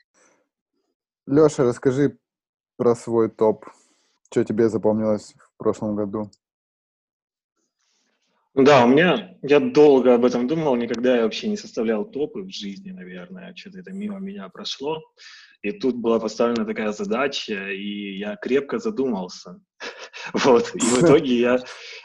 Леша, 1.25 1.63
расскажи 1.63 2.17
про 2.77 2.95
свой 2.95 3.29
топ. 3.29 3.65
Что 4.29 4.43
тебе 4.43 4.67
запомнилось 4.69 5.35
в 5.37 5.57
прошлом 5.57 5.95
году? 5.95 6.29
Ну 8.55 8.63
Да, 8.63 8.85
у 8.85 8.87
меня, 8.87 9.35
я 9.41 9.59
долго 9.59 10.13
об 10.13 10.25
этом 10.25 10.47
думал, 10.47 10.75
никогда 10.75 11.17
я 11.17 11.23
вообще 11.23 11.49
не 11.49 11.57
составлял 11.57 12.05
топы 12.05 12.41
в 12.41 12.49
жизни, 12.49 12.91
наверное, 12.91 13.55
что-то 13.55 13.79
это 13.79 13.91
мимо 13.91 14.19
меня 14.19 14.47
прошло. 14.49 15.01
И 15.63 15.71
тут 15.71 15.95
была 15.95 16.19
поставлена 16.19 16.65
такая 16.65 16.91
задача, 16.91 17.69
и 17.69 18.17
я 18.17 18.35
крепко 18.35 18.79
задумался. 18.79 19.59
Вот, 20.33 20.71
и 20.75 20.79
в 20.79 21.03
итоге 21.03 21.39
я 21.39 21.59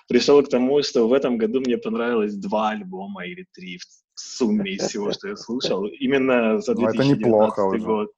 пришел 0.08 0.42
к 0.42 0.48
тому, 0.48 0.82
что 0.82 1.08
в 1.08 1.12
этом 1.12 1.38
году 1.38 1.60
мне 1.60 1.78
понравилось 1.78 2.34
два 2.34 2.70
альбома 2.70 3.26
или 3.26 3.46
три 3.52 3.78
в 3.78 4.20
сумме 4.20 4.72
из 4.72 4.88
всего, 4.88 5.12
что 5.12 5.28
я 5.28 5.36
слушал, 5.36 5.86
именно 5.86 6.60
за 6.60 6.74
Ну, 6.74 6.88
это 6.88 6.98
2019 6.98 7.18
неплохо 7.18 7.60
уже. 7.60 7.84
год. 7.84 8.10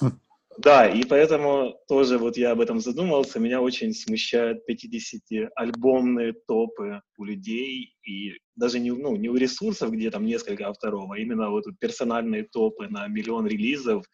Да, 0.56 0.86
и 0.86 1.04
поэтому 1.04 1.74
тоже 1.88 2.16
вот 2.16 2.36
я 2.36 2.52
об 2.52 2.60
этом 2.60 2.78
задумался. 2.78 3.40
Меня 3.40 3.60
очень 3.60 3.92
смущают 3.92 4.58
50-альбомные 4.70 6.34
топы 6.46 7.00
у 7.18 7.24
людей, 7.24 7.96
и 8.04 8.34
даже 8.54 8.78
не, 8.78 8.92
ну, 8.92 9.16
не 9.16 9.28
у 9.28 9.36
ресурсов, 9.36 9.90
где 9.90 10.10
там 10.10 10.24
несколько 10.24 10.68
авторов, 10.68 11.10
а 11.10 11.18
именно 11.18 11.50
вот 11.50 11.64
персональные 11.80 12.44
топы 12.44 12.86
на 12.88 13.08
миллион 13.08 13.48
релизов. 13.48 14.04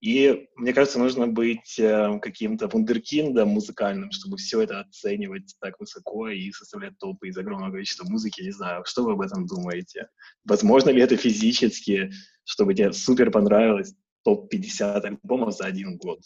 И 0.00 0.48
мне 0.56 0.74
кажется, 0.74 0.98
нужно 0.98 1.26
быть 1.26 1.78
э, 1.78 2.18
каким-то 2.20 2.68
вундеркиндом 2.68 3.48
музыкальным, 3.48 4.10
чтобы 4.10 4.36
все 4.36 4.60
это 4.60 4.80
оценивать 4.80 5.54
так 5.58 5.80
высоко 5.80 6.28
и 6.28 6.52
составлять 6.52 6.98
топы 6.98 7.28
из 7.28 7.38
огромного 7.38 7.72
количества 7.72 8.04
музыки. 8.04 8.42
Не 8.42 8.52
знаю, 8.52 8.82
что 8.84 9.04
вы 9.04 9.12
об 9.12 9.22
этом 9.22 9.46
думаете? 9.46 10.08
Возможно 10.44 10.90
ли 10.90 11.00
это 11.00 11.16
физически, 11.16 12.10
чтобы 12.44 12.74
тебе 12.74 12.92
супер 12.92 13.30
понравилось 13.30 13.94
топ-50 14.24 15.00
альбомов 15.00 15.56
за 15.56 15.64
один 15.64 15.96
год? 15.96 16.20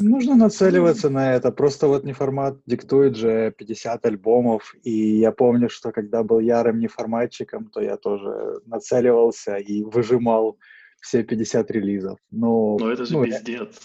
Нужно 0.00 0.34
нацеливаться 0.34 1.08
на 1.08 1.34
это. 1.34 1.50
Просто 1.52 1.86
вот 1.86 2.04
неформат 2.04 2.58
диктует 2.66 3.16
же 3.16 3.54
50 3.56 4.04
альбомов. 4.04 4.74
И 4.82 5.18
я 5.18 5.32
помню, 5.32 5.70
что 5.70 5.90
когда 5.90 6.22
был 6.22 6.40
ярым 6.40 6.80
неформатчиком, 6.80 7.70
то 7.70 7.80
я 7.80 7.96
тоже 7.96 8.60
нацеливался 8.66 9.56
и 9.56 9.82
выжимал 9.84 10.58
все 11.06 11.22
50 11.22 11.70
релизов. 11.70 12.18
Но, 12.30 12.76
Но 12.78 12.90
это 12.90 13.04
же 13.04 13.14
ну, 13.14 13.24
пиздец. 13.24 13.80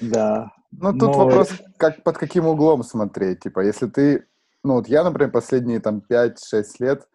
да. 0.00 0.50
Ну, 0.72 0.92
тут 0.92 1.00
Но- 1.00 1.12
вопрос, 1.12 1.50
как, 1.76 2.02
под 2.02 2.18
каким 2.18 2.46
углом 2.46 2.82
смотреть. 2.82 3.40
Типа, 3.40 3.60
если 3.60 3.86
ты... 3.86 4.26
Ну, 4.64 4.74
вот 4.74 4.88
я, 4.88 5.04
например, 5.04 5.30
последние 5.30 5.80
там 5.80 6.02
5-6 6.10 6.36
лет 6.80 7.08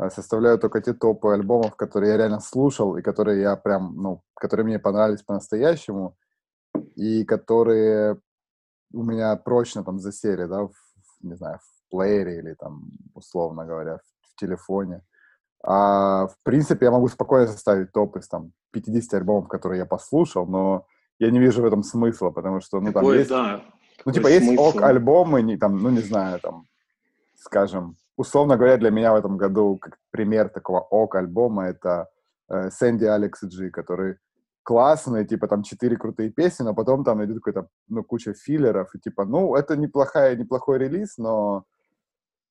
э, 0.00 0.10
составляю 0.10 0.58
только 0.58 0.80
те 0.80 0.94
топы 0.94 1.32
альбомов, 1.32 1.76
которые 1.76 2.12
я 2.12 2.16
реально 2.16 2.40
слушал, 2.40 2.96
и 2.96 3.02
которые 3.02 3.42
я 3.42 3.56
прям, 3.56 3.94
ну, 3.96 4.22
которые 4.34 4.64
мне 4.66 4.78
понравились 4.78 5.22
по-настоящему, 5.22 6.16
и 6.96 7.24
которые 7.24 8.18
у 8.92 9.02
меня 9.04 9.36
прочно 9.36 9.84
там 9.84 9.98
засели, 9.98 10.46
да, 10.46 10.62
в, 10.62 10.72
не 11.20 11.36
знаю, 11.36 11.58
в 11.58 11.90
плеере 11.90 12.38
или 12.38 12.54
там, 12.54 12.90
условно 13.14 13.64
говоря, 13.64 13.98
в, 13.98 14.32
в 14.32 14.40
телефоне. 14.40 15.02
А, 15.62 16.26
в 16.28 16.36
принципе, 16.42 16.86
я 16.86 16.92
могу 16.92 17.08
спокойно 17.08 17.46
составить 17.46 17.92
топ 17.92 18.16
из 18.16 18.28
там 18.28 18.52
50 18.72 19.14
альбомов, 19.14 19.48
которые 19.48 19.80
я 19.80 19.86
послушал, 19.86 20.46
но 20.46 20.86
я 21.18 21.30
не 21.30 21.40
вижу 21.40 21.62
в 21.62 21.66
этом 21.66 21.82
смысла, 21.82 22.30
потому 22.30 22.60
что, 22.60 22.80
ну, 22.80 22.92
там 22.92 23.02
Какой, 23.02 23.18
есть... 23.18 23.30
да. 23.30 23.62
Ну, 24.04 24.12
типа, 24.12 24.28
есть 24.28 24.46
смысл? 24.46 24.62
ок 24.62 24.82
альбомы, 24.82 25.42
не, 25.42 25.56
там, 25.56 25.78
ну, 25.78 25.90
не 25.90 26.00
знаю, 26.00 26.38
там, 26.40 26.64
скажем, 27.34 27.96
условно 28.16 28.56
говоря, 28.56 28.76
для 28.76 28.90
меня 28.90 29.12
в 29.12 29.16
этом 29.16 29.36
году 29.36 29.76
как 29.78 29.98
пример 30.10 30.48
такого 30.48 30.80
ок 30.80 31.16
альбома 31.16 31.66
это 31.66 32.08
э, 32.48 32.70
Сэнди 32.70 33.04
Алекс 33.04 33.42
Джи, 33.42 33.70
который 33.70 34.16
классный, 34.62 35.26
типа, 35.26 35.48
там, 35.48 35.62
четыре 35.62 35.96
крутые 35.96 36.30
песни, 36.30 36.62
но 36.62 36.74
потом 36.74 37.02
там 37.02 37.24
идет 37.24 37.38
какой-то, 37.38 37.68
ну, 37.88 38.04
куча 38.04 38.34
филлеров, 38.34 38.94
и 38.94 39.00
типа, 39.00 39.24
ну, 39.24 39.56
это 39.56 39.76
неплохая, 39.76 40.36
неплохой 40.36 40.78
релиз, 40.78 41.16
но 41.16 41.64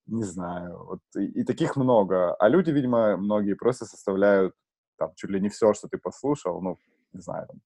не 0.07 0.23
знаю, 0.23 0.83
вот, 0.85 0.99
и, 1.17 1.25
и 1.41 1.43
таких 1.43 1.75
много. 1.75 2.33
А 2.35 2.49
люди, 2.49 2.71
видимо, 2.71 3.17
многие 3.17 3.53
просто 3.55 3.85
составляют 3.85 4.53
там 4.97 5.11
чуть 5.15 5.29
ли 5.29 5.39
не 5.39 5.49
все, 5.49 5.73
что 5.73 5.87
ты 5.87 5.97
послушал, 5.97 6.61
ну, 6.61 6.77
не 7.13 7.21
знаю, 7.21 7.47
там, 7.47 7.57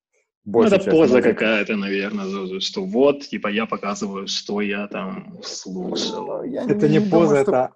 Ну, 0.46 0.64
это 0.64 0.78
часть 0.78 0.90
поза 0.90 1.14
музыки. 1.16 1.24
какая-то, 1.34 1.76
наверное, 1.78 2.60
что 2.60 2.84
вот, 2.84 3.22
типа, 3.22 3.48
я 3.48 3.66
показываю, 3.66 4.28
что 4.28 4.60
я 4.62 4.88
там 4.88 5.38
слушал. 5.44 6.26
Ну, 6.26 6.44
я 6.44 6.64
Это 6.64 6.88
не 6.90 7.00
думаю, 7.00 7.12
поза, 7.12 7.42
что- 7.42 7.52
это 7.52 7.72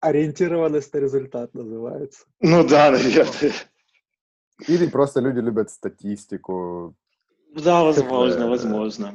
ориентированность 0.00 0.92
на 0.94 0.98
результат 0.98 1.54
называется. 1.54 2.24
Ну 2.40 2.66
да, 2.66 2.90
наверное. 2.90 3.52
Или 4.68 4.86
просто 4.86 5.20
люди 5.20 5.40
любят 5.40 5.70
статистику. 5.70 6.94
Да, 7.54 7.82
возможно, 7.82 8.42
Э, 8.44 8.48
возможно. 8.48 9.14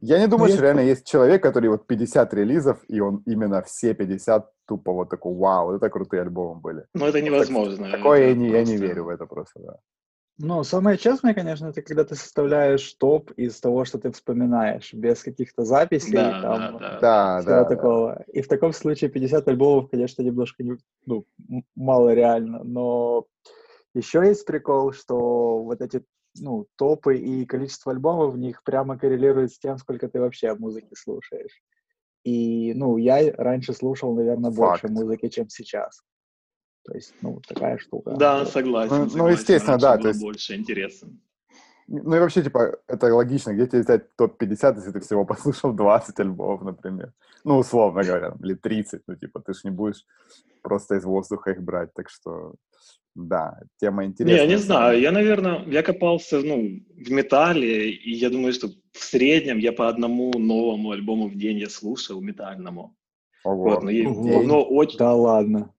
Я 0.00 0.18
не 0.18 0.26
думаю, 0.26 0.48
Ну, 0.48 0.54
что 0.54 0.62
я- 0.64 0.72
реально 0.72 0.88
есть 0.88 1.06
человек, 1.06 1.42
который 1.42 1.68
вот 1.70 1.86
50 1.86 2.34
релизов, 2.34 2.78
и 2.88 3.00
он 3.00 3.22
именно 3.26 3.62
все 3.62 3.94
50 3.94 4.50
тупо 4.66 4.92
вот 4.92 5.08
такой, 5.10 5.34
вау, 5.34 5.66
вот 5.66 5.76
это 5.76 5.90
крутые 5.90 6.22
альбомы 6.22 6.60
были. 6.60 6.86
Но 6.94 7.06
это 7.08 7.20
невозможно. 7.20 7.90
Такое 7.90 8.20
я 8.20 8.30
Это 8.30 8.38
не, 8.38 8.50
я 8.50 8.64
не 8.64 8.76
верю 8.76 9.04
в 9.04 9.08
это 9.08 9.26
просто, 9.26 9.60
да. 9.60 9.76
Ну, 10.42 10.64
самое 10.64 10.96
честное, 10.96 11.34
конечно, 11.34 11.66
это 11.66 11.82
когда 11.82 12.02
ты 12.04 12.14
составляешь 12.14 12.94
топ 12.94 13.30
из 13.32 13.60
того, 13.60 13.84
что 13.84 13.98
ты 13.98 14.10
вспоминаешь, 14.10 14.94
без 14.94 15.22
каких-то 15.22 15.64
записей, 15.64 16.12
Да, 16.12 16.40
там, 16.40 16.60
да, 16.60 16.78
да. 16.78 16.98
Да, 17.00 17.40
всего 17.40 17.52
да, 17.52 17.64
да. 17.64 17.74
такого. 17.76 18.24
И 18.32 18.40
в 18.40 18.48
таком 18.48 18.72
случае 18.72 19.10
50 19.10 19.46
альбомов, 19.48 19.90
конечно, 19.90 20.22
немножко 20.22 20.62
не, 20.62 20.78
ну, 21.04 21.26
мало 21.74 22.14
реально, 22.14 22.64
но 22.64 23.26
еще 23.92 24.20
есть 24.24 24.46
прикол, 24.46 24.92
что 24.92 25.62
вот 25.62 25.82
эти 25.82 26.04
ну, 26.38 26.66
топы 26.76 27.16
и 27.18 27.44
количество 27.46 27.92
альбомов 27.92 28.34
в 28.34 28.38
них 28.38 28.62
прямо 28.62 28.98
коррелирует 28.98 29.52
с 29.52 29.58
тем, 29.58 29.78
сколько 29.78 30.08
ты 30.08 30.20
вообще 30.20 30.54
музыки 30.54 30.94
слушаешь. 30.94 31.62
И, 32.24 32.74
ну, 32.74 32.96
я 32.98 33.32
раньше 33.36 33.72
слушал, 33.72 34.14
наверное, 34.14 34.50
больше 34.50 34.82
Факт. 34.82 34.94
музыки, 34.94 35.28
чем 35.28 35.48
сейчас. 35.48 36.02
То 36.84 36.94
есть, 36.94 37.14
ну, 37.22 37.40
такая 37.46 37.78
штука. 37.78 38.12
Да, 38.12 38.44
согласен. 38.46 38.94
Ну, 38.94 39.02
ну, 39.04 39.10
согласен. 39.10 39.38
естественно, 39.38 39.72
Раньше 39.72 39.82
да, 39.86 39.92
было 39.94 40.02
то 40.02 40.08
есть- 40.08 40.20
больше 40.20 40.54
интереса. 40.56 41.06
Ну 41.92 42.14
и 42.14 42.20
вообще, 42.20 42.42
типа, 42.44 42.78
это 42.86 43.12
логично, 43.12 43.52
где 43.52 43.66
тебе 43.66 43.80
взять 43.82 44.14
топ-50, 44.14 44.76
если 44.76 44.92
ты 44.92 45.00
всего 45.00 45.24
послушал 45.64 45.72
20 45.72 46.20
альбомов, 46.20 46.62
например. 46.62 47.12
Ну, 47.42 47.58
условно 47.58 48.04
говоря, 48.04 48.34
или 48.40 48.54
30, 48.54 49.02
ну, 49.08 49.16
типа, 49.16 49.40
ты 49.40 49.54
ж 49.54 49.64
не 49.64 49.70
будешь 49.70 50.06
просто 50.62 50.94
из 50.96 51.04
воздуха 51.04 51.50
их 51.50 51.62
брать, 51.62 51.92
так 51.94 52.08
что, 52.08 52.54
да, 53.14 53.58
тема 53.80 54.02
Не, 54.02 54.08
интересная. 54.08 54.40
я 54.40 54.46
не 54.46 54.54
на 54.54 54.58
самом 54.60 54.66
знаю, 54.66 55.00
я, 55.00 55.12
наверное, 55.12 55.64
я 55.66 55.82
копался, 55.82 56.40
ну, 56.40 56.80
в 56.96 57.10
металле, 57.10 57.90
и 57.90 58.10
я 58.12 58.30
думаю, 58.30 58.52
что 58.52 58.68
в 58.68 58.98
среднем 58.98 59.58
я 59.58 59.72
по 59.72 59.88
одному 59.88 60.30
новому 60.38 60.90
альбому 60.92 61.28
в 61.28 61.36
день 61.36 61.58
я 61.58 61.68
слушал 61.68 62.20
метальному. 62.20 62.96
Ого. 63.44 63.64
Вот, 63.64 63.82
но, 63.82 63.90
я- 63.90 64.08
Ого. 64.08 64.26
но- 64.28 64.42
но 64.42 64.62
очень, 64.62 64.98
Да 64.98 65.14
ладно. 65.14 65.72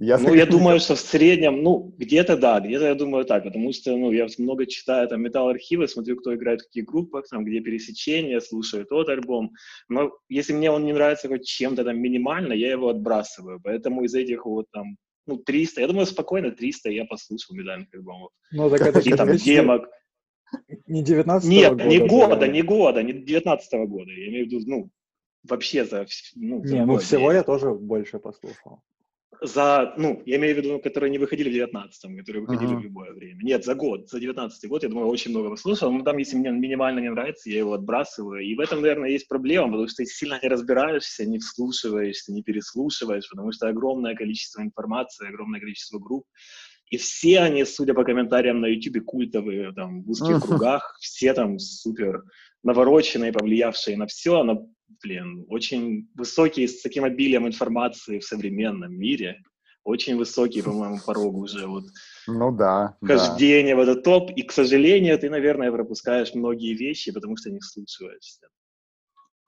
Я 0.00 0.16
Ну, 0.18 0.32
я 0.32 0.44
не 0.44 0.50
думаю, 0.52 0.78
что 0.78 0.94
в 0.94 1.00
среднем, 1.00 1.62
ну, 1.64 1.92
где-то 1.98 2.36
да, 2.36 2.60
где-то 2.60 2.84
я 2.86 2.94
думаю 2.94 3.24
так, 3.24 3.42
потому 3.42 3.72
что, 3.72 3.96
ну, 3.96 4.12
я 4.12 4.28
много 4.38 4.64
читаю 4.66 5.08
там 5.08 5.22
металл-архивы, 5.22 5.88
смотрю, 5.88 6.16
кто 6.16 6.32
играет 6.36 6.60
в 6.60 6.66
каких 6.66 6.84
группах, 6.84 7.26
там, 7.28 7.44
где 7.44 7.58
пересечения, 7.60 8.38
слушаю 8.40 8.86
тот 8.86 9.08
альбом, 9.08 9.50
но 9.88 10.12
если 10.28 10.52
мне 10.54 10.70
он 10.70 10.84
не 10.84 10.92
нравится 10.92 11.26
хоть 11.26 11.46
чем-то 11.48 11.82
там 11.82 11.98
минимально, 12.00 12.52
я 12.52 12.70
его 12.70 12.88
отбрасываю, 12.90 13.60
поэтому 13.60 14.04
из 14.04 14.14
этих 14.14 14.46
вот 14.46 14.66
там 14.72 14.96
ну, 15.28 15.36
300, 15.36 15.82
я 15.82 15.86
думаю, 15.86 16.06
спокойно 16.06 16.50
300 16.50 16.90
я 16.90 17.04
послушал 17.04 17.54
медальных 17.54 17.92
альбомов. 17.92 18.30
Ну, 18.50 18.70
так 18.70 18.80
это 18.80 18.92
Какие 18.92 19.14
там 19.14 19.36
демок. 19.36 19.88
не 20.86 21.02
19 21.04 21.48
Нет, 21.48 21.72
года. 21.72 21.84
не 21.84 21.98
года, 21.98 22.36
да. 22.36 22.48
не 22.48 22.62
года, 22.62 23.02
не 23.02 23.12
19 23.12 23.88
года. 23.88 24.10
Я 24.10 24.28
имею 24.28 24.46
в 24.46 24.50
виду, 24.50 24.64
ну, 24.66 24.90
вообще 25.44 25.84
за... 25.84 26.06
Ну, 26.34 26.64
за 26.64 26.74
Не, 26.74 26.86
ну 26.86 26.96
всего 26.96 27.30
я 27.30 27.42
тоже 27.42 27.74
больше 27.74 28.18
послушал. 28.18 28.80
За, 29.40 29.94
ну, 29.96 30.22
я 30.26 30.36
имею 30.36 30.54
в 30.54 30.58
виду, 30.58 30.80
которые 30.80 31.10
не 31.10 31.18
выходили 31.18 31.48
в 31.48 31.70
19-м, 31.70 32.18
которые 32.18 32.42
выходили 32.42 32.72
Ага. 32.72 32.80
в 32.80 32.82
любое 32.82 33.12
время. 33.12 33.42
Нет, 33.42 33.64
за 33.64 33.74
год, 33.74 34.08
за 34.08 34.18
19 34.18 34.68
год, 34.68 34.82
я 34.82 34.88
думаю, 34.88 35.06
очень 35.08 35.30
много 35.30 35.50
послушал. 35.50 35.92
Но 35.92 36.02
там, 36.02 36.16
если 36.16 36.36
мне 36.36 36.50
минимально 36.50 37.00
не 37.00 37.10
нравится, 37.10 37.48
я 37.50 37.58
его 37.58 37.72
отбрасываю. 37.74 38.42
И 38.42 38.54
в 38.54 38.60
этом, 38.60 38.80
наверное, 38.80 39.10
есть 39.10 39.28
проблема, 39.28 39.68
потому 39.68 39.86
что 39.88 40.02
ты 40.02 40.06
сильно 40.06 40.40
не 40.42 40.48
разбираешься, 40.48 41.24
не 41.24 41.38
вслушиваешься, 41.38 42.32
не 42.32 42.42
переслушиваешь, 42.42 43.28
потому 43.28 43.52
что 43.52 43.68
огромное 43.68 44.16
количество 44.16 44.60
информации, 44.60 45.28
огромное 45.28 45.60
количество 45.60 45.98
групп. 45.98 46.24
И 46.90 46.96
все 46.96 47.40
они, 47.40 47.64
судя 47.64 47.94
по 47.94 48.02
комментариям 48.02 48.60
на 48.60 48.66
YouTube, 48.66 49.04
культовые, 49.04 49.72
там, 49.72 50.02
в 50.02 50.10
узких 50.10 50.36
Мгм. 50.36 50.40
кругах, 50.48 50.96
все 51.00 51.32
там 51.32 51.58
супер 51.58 52.24
навороченные, 52.64 53.32
повлиявшие 53.32 53.96
на 53.96 54.06
все, 54.06 54.42
но, 54.42 54.66
блин, 55.02 55.44
очень 55.48 56.08
высокий, 56.14 56.66
с 56.66 56.82
таким 56.82 57.04
обилием 57.04 57.46
информации 57.46 58.18
в 58.18 58.24
современном 58.24 58.92
мире, 58.94 59.42
очень 59.84 60.16
высокий, 60.16 60.62
по-моему, 60.62 60.98
порог 61.06 61.34
уже 61.36 61.66
вот 61.66 61.84
Ну 62.26 62.50
да, 62.52 62.96
да. 63.00 63.16
вхождения 63.16 63.74
в 63.76 63.80
этот 63.80 64.02
топ, 64.04 64.30
и, 64.30 64.42
к 64.42 64.52
сожалению, 64.52 65.18
ты, 65.18 65.30
наверное, 65.30 65.72
пропускаешь 65.72 66.34
многие 66.34 66.74
вещи, 66.74 67.12
потому 67.12 67.36
что 67.36 67.50
не 67.50 67.58
вслушиваешься. 67.60 68.48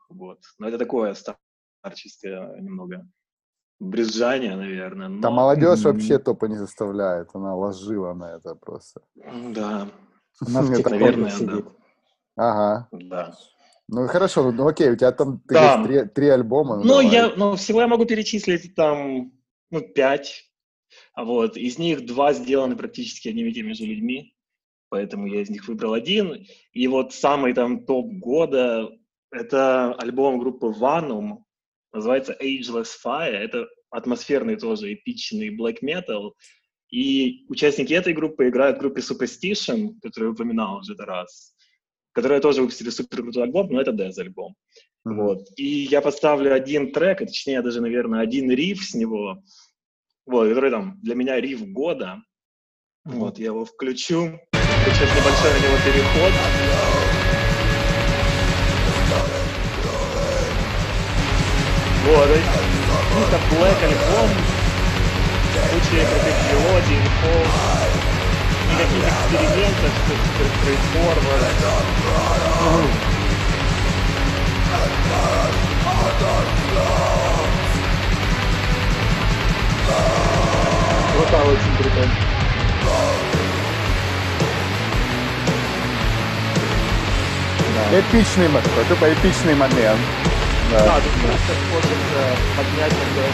Вот. 0.09 0.38
Но 0.59 0.68
это 0.68 0.78
такое 0.78 1.14
старческое 1.14 2.61
немного 2.61 3.07
брезжание, 3.80 4.57
наверное. 4.57 5.09
но- 5.09 5.22
Там 5.22 5.34
молодежь 5.34 5.82
вообще 5.82 6.18
топа 6.18 6.47
не 6.47 6.57
заставляет, 6.57 7.28
она 7.34 7.55
ложила 7.55 8.14
на 8.14 8.36
это 8.36 8.55
просто. 8.55 9.03
Да, 9.55 9.88
Она 10.47 10.62
в 10.62 10.70
наверное, 10.70 11.30
сидит. 11.30 11.66
Ага. 12.36 12.88
да. 12.93 13.34
Ну 13.93 14.07
хорошо, 14.07 14.53
ну 14.53 14.68
окей, 14.68 14.91
у 14.91 14.97
тебя 14.97 15.11
там 15.11 15.41
ты 15.49 15.55
Да. 15.55 15.76
говоришь, 15.76 16.05
три, 16.05 16.14
три 16.14 16.28
альбома. 16.28 16.76
Ну, 16.76 16.84
Ну, 16.84 17.01
я, 17.01 17.32
ну, 17.36 17.57
всего 17.57 17.80
я 17.80 17.88
могу 17.88 18.05
перечислить 18.05 18.74
там, 18.76 19.32
ну, 19.70 19.80
пять. 19.80 20.45
А 21.14 21.24
Вот. 21.24 21.57
Из 21.57 21.76
них 21.78 22.07
два 22.07 22.32
сделаны 22.32 22.76
практически 22.76 23.28
одними 23.28 23.51
и 23.51 23.55
теми 23.55 23.72
же 23.72 23.84
людьми, 23.84 24.36
поэтому 24.91 25.26
я 25.26 25.41
из 25.41 25.51
них 25.51 25.66
выбрал 25.66 25.95
один. 25.95 26.47
И 26.72 26.86
вот 26.86 27.12
самый 27.12 27.53
там 27.53 27.84
топ 27.84 28.07
года— 28.12 28.88
это 29.32 29.93
альбом 29.95 30.38
группы 30.38 30.66
Vanum, 30.66 31.38
называется 31.93 32.36
Ageless 32.41 32.91
Fire. 33.05 33.32
Это 33.32 33.66
атмосферный 33.91 34.57
тоже 34.57 34.95
эпичный 34.95 35.57
black 35.57 35.78
metal. 35.82 36.32
И 36.91 37.45
участники 37.49 37.93
этой 37.93 38.12
группы 38.12 38.49
играют 38.49 38.76
в 38.76 38.80
группе 38.80 39.01
Superstition, 39.01 39.95
которую 40.01 40.30
я 40.30 40.32
упоминал 40.34 40.78
уже 40.78 40.95
это 40.95 41.05
раз, 41.07 41.55
которая 42.13 42.41
тоже 42.41 42.63
выпустили 42.63 42.91
супер 42.91 43.23
крутой 43.23 43.45
альбом, 43.45 43.69
но 43.71 43.81
это 43.81 43.93
дез-альбом. 43.93 44.55
Мгм. 45.05 45.25
Вот. 45.25 45.49
И 45.57 45.65
я 45.65 46.01
поставлю 46.01 46.53
один 46.53 46.93
трек, 46.93 47.23
а 47.23 47.27
точнее 47.27 47.63
даже, 47.63 47.81
наверное, 47.81 48.21
один 48.21 48.51
риф 48.51 48.83
с 48.83 48.95
него, 48.95 49.43
вот, 50.27 50.49
который 50.49 50.71
там 50.71 50.99
для 51.03 51.15
меня 51.15 51.41
риф 51.41 51.67
года. 51.69 52.23
Вот, 53.05 53.39
я 53.39 53.47
его 53.47 53.65
включу. 53.65 54.39
Сейчас 54.53 55.17
небольшой 55.17 55.53
на 55.53 55.65
него 55.65 55.77
переход. 55.85 56.33
Вот, 62.07 62.29
это 62.29 63.39
Black 63.55 63.83
альбом. 63.85 64.31
Куча 65.71 66.05
крутых 66.07 66.37
мелодий. 66.51 67.80
Никаких 68.81 69.05
экспериментов, 69.12 69.93
straightforward. 70.64 72.51
Круто, 81.12 81.37
очень 81.45 81.76
круто. 81.76 82.09
Эпичный, 87.93 88.49
мо- 88.49 88.61
такой 88.89 89.14
эпичный 89.14 89.55
момент. 89.55 89.99
Да, 90.70 90.78
Да. 90.85 91.01
тут 91.01 91.12
просто 91.22 91.53
хочется 91.72 92.20
поднять 92.57 92.93
иногда 92.93 93.24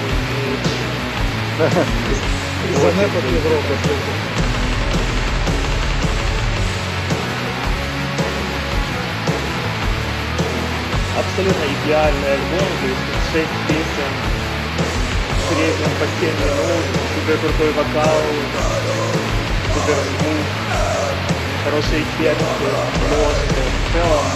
Из 2.71 2.85
Анепа 2.85 3.19
в 3.21 4.36
абсолютно 11.17 11.65
идеальный 11.65 12.33
альбом, 12.33 12.69
то 12.81 12.87
есть 12.87 13.05
тут 13.09 13.21
шесть 13.33 13.57
песен 13.69 14.13
в 15.47 15.55
по 15.97 16.07
7 16.21 16.29
минут, 16.29 16.85
супер 17.15 17.39
крутой 17.39 17.71
вокал, 17.73 18.21
супер 19.73 19.97
звук, 19.97 20.47
хорошие 21.65 22.03
тексты, 22.19 22.69
ложки, 23.15 23.63
в 23.65 23.93
целом. 23.93 24.27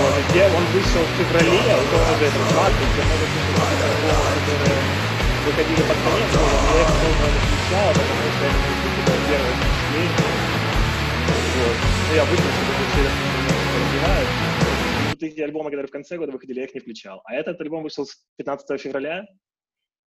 Вот, 0.00 0.14
и 0.16 0.22
где 0.30 0.44
он 0.44 0.64
вышел 0.72 1.04
в 1.04 1.12
феврале, 1.16 1.60
а 1.60 1.76
это 1.78 1.96
уже 1.96 2.24
это 2.26 2.40
март, 2.56 2.72
то 2.74 2.84
есть 2.84 2.96
я 2.98 3.04
много 3.06 3.24
слышал 3.30 3.54
альбомов, 3.70 4.28
которые 4.34 4.80
выходили 5.46 5.82
под 5.84 5.98
конец 6.04 6.30
но 6.34 6.72
я 6.74 6.82
их 6.82 6.92
долго 7.00 7.26
не 7.30 7.40
включал, 7.40 7.88
потому 7.94 8.24
что 8.34 8.44
это 8.44 8.58
какое-то 8.60 9.12
первое 9.28 9.54
впечатление. 9.56 10.40
Вот. 11.60 11.76
Ну, 11.80 12.14
я 12.16 12.22
обычно 12.22 12.48
все-таки 12.50 12.84
все 12.90 13.02
разбираю. 13.78 14.49
Эти 15.22 15.40
альбомы, 15.40 15.70
которые 15.70 15.88
в 15.88 15.92
конце 15.92 16.16
года 16.16 16.32
выходили, 16.32 16.60
я 16.60 16.64
их 16.66 16.74
не 16.74 16.80
включал. 16.80 17.20
А 17.24 17.34
этот 17.34 17.60
альбом 17.60 17.82
вышел 17.82 18.06
с 18.06 18.24
15 18.36 18.80
февраля, 18.80 19.26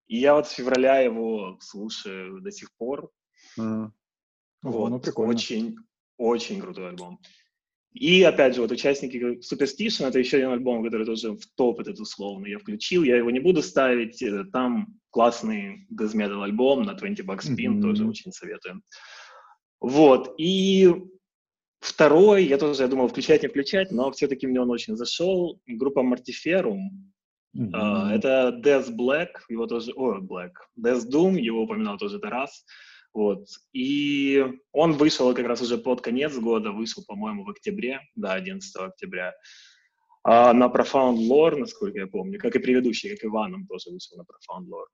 и 0.08 0.18
я 0.18 0.34
вот 0.36 0.48
с 0.48 0.52
февраля 0.52 1.00
его 1.00 1.58
слушаю 1.62 2.42
до 2.42 2.52
сих 2.52 2.70
пор. 2.78 3.10
Ого, 3.58 3.92
Вот. 4.62 4.90
ну 4.90 5.00
прикольно. 5.00 5.32
Очень, 5.34 5.76
очень 6.18 6.60
крутой 6.62 6.90
альбом. 6.90 7.20
И 7.92 8.24
опять 8.24 8.56
же, 8.56 8.62
вот 8.62 8.72
участники 8.72 9.18
Superstition, 9.42 10.08
это 10.08 10.18
еще 10.18 10.38
один 10.38 10.50
альбом, 10.50 10.84
который 10.84 11.06
тоже 11.06 11.34
в 11.34 11.46
топ 11.56 11.80
этот 11.80 12.00
условно 12.00 12.48
я 12.48 12.58
включил. 12.58 13.04
Я 13.04 13.18
его 13.18 13.30
не 13.30 13.40
буду 13.40 13.62
ставить. 13.62 14.22
э, 14.24 14.46
Там 14.52 15.00
классный 15.12 15.86
death 15.94 16.16
metal 16.16 16.44
альбом 16.44 16.84
на 16.84 16.96
20 16.96 17.24
Bucks 17.26 17.52
Spin, 17.56 17.70
Мгм. 17.70 17.82
тоже 17.84 18.08
очень 18.08 18.32
советую. 18.32 18.82
Вот. 19.80 20.34
И 20.40 20.92
второй, 21.84 22.46
я 22.46 22.58
тоже, 22.58 22.84
я 22.84 22.88
думал, 22.88 23.08
включать, 23.08 23.44
не 23.44 23.50
включать, 23.50 23.92
но 23.92 24.12
все-таки 24.12 24.48
мне 24.48 24.62
он 24.62 24.72
очень 24.72 24.96
зашел. 24.96 25.60
Группа 25.68 26.00
Mortiferum. 26.00 26.80
Мгм. 27.54 27.72
А, 27.74 28.16
Это 28.16 28.60
Death 28.64 28.90
Black, 28.96 29.30
его 29.50 29.68
тоже, 29.68 29.92
о, 29.96 30.20
Black, 30.20 30.54
Death 30.80 31.08
Doom, 31.12 31.40
его 31.40 31.64
упоминал 31.64 31.98
тоже 31.98 32.20
Тарас, 32.20 32.66
вот, 33.14 33.46
и 33.74 34.44
он 34.72 34.94
вышел 34.94 35.36
как 35.36 35.46
раз 35.46 35.62
уже 35.62 35.78
под 35.78 36.02
конец 36.02 36.36
года, 36.36 36.72
вышел, 36.72 37.04
по-моему, 37.06 37.44
в 37.44 37.50
октябре, 37.50 38.00
да, 38.16 38.34
11 38.34 38.76
октября, 38.76 39.34
А 40.24 40.54
на 40.54 40.66
Profound 40.66 41.18
Lore, 41.30 41.58
насколько 41.58 42.00
я 42.00 42.08
помню, 42.08 42.40
как 42.40 42.56
и 42.56 42.60
предыдущий, 42.60 43.10
как 43.12 43.24
и 43.24 43.28
Ваном 43.28 43.68
тоже 43.68 43.92
вышел 43.92 44.18
на 44.18 44.24
Profound 44.24 44.68
Lore. 44.68 44.88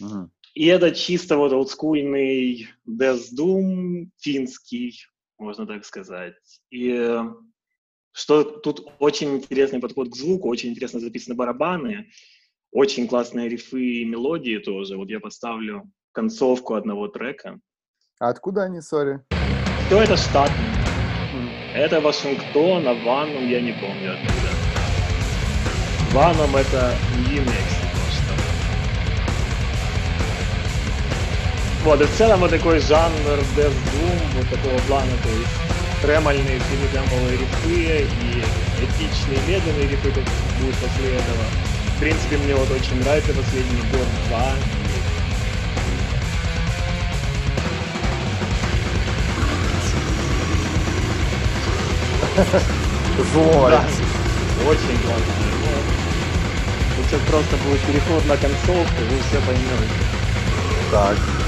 Мгм. 0.00 0.32
И 0.54 0.66
это 0.66 0.92
чисто 0.92 1.36
вот 1.36 1.52
олдскульный 1.52 2.68
Death 2.88 3.24
Doom, 3.38 4.06
финский, 4.18 4.94
можно 5.42 5.66
так 5.66 5.84
сказать. 5.84 6.34
И 6.70 6.90
э, 6.90 7.24
что 8.12 8.42
тут 8.44 8.86
очень 8.98 9.36
интересный 9.36 9.80
подход 9.80 10.10
к 10.10 10.16
звуку, 10.16 10.48
очень 10.48 10.70
интересно 10.70 11.00
записаны 11.00 11.34
барабаны, 11.34 12.10
очень 12.70 13.08
классные 13.08 13.48
рифы 13.48 14.02
и 14.02 14.04
мелодии 14.04 14.58
тоже. 14.58 14.96
Вот 14.96 15.10
я 15.10 15.20
поставлю 15.20 15.90
концовку 16.12 16.74
одного 16.74 17.08
трека. 17.08 17.60
А 18.18 18.28
откуда 18.28 18.64
они, 18.64 18.80
сори? 18.80 19.20
Все 19.86 20.02
это 20.02 20.16
штатно. 20.16 20.54
Это 21.74 22.00
Вашингтон, 22.00 22.86
а 22.86 22.94
Ванном 22.94 23.48
я 23.48 23.60
не 23.60 23.72
помню 23.72 24.12
откуда. 24.12 24.52
Ванном 26.12 26.54
это 26.56 26.94
Нью-Мексико 27.28 27.91
Вот, 31.84 32.00
и 32.00 32.04
в 32.04 32.16
целом 32.16 32.40
вот 32.40 32.50
такой 32.50 32.78
жанр 32.78 33.40
Death 33.56 33.72
Doom, 33.72 34.20
вот 34.36 34.48
такого 34.48 34.78
плана, 34.86 35.10
то 35.22 35.28
есть 35.30 35.50
тремольные 36.00 36.60
семитемповые 36.70 37.38
рифы 37.38 38.06
и 38.22 38.44
эпичные 38.84 39.38
медленные 39.48 39.88
рифы, 39.88 40.10
как 40.12 40.24
будет 40.60 40.76
после 40.76 41.14
этого. 41.14 41.44
В 41.96 42.00
принципе, 42.00 42.36
мне 42.36 42.54
вот 42.54 42.70
очень 42.70 43.00
нравится 43.02 43.32
последний 43.32 43.82
год 43.90 44.06
два. 44.28 44.52
Злой. 53.32 53.70
Да, 53.72 53.84
очень 54.68 54.98
классно. 55.02 55.34
Сейчас 57.08 57.20
просто 57.28 57.56
будет 57.56 57.80
переход 57.80 58.24
на 58.26 58.36
концовку, 58.36 59.02
вы 59.10 59.18
все 59.28 59.40
поймете. 59.44 59.88
Так. 60.92 61.41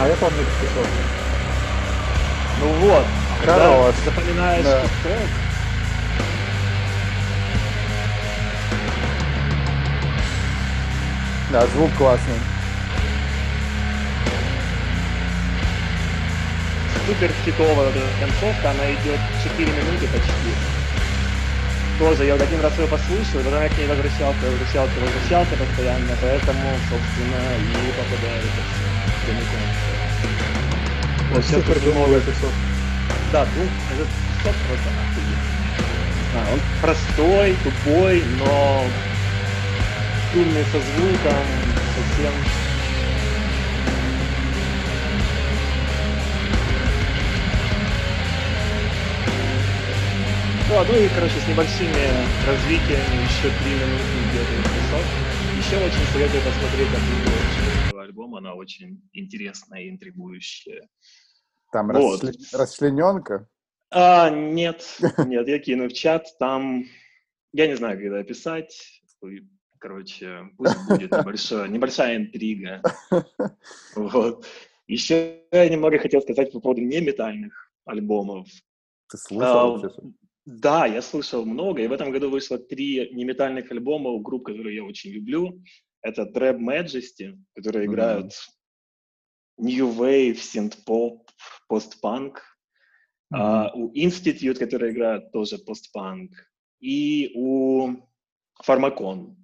А, 0.00 0.06
я 0.06 0.14
помню 0.14 0.40
этот. 0.42 0.86
Ну 2.60 2.68
вот, 2.86 3.04
Хорош. 3.44 3.94
запоминаешь 4.04 4.64
Да. 4.64 4.82
трек, 5.02 5.18
Да, 11.50 11.66
звук 11.66 11.90
классный. 11.96 12.34
супер 17.06 17.30
хитовая 17.42 17.86
вот 17.86 17.94
концовка, 18.20 18.70
она 18.70 18.84
идет 18.92 19.18
4 19.42 19.72
минуты 19.72 20.06
почти. 20.08 20.52
Тоже 21.98 22.26
я 22.26 22.34
один 22.34 22.60
раз 22.60 22.78
ее 22.78 22.86
послушал, 22.86 23.40
и 23.40 23.44
потом 23.44 23.62
я 23.62 23.68
к 23.70 23.78
ней 23.78 23.86
возвращался, 23.88 24.44
возвращался, 24.44 24.92
возвращался 25.00 25.56
постоянно, 25.56 26.12
поэтому, 26.20 26.68
собственно, 26.90 27.40
и 27.56 27.92
попадает 27.96 28.44
это 28.44 28.62
все 28.68 28.87
прямиком. 29.28 29.60
Вот 31.32 31.44
сейчас 31.44 31.62
кусок. 32.20 32.52
Да, 33.32 33.46
ну, 33.56 33.62
этот 33.94 34.08
кусок 34.08 34.56
просто 34.66 34.88
охуенный. 34.88 35.38
А, 36.34 36.52
он 36.52 36.60
простой, 36.80 37.56
тупой, 37.62 38.24
но 38.38 38.84
стильный 40.30 40.64
со 40.64 40.78
звуком, 40.78 41.44
совсем 41.94 42.32
Вот, 50.70 50.86
ну 50.86 50.96
и, 50.96 51.08
короче, 51.08 51.32
с 51.42 51.48
небольшими 51.48 52.12
развитиями, 52.46 53.24
еще 53.24 53.48
три 53.64 53.72
минуты 53.72 54.18
где-то 54.30 54.52
этот 54.52 55.37
Еще 55.68 55.76
очень 55.76 56.06
советую 56.06 56.42
посмотреть 56.42 56.94
обзор 56.94 57.44
этого 57.60 58.02
альбома, 58.02 58.38
она 58.38 58.54
очень 58.54 59.02
интересная 59.12 59.82
и 59.82 59.90
интригующая. 59.90 60.88
Там 61.70 61.88
Вот. 61.88 62.24
расчле- 62.24 62.38
расчлененка. 62.52 63.46
А, 63.90 64.30
нет, 64.30 64.96
нет, 65.26 65.46
я 65.46 65.58
кину 65.58 65.90
в 65.90 65.92
чат, 65.92 66.26
там, 66.38 66.86
я 67.52 67.66
не 67.66 67.76
знаю, 67.76 67.98
когда 67.98 68.20
описать, 68.20 69.02
короче, 69.78 70.48
пусть 70.56 70.74
будет 70.88 71.12
небольшое, 71.12 71.68
небольшая 71.68 72.16
интрига. 72.16 72.80
Вот. 73.94 74.46
Еще 74.86 75.42
я 75.52 75.68
немного 75.68 75.98
хотел 75.98 76.22
сказать 76.22 76.50
по 76.50 76.60
поводу 76.60 76.80
неметальных 76.80 77.70
альбомов. 77.84 78.48
Ты 79.10 79.18
слушал 79.18 79.58
А, 79.58 79.66
вообще? 79.66 80.00
Да, 80.50 80.86
я 80.86 81.02
слышал 81.02 81.44
много, 81.44 81.82
и 81.82 81.86
в 81.86 81.92
этом 81.92 82.10
году 82.10 82.30
вышло 82.30 82.58
три 82.58 83.10
неметальных 83.12 83.70
альбома 83.70 84.08
у 84.08 84.20
групп, 84.20 84.46
которые 84.46 84.76
я 84.76 84.82
очень 84.84 85.10
люблю. 85.10 85.62
Это 86.00 86.22
Trap 86.22 86.58
Majesty, 86.58 87.36
которые 87.54 87.84
Мгм. 87.84 87.92
играют 87.94 88.32
New 89.58 89.88
Wave, 89.88 90.36
Synth-Pop, 90.36 91.18
Post-Punk. 91.70 92.36
А, 93.30 93.70
у 93.74 93.92
Institute, 93.92 94.54
которые 94.54 94.92
играют 94.94 95.32
тоже 95.32 95.56
Post-Punk. 95.56 96.28
И 96.80 97.30
у 97.34 97.96
Pharmacon. 98.66 99.34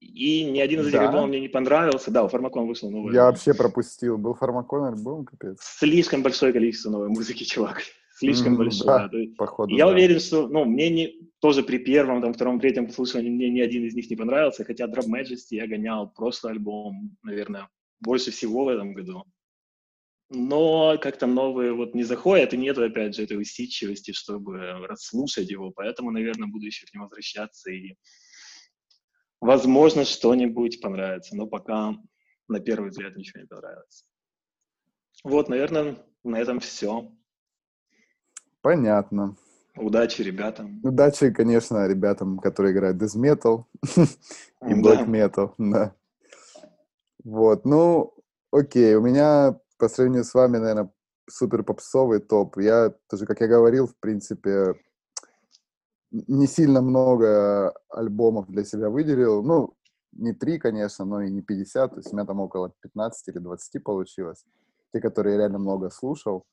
И 0.00 0.44
ни 0.44 0.60
один 0.60 0.80
из 0.80 0.86
этих 0.86 0.98
Да? 1.00 1.06
альбомов 1.08 1.28
мне 1.28 1.40
не 1.40 1.48
понравился. 1.48 2.10
Да, 2.10 2.24
у 2.24 2.28
Pharmacon 2.28 2.66
вышел 2.66 2.90
новый 2.90 3.12
Я 3.12 3.26
альбом. 3.26 3.34
вообще 3.34 3.52
пропустил. 3.52 4.16
Был 4.16 4.32
фармакон 4.34 4.84
альбом, 4.84 5.26
капец. 5.26 5.58
Слишком 5.60 6.22
большое 6.22 6.54
количество 6.54 6.88
новой 6.90 7.08
музыки, 7.08 7.44
чувак. 7.44 7.82
Слишком 8.16 8.52
М, 8.52 8.58
большое. 8.58 9.08
да. 9.08 9.18
Есть 9.18 9.36
Походу, 9.36 9.74
я 9.74 9.86
да. 9.86 9.92
уверен, 9.92 10.20
что, 10.20 10.46
ну, 10.46 10.64
мне 10.64 10.88
не, 10.88 11.30
тоже 11.40 11.64
при 11.64 11.78
первом, 11.78 12.22
там, 12.22 12.32
втором, 12.32 12.60
третьем 12.60 12.88
слушании 12.90 13.28
мне 13.28 13.50
ни 13.50 13.60
один 13.60 13.84
из 13.84 13.94
них 13.94 14.08
не 14.08 14.14
понравился, 14.16 14.64
хотя 14.64 14.86
Drop 14.86 15.08
Majesty 15.08 15.56
я 15.56 15.66
гонял 15.66 16.08
прошлый 16.10 16.52
альбом, 16.52 17.16
наверное, 17.24 17.68
больше 18.00 18.30
всего 18.30 18.64
в 18.64 18.68
этом 18.68 18.94
году. 18.94 19.24
Но 20.30 20.96
как-то 20.98 21.26
новые 21.26 21.72
вот 21.72 21.94
не 21.94 22.04
заходят, 22.04 22.54
и 22.54 22.56
нету, 22.56 22.84
опять 22.84 23.16
же, 23.16 23.24
этой 23.24 23.40
усидчивости, 23.40 24.12
чтобы 24.12 24.58
расслушать 24.86 25.50
его, 25.50 25.72
поэтому, 25.72 26.12
наверное, 26.12 26.48
буду 26.48 26.66
еще 26.66 26.86
к 26.86 26.94
нему 26.94 27.04
возвращаться, 27.04 27.70
и, 27.72 27.96
возможно, 29.40 30.04
что-нибудь 30.04 30.80
понравится, 30.80 31.36
но 31.36 31.48
пока 31.48 31.96
на 32.46 32.60
первый 32.60 32.90
взгляд 32.90 33.16
ничего 33.16 33.40
не 33.40 33.46
понравится. 33.48 34.04
Вот, 35.24 35.48
наверное, 35.48 35.96
на 36.22 36.40
этом 36.40 36.60
все. 36.60 37.12
Понятно. 38.64 39.36
Удачи 39.76 40.22
ребятам. 40.22 40.80
Удачи, 40.82 41.30
конечно, 41.30 41.86
ребятам, 41.86 42.38
которые 42.38 42.72
играют 42.72 42.96
Death 42.96 43.14
Metal 43.14 43.64
и. 44.66 44.72
Black 44.72 45.06
Metal, 45.06 45.52
да. 45.58 45.94
Вот, 47.22 47.66
ну, 47.66 48.14
окей, 48.50 48.94
у 48.94 49.02
меня 49.02 49.60
по 49.76 49.90
сравнению 49.90 50.24
с 50.24 50.32
вами, 50.32 50.56
наверное, 50.56 50.90
супер 51.28 51.62
попсовый 51.62 52.20
топ. 52.20 52.56
Я 52.56 52.94
тоже, 53.10 53.26
как 53.26 53.42
я 53.42 53.48
говорил, 53.48 53.86
в 53.86 53.96
принципе, 54.00 54.76
не 56.10 56.46
сильно 56.46 56.80
много 56.80 57.74
альбомов 57.90 58.46
для 58.48 58.64
себя 58.64 58.88
выделил. 58.88 59.42
Ну, 59.42 59.74
не 60.12 60.32
три, 60.32 60.58
конечно, 60.58 61.04
но 61.04 61.20
и 61.20 61.30
не 61.30 61.42
50. 61.42 61.90
То 61.90 61.96
есть 61.98 62.14
у 62.14 62.16
меня 62.16 62.24
там 62.24 62.40
около 62.40 62.72
15 62.80 63.28
или 63.28 63.38
20 63.40 63.84
получилось. 63.84 64.42
Те, 64.94 65.02
которые 65.02 65.34
я 65.34 65.40
реально 65.40 65.58
много 65.58 65.90
слушал. 65.90 66.46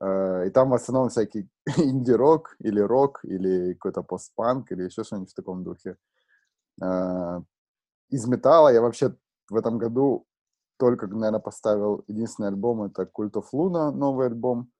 Э, 0.00 0.46
И 0.46 0.50
там 0.50 0.70
в 0.70 0.74
основном 0.74 1.08
всякий 1.08 1.48
инди-рок 1.78 2.56
или 2.60 2.80
рок, 2.80 3.20
или 3.24 3.74
какой-то 3.74 4.02
постпанк, 4.02 4.72
или 4.72 4.84
еще 4.84 5.04
что-нибудь 5.04 5.30
в 5.30 5.34
таком 5.34 5.64
духе. 5.64 5.96
Э, 6.82 7.40
Из 8.10 8.26
металла 8.26 8.72
я 8.72 8.80
вообще 8.80 9.14
в 9.50 9.56
этом 9.56 9.78
году 9.78 10.26
только, 10.78 11.06
наверное, 11.06 11.40
поставил 11.40 12.04
единственный 12.06 12.48
альбом, 12.48 12.82
это 12.82 13.02
Cult 13.02 13.32
of 13.32 13.46
Luna, 13.54 13.90
новый 13.90 14.26
альбом. 14.26 14.70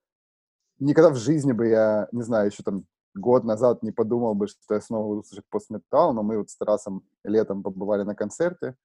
Никогда 0.79 1.09
в 1.09 1.15
жизни 1.15 1.53
бы 1.53 1.67
я, 1.67 2.07
не 2.11 2.21
знаю, 2.21 2.47
еще 2.47 2.63
там 2.63 2.85
год 3.15 3.43
назад 3.43 3.83
не 3.83 3.91
подумал 3.91 4.35
бы, 4.35 4.47
что 4.47 4.75
я 4.75 4.81
снова 4.81 5.07
буду 5.07 5.23
слушать 5.23 5.45
постметал, 5.49 6.13
но 6.13 6.23
мы 6.23 6.37
вот 6.37 6.49
с 6.49 6.57
Тарасом 6.57 7.03
летом 7.23 7.63
побывали 7.63 8.03
на 8.03 8.15
концерте 8.15 8.75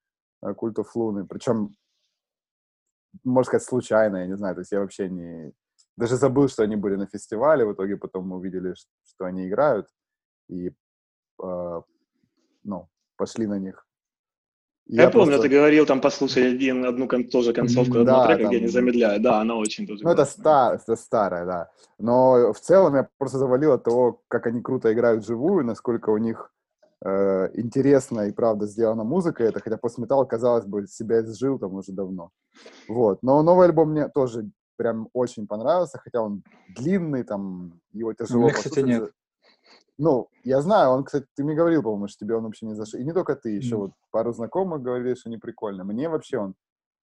of 0.44 0.86
Luna, 0.96 1.26
причем, 1.26 1.74
можно 3.24 3.48
сказать, 3.48 3.66
случайно, 3.66 4.18
я 4.18 4.26
не 4.26 4.36
знаю, 4.36 4.54
то 4.54 4.60
есть 4.60 4.72
я 4.72 4.80
вообще 4.80 5.08
не... 5.08 5.52
Даже 5.96 6.16
забыл, 6.16 6.48
что 6.48 6.62
они 6.62 6.76
были 6.76 6.96
на 6.96 7.06
фестивале, 7.06 7.64
в 7.64 7.72
итоге 7.72 7.96
потом 7.96 8.28
мы 8.28 8.36
увидели, 8.36 8.74
что 9.04 9.24
они 9.26 9.46
играют, 9.48 9.86
и, 10.48 10.72
э, 11.42 11.80
ну, 12.64 12.88
пошли 13.16 13.46
на 13.46 13.58
них. 13.58 13.86
И 14.86 14.96
Я, 14.96 15.10
помню, 15.10 15.26
просто- 15.32 15.42
ты 15.48 15.48
говорил, 15.56 15.86
там 15.86 16.00
послушай 16.00 16.54
один, 16.54 16.84
одну 16.84 17.06
кон- 17.08 17.28
тоже 17.28 17.52
концовку 17.52 17.98
одного 17.98 18.20
да, 18.22 18.26
трека, 18.26 18.42
там- 18.42 18.50
где 18.50 18.60
не 18.60 18.66
замедляют. 18.68 19.22
Да, 19.22 19.40
она 19.40 19.54
очень 19.56 19.86
тоже 19.86 20.02
Ну, 20.02 20.10
это, 20.10 20.16
классная. 20.24 20.42
ста- 20.42 20.74
это 20.74 20.96
старое, 20.96 21.46
да. 21.46 21.70
Но 21.98 22.52
в 22.52 22.58
целом 22.60 22.94
я 22.96 23.08
просто 23.18 23.38
завалил 23.38 23.72
от 23.72 23.84
того, 23.84 24.22
как 24.28 24.46
они 24.46 24.60
круто 24.60 24.92
играют 24.92 25.22
вживую, 25.22 25.64
насколько 25.64 26.10
у 26.10 26.18
них 26.18 26.48
э, 27.04 27.50
интересно 27.54 28.28
и 28.28 28.32
правда 28.32 28.66
сделана 28.66 29.02
музыка. 29.04 29.42
Это 29.42 29.58
хотя 29.60 29.76
постметал, 29.76 30.24
казалось 30.24 30.64
бы, 30.66 30.86
себя 30.86 31.20
изжил 31.22 31.58
там 31.58 31.74
уже 31.74 31.90
давно. 31.92 32.30
Вот. 32.88 33.18
Но 33.22 33.42
новый 33.42 33.66
альбом 33.66 33.90
мне 33.90 34.08
тоже 34.08 34.48
прям 34.82 35.08
очень 35.12 35.46
понравился, 35.46 35.98
хотя 35.98 36.20
он 36.20 36.42
длинный, 36.66 37.22
там 37.22 37.80
его 37.92 38.12
тяжело 38.14 38.44
Мне, 38.44 38.52
кстати, 38.52 38.80
нет. 38.80 39.12
Ну, 39.96 40.28
я 40.42 40.60
знаю, 40.60 40.90
он, 40.90 41.04
кстати, 41.04 41.26
ты 41.36 41.44
мне 41.44 41.54
говорил, 41.54 41.82
по-моему, 41.82 42.08
что 42.08 42.24
тебе 42.24 42.34
он 42.34 42.42
вообще 42.42 42.66
не 42.66 42.74
зашел. 42.74 42.98
И 42.98 43.04
не 43.04 43.12
только 43.12 43.36
ты, 43.36 43.50
еще 43.50 43.76
Мгм. 43.76 43.82
вот 43.84 43.92
пару 44.10 44.32
знакомых 44.32 44.82
говорили, 44.82 45.14
что 45.14 45.30
не 45.30 45.38
прикольно. 45.38 45.84
Мне 45.84 46.08
вообще 46.08 46.38
он 46.38 46.54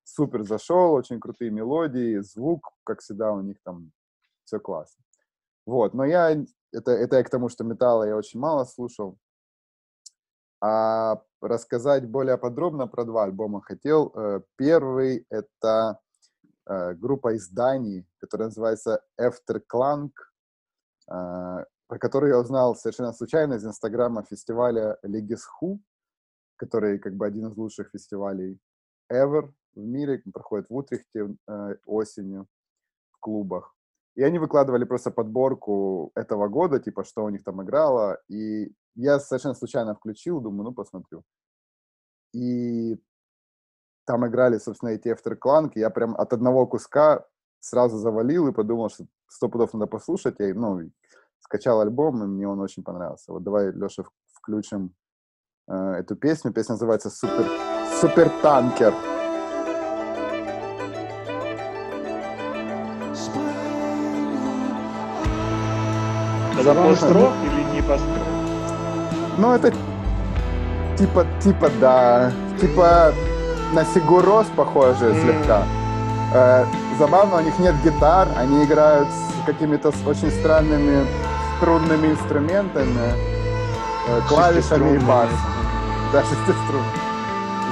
супер 0.03 0.43
зашел, 0.43 0.91
очень 0.93 1.19
крутые 1.21 1.51
мелодии, 1.51 2.19
звук, 2.19 2.71
как 2.84 2.99
всегда, 2.99 3.32
у 3.32 3.41
них 3.41 3.57
там 3.63 3.91
все 4.43 4.59
классно. 4.59 5.01
Вот, 5.65 5.93
но 5.93 6.03
я, 6.03 6.32
это, 6.73 6.91
это 6.91 7.15
я 7.15 7.23
к 7.23 7.30
тому, 7.30 7.47
что 7.47 7.63
металла 7.63 8.03
я 8.03 8.17
очень 8.17 8.39
мало 8.39 8.65
слушал. 8.65 9.17
А 10.61 11.21
рассказать 11.41 12.09
более 12.09 12.38
подробно 12.38 12.88
про 12.88 13.05
два 13.05 13.23
альбома 13.23 13.61
хотел. 13.61 14.11
Э, 14.15 14.41
Первый— 14.57 15.25
это 15.30 15.99
группа 16.70 17.34
из 17.34 17.49
Дании, 17.49 18.05
которая 18.20 18.49
называется 18.49 19.03
Efterklang, 19.20 20.11
э, 21.09 21.65
про 21.88 21.99
которую 21.99 22.32
я 22.32 22.39
узнал 22.39 22.76
совершенно 22.76 23.13
случайно 23.13 23.55
из 23.55 23.65
инстаграма 23.65 24.24
фестиваля 24.24 24.97
Легисху, 25.01 25.82
который 26.57 26.99
как 26.99 27.15
бы 27.15 27.26
один 27.26 27.47
из 27.47 27.57
лучших 27.57 27.89
фестивалей 27.89 28.59
ever 29.11 29.51
в 29.76 29.80
мире, 29.80 30.22
проходит 30.32 30.70
в 30.70 30.76
Утрехте 30.76 31.36
э, 31.47 31.76
осенью 31.86 32.47
в 33.11 33.20
клубах. 33.20 33.76
И 34.15 34.22
они 34.22 34.38
выкладывали 34.38 34.84
просто 34.84 35.11
подборку 35.11 36.11
этого 36.15 36.47
года, 36.49 36.80
типа, 36.80 37.03
что 37.03 37.24
у 37.24 37.30
них 37.30 37.43
там 37.43 37.63
играло. 37.63 38.20
И 38.28 38.72
я 38.95 39.20
совершенно 39.20 39.55
случайно 39.55 39.95
включил, 39.95 40.41
думаю, 40.41 40.65
ну, 40.65 40.74
посмотрю. 40.74 41.24
И 42.34 42.99
там 44.10 44.26
играли, 44.26 44.57
собственно, 44.57 44.89
эти 44.89 45.07
Afterclank, 45.10 45.74
я 45.76 45.91
прям 45.91 46.16
от 46.16 46.34
одного 46.34 46.66
куска 46.66 47.28
сразу 47.60 47.97
завалил 47.97 48.47
и 48.47 48.51
подумал, 48.51 48.89
что 48.89 49.05
сто 49.28 49.49
пудов 49.49 49.74
надо 49.74 49.86
послушать. 49.86 50.39
Я, 50.39 50.51
ну, 50.55 50.80
и 50.80 50.89
скачал 51.38 51.80
альбом, 51.80 52.24
и 52.24 52.26
мне 52.26 52.47
он 52.47 52.60
очень 52.60 52.84
понравился. 52.84 53.32
Вот 53.32 53.43
давай, 53.43 53.72
Леша, 53.72 54.03
включим 54.34 54.95
э, 55.68 55.76
эту 55.99 56.16
песню. 56.16 56.51
Песня 56.51 56.74
называется 56.74 57.12
«Супер, 57.12 57.45
Супер 58.01 58.32
Танкер». 58.41 58.95
Это 66.60 66.74
пост-рок 66.74 67.34
или 67.43 67.76
не 67.76 67.82
пост-рок? 67.84 68.28
Ну, 69.38 69.51
это 69.53 69.72
типа, 70.97 71.28
типа, 71.43 71.70
да, 71.80 72.32
типа 72.60 73.14
на 73.74 73.86
Сигурос 73.86 74.47
похоже 74.55 75.05
М. 75.05 75.22
слегка. 75.22 75.63
Э, 76.34 76.65
забавно, 76.97 77.38
у 77.38 77.41
них 77.41 77.57
нет 77.59 77.76
гитар, 77.84 78.28
они 78.36 78.63
играют 78.63 79.07
с 79.09 79.45
какими-то 79.45 79.91
очень 80.05 80.32
странными 80.32 81.05
струнными 81.57 82.07
инструментами, 82.07 83.13
э, 84.07 84.22
клавишами 84.28 84.95
и 84.95 84.99
бас. 84.99 85.30
Да, 86.13 86.22
шестиструнный. 86.30 86.99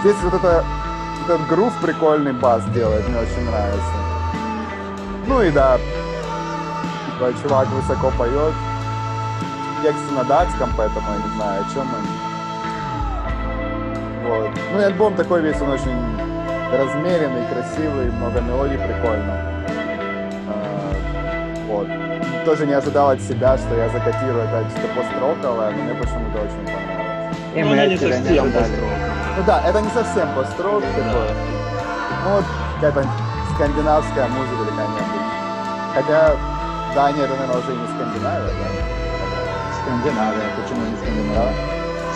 Здесь 0.02 0.18
вот 0.24 0.34
это, 0.34 0.64
этот 1.26 1.48
грув 1.48 1.74
прикольный 1.82 2.34
бас 2.34 2.64
делает, 2.74 3.08
мне 3.08 3.20
очень 3.20 3.50
нравится. 3.50 3.94
Ну 5.26 5.42
и 5.42 5.52
да, 5.52 5.78
чувак 7.42 7.68
высоко 7.70 8.12
поет, 8.18 8.54
тексты 9.84 10.14
на 10.14 10.24
датском, 10.24 10.70
поэтому 10.78 11.06
я 11.12 11.18
не 11.18 11.36
знаю, 11.36 11.62
о 11.62 11.74
чем 11.74 11.84
они. 11.84 12.27
Вот. 14.28 14.50
Ну 14.74 14.80
и 14.80 14.84
альбом 14.84 15.16
такой 15.16 15.42
весь, 15.42 15.60
он 15.62 15.70
очень 15.72 15.98
размеренный, 16.72 17.46
красивый, 17.52 18.12
много 18.12 18.42
мелодий, 18.42 18.78
прикольно. 18.78 19.34
А, 20.48 20.94
Вот. 21.68 21.88
Тоже 22.46 22.66
не 22.66 22.74
ожидал 22.74 23.10
от 23.10 23.22
себя, 23.22 23.58
что 23.58 23.76
я 23.76 23.90
закатирую 23.90 24.44
опять 24.44 24.68
что-то 24.72 24.94
построковое, 24.96 25.72
но 25.72 25.84
мне 25.84 25.94
почему-то 25.94 26.40
очень 26.40 26.66
понравилось. 26.66 27.38
И 27.56 27.64
Ну, 27.64 27.70
мы 27.70 27.80
от 27.82 27.90
не 27.90 27.98
тебя 27.98 28.20
не 28.20 28.38
ожидали. 28.38 28.72
Ну 29.38 29.44
да, 29.46 29.62
это 29.66 29.82
не 29.82 29.90
совсем 29.90 30.28
построк 30.36 30.84
такой. 30.96 31.30
Ну 32.26 32.36
вот 32.36 32.46
какая-то 32.82 33.08
скандинавская 33.56 34.28
музыка 34.28 34.64
какая-нибудь. 34.70 35.28
Хотя 35.96 36.36
Дания, 36.96 37.24
это, 37.24 37.34
наверное, 37.34 37.58
уже 37.58 37.72
не 37.74 37.88
Скандинавия, 37.88 38.48
да? 38.48 38.68
Скандинавия, 39.82 40.48
почему 40.56 40.86
не 40.86 40.98
Скандинавия? 40.98 41.54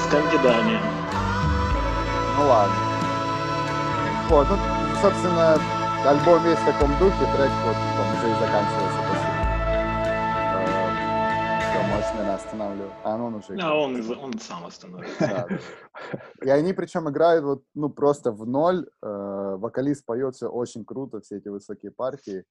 Скандинавия. 0.07 1.00
Ну 2.37 2.47
ладно. 2.47 2.75
Вот, 4.29 4.47
ну, 4.49 4.55
собственно, 5.01 5.57
альбом 6.05 6.43
весь 6.43 6.57
в 6.57 6.65
таком 6.65 6.89
духе, 6.99 7.25
трек 7.35 7.51
вот 7.65 7.75
он 7.99 8.07
уже 8.17 8.31
и 8.31 8.39
заканчивается 8.39 9.01
по 9.07 9.13
сути. 9.13 9.41
Все, 11.59 11.79
можешь, 11.83 12.11
наверное, 12.11 12.35
останавливать. 12.35 12.91
А, 13.03 13.17
ну 13.17 13.25
он 13.25 13.35
уже. 13.35 13.57
А 13.61 13.75
он, 13.75 14.23
он 14.23 14.39
сам 14.39 14.65
остановится. 14.65 15.19
Да, 15.19 15.47
да. 15.49 15.59
И 16.45 16.49
они 16.49 16.73
причем 16.73 17.09
играют 17.09 17.43
вот, 17.43 17.63
ну, 17.75 17.89
просто 17.89 18.31
в 18.31 18.47
ноль. 18.47 18.89
Э, 19.03 19.55
вокалист 19.57 20.05
поет 20.05 20.35
все 20.35 20.47
очень 20.47 20.85
круто, 20.85 21.19
все 21.19 21.37
эти 21.37 21.49
высокие 21.49 21.91
партии. 21.91 22.45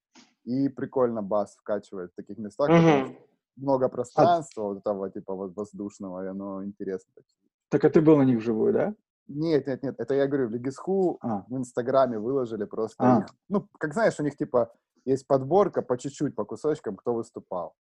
И 0.45 0.69
прикольно 0.69 1.23
бас 1.23 1.57
вкачивает 1.57 2.13
в 2.13 2.15
таких 2.15 2.39
местах. 2.39 2.71
Много 3.57 3.89
пространства, 3.89 4.63
вот 4.63 4.79
этого 4.79 5.11
типа 5.11 5.35
вот 5.35 5.57
воздушного, 5.57 6.25
и 6.25 6.29
оно 6.29 6.65
интересно. 6.65 7.13
Так 7.69 7.85
а 7.85 7.91
ты 7.91 8.01
был 8.01 8.17
на 8.17 8.23
них 8.23 8.39
вживую, 8.39 8.73
да? 8.73 8.95
Нет, 9.33 9.67
нет, 9.69 9.83
нет, 9.83 9.95
это 9.99 10.15
я 10.15 10.27
говорю, 10.27 10.49
в 10.49 10.53
Легисху 10.53 11.19
А, 11.21 11.45
в 11.49 11.57
Инстаграме 11.57 12.19
выложили 12.19 12.65
просто 12.65 12.97
А. 12.99 13.21
их. 13.21 13.27
Ну, 13.49 13.69
как 13.79 13.95
знаешь, 13.95 14.19
у 14.19 14.25
них 14.25 14.37
типа 14.37 14.73
есть 15.05 15.27
подборка 15.27 15.83
по 15.83 15.97
чуть-чуть, 15.97 16.35
по 16.35 16.45
кусочкам, 16.45 16.97
кто 16.97 17.15
выступал. 17.15 17.75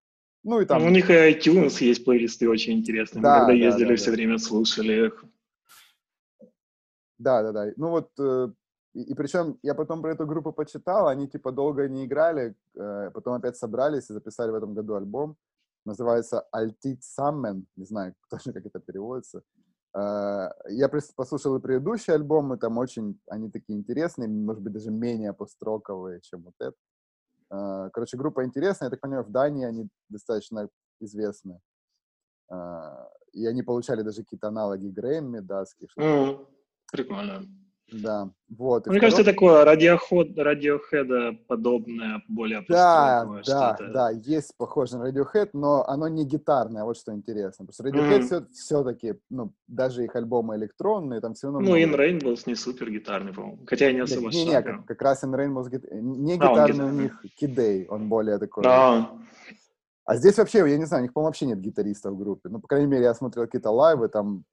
Ну 0.44 0.60
и 0.60 0.66
там... 0.66 0.84
У 0.84 0.90
них 0.90 1.10
и 1.10 1.14
iTunes 1.14 1.84
есть 1.84 2.04
плейлисты 2.06 2.50
очень 2.50 2.74
интересные. 2.74 3.22
Мы 3.22 3.24
Да, 3.24 3.40
когда 3.40 3.54
да, 3.54 3.54
ездили, 3.54 3.90
да, 3.90 3.96
все 3.96 4.12
да. 4.12 4.12
время 4.12 4.38
слушали 4.38 5.08
их. 5.08 5.26
Да, 7.18 7.42
да, 7.44 7.52
да. 7.52 7.72
Ну 7.78 7.90
вот, 7.90 8.12
э, 8.20 8.50
и, 8.94 9.14
причем 9.14 9.58
я 9.64 9.74
потом 9.74 10.02
про 10.02 10.12
эту 10.12 10.26
группу 10.28 10.52
почитал, 10.52 11.08
они 11.08 11.28
типа 11.28 11.52
долго 11.52 11.88
не 11.88 12.06
играли, 12.06 12.56
э, 12.76 13.12
потом 13.14 13.34
опять 13.34 13.56
собрались 13.56 14.10
и 14.10 14.14
записали 14.14 14.52
в 14.52 14.56
этом 14.56 14.74
году 14.74 14.96
альбом. 14.96 15.38
Называется 15.86 16.46
Altid 16.54 17.00
Sammen, 17.00 17.64
не 17.78 17.86
знаю 17.86 18.14
точно, 18.30 18.54
как 18.54 18.66
это 18.66 18.80
переводится. 18.80 19.44
Э, 19.98 20.50
я 20.70 20.90
послушал 20.90 21.56
и 21.56 21.62
предыдущие 21.62 22.16
альбомы, 22.16 22.58
там 22.58 22.78
очень, 22.78 23.20
они 23.28 23.50
такие 23.50 23.78
интересные, 23.80 24.30
может 24.30 24.62
быть, 24.62 24.74
даже 24.74 24.92
менее 24.92 25.34
построковые, 25.34 26.22
чем 26.22 26.44
вот 26.44 26.54
этот. 26.60 26.76
Э, 27.50 27.90
Короче, 27.92 28.18
группа 28.18 28.44
интересная, 28.46 28.88
я 28.88 28.92
так 28.92 29.02
понимаю, 29.02 29.24
в 29.24 29.32
Дании 29.32 29.66
они 29.66 29.88
достаточно 30.10 30.70
известны. 31.02 31.60
Э, 32.52 33.08
И 33.34 33.46
они 33.48 33.64
получали 33.64 34.04
даже 34.04 34.22
какие-то 34.24 34.48
аналоги 34.48 34.88
Грэмми 34.88 35.40
датских. 35.40 35.90
М, 35.98 36.46
Прикольно. 36.92 37.46
Да, 37.92 38.30
вот. 38.50 38.88
Мне 38.88 39.00
кажется, 39.00 39.22
второй- 39.24 39.34
такое 39.34 39.64
радиоход, 39.66 40.38
радиохеда 40.38 41.38
подобное, 41.48 42.22
более 42.28 42.66
Да, 42.68 43.26
да, 43.46 43.78
да, 43.94 44.10
есть 44.10 44.54
похоже 44.58 44.98
на 44.98 45.10
Radiohead, 45.10 45.52
но 45.54 45.88
оно 45.88 46.08
не 46.10 46.26
гитарное, 46.26 46.84
вот 46.84 46.98
что 46.98 47.14
интересно. 47.14 47.66
Потому 47.66 47.74
что 47.74 47.84
Radiohead 47.98 48.40
Мгм. 48.40 48.48
все, 48.54 48.84
таки 48.84 49.16
ну, 49.30 49.54
даже 49.68 50.04
их 50.04 50.16
альбомы 50.16 50.58
электронные, 50.58 51.22
там 51.22 51.34
все 51.34 51.48
равно... 51.48 51.62
Ну, 51.62 51.76
In 51.78 51.96
Rainbows 51.96 52.44
не 52.46 52.56
супер 52.56 52.92
гитарный, 52.92 53.34
по-моему. 53.34 53.66
Хотя 53.66 53.86
я 53.88 53.94
не 53.94 54.02
особо 54.02 54.30
не, 54.32 54.46
не, 54.46 54.62
как, 54.62 54.86
как 54.86 55.02
раз 55.02 55.24
In 55.24 55.34
Rainbows 55.34 55.70
гит- 55.70 55.90
не 55.92 56.34
А, 56.34 56.36
гитарный 56.36 56.86
у 56.86 56.90
гитарный. 56.90 57.04
них 57.04 57.26
Кидей, 57.36 57.88
он 57.88 58.10
более 58.10 58.38
такой. 58.38 58.64
А, 58.68 59.18
А 60.04 60.16
здесь 60.16 60.38
вообще, 60.38 60.60
я 60.60 60.78
не 60.78 60.86
знаю, 60.86 61.02
у 61.02 61.06
них, 61.06 61.14
по-моему, 61.14 61.30
вообще 61.30 61.46
нет 61.46 61.60
гитариста 61.62 62.12
в 62.12 62.18
группе. 62.18 62.50
Ну, 62.50 62.60
по 62.60 62.68
крайней 62.68 62.88
мере, 62.88 63.04
я 63.04 63.14
смотрел 63.14 63.46
какие-то 63.46 63.72
лайвы, 63.72 64.08
там, 64.10 64.44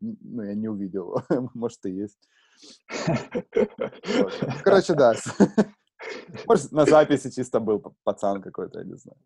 ну, 0.00 0.42
я 0.42 0.54
не 0.54 0.68
увидел. 0.68 1.22
Может, 1.54 1.86
и 1.86 1.90
есть. 1.90 2.18
Короче, 4.64 4.94
да. 4.94 5.14
Может, 6.46 6.72
на 6.72 6.84
записи 6.84 7.30
чисто 7.30 7.60
был 7.60 7.94
пацан 8.04 8.42
какой-то, 8.42 8.78
я 8.80 8.84
не 8.84 8.96
знаю. 8.96 9.18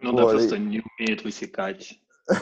ну 0.00 0.16
да, 0.16 0.22
просто 0.28 0.58
не 0.58 0.82
умеет 0.98 1.24
высекать. 1.24 2.00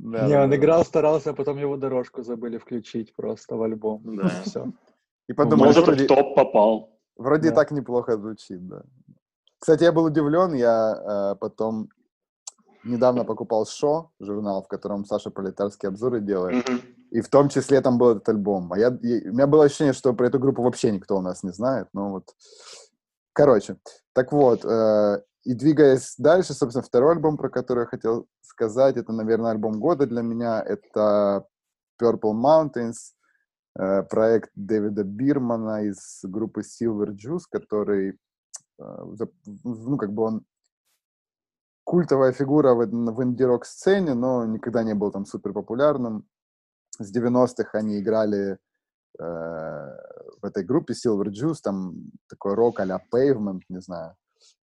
Да, 0.00 0.28
не, 0.28 0.38
он 0.38 0.54
играл, 0.54 0.84
старался, 0.84 1.30
а 1.30 1.34
потом 1.34 1.58
его 1.58 1.76
дорожку 1.76 2.22
забыли 2.22 2.58
включить 2.58 3.16
просто 3.16 3.56
в 3.56 3.62
альбом. 3.62 4.16
Да. 4.16 4.28
Все. 4.44 4.72
И 5.26 5.32
подумал, 5.32 5.72
зато 5.72 5.86
вроде, 5.86 6.04
в 6.04 6.06
топ 6.06 6.36
попал. 6.36 7.00
вроде 7.16 7.50
Да. 7.50 7.56
так 7.56 7.72
неплохо 7.72 8.16
звучит, 8.16 8.66
да. 8.68 8.82
Кстати, 9.58 9.82
я 9.82 9.92
был 9.92 10.04
удивлен, 10.04 10.54
я 10.54 11.32
э, 11.32 11.36
потом 11.40 11.88
недавно 12.84 13.24
покупал 13.24 13.66
Шо, 13.66 14.10
журнал, 14.20 14.62
в 14.62 14.68
котором 14.68 15.04
Саша 15.04 15.30
Пролетарские 15.30 15.88
обзоры 15.88 16.20
делает, 16.20 16.68
Мгм. 16.68 16.80
и 17.10 17.20
в 17.20 17.28
том 17.28 17.48
числе 17.48 17.80
там 17.80 17.98
был 17.98 18.10
этот 18.10 18.28
альбом. 18.28 18.72
А 18.72 18.78
я, 18.78 18.88
и- 19.02 19.28
у 19.28 19.32
меня 19.32 19.46
было 19.46 19.64
ощущение, 19.64 19.92
что 19.92 20.12
про 20.14 20.26
эту 20.26 20.38
группу 20.38 20.62
вообще 20.62 20.90
никто 20.92 21.16
у 21.16 21.20
нас 21.22 21.42
не 21.42 21.52
знает, 21.52 21.88
но 21.92 22.10
вот... 22.10 22.34
Короче, 23.32 23.76
так 24.14 24.32
вот, 24.32 24.64
э, 24.64 25.22
и 25.44 25.54
двигаясь 25.54 26.14
дальше, 26.18 26.54
собственно, 26.54 26.82
второй 26.82 27.12
альбом, 27.12 27.36
про 27.36 27.48
который 27.48 27.80
я 27.80 27.86
хотел 27.86 28.26
сказать, 28.42 28.96
это, 28.96 29.12
наверное, 29.12 29.52
альбом 29.52 29.78
года 29.78 30.06
для 30.06 30.22
меня, 30.22 30.60
это 30.60 31.44
Purple 32.02 32.32
Mountains, 32.34 33.12
э, 33.78 34.02
проект 34.02 34.50
Дэвида 34.56 35.04
Бирмана 35.04 35.84
из 35.84 36.20
группы 36.24 36.62
Silver 36.62 37.10
Juice, 37.10 37.44
который, 37.48 38.18
э, 38.80 39.04
ну, 39.64 39.96
как 39.96 40.12
бы 40.12 40.22
он 40.24 40.42
культовая 41.88 42.32
фигура 42.32 42.74
в, 42.74 42.86
в 42.86 43.22
инди-рок 43.22 43.64
сцене, 43.64 44.12
но 44.12 44.44
никогда 44.44 44.82
не 44.82 44.94
был 44.94 45.10
там 45.10 45.24
супер 45.24 45.54
популярным. 45.54 46.26
С 46.98 47.16
90-х 47.16 47.78
они 47.78 47.98
играли 47.98 48.58
э, 49.18 49.24
в 49.24 50.44
этой 50.44 50.64
группе 50.64 50.92
Silver 50.92 51.28
Juice, 51.30 51.60
там 51.62 51.94
такой 52.28 52.54
рок 52.54 52.80
а-ля 52.80 53.00
Pavement, 53.10 53.60
не 53.70 53.80
знаю, 53.80 54.16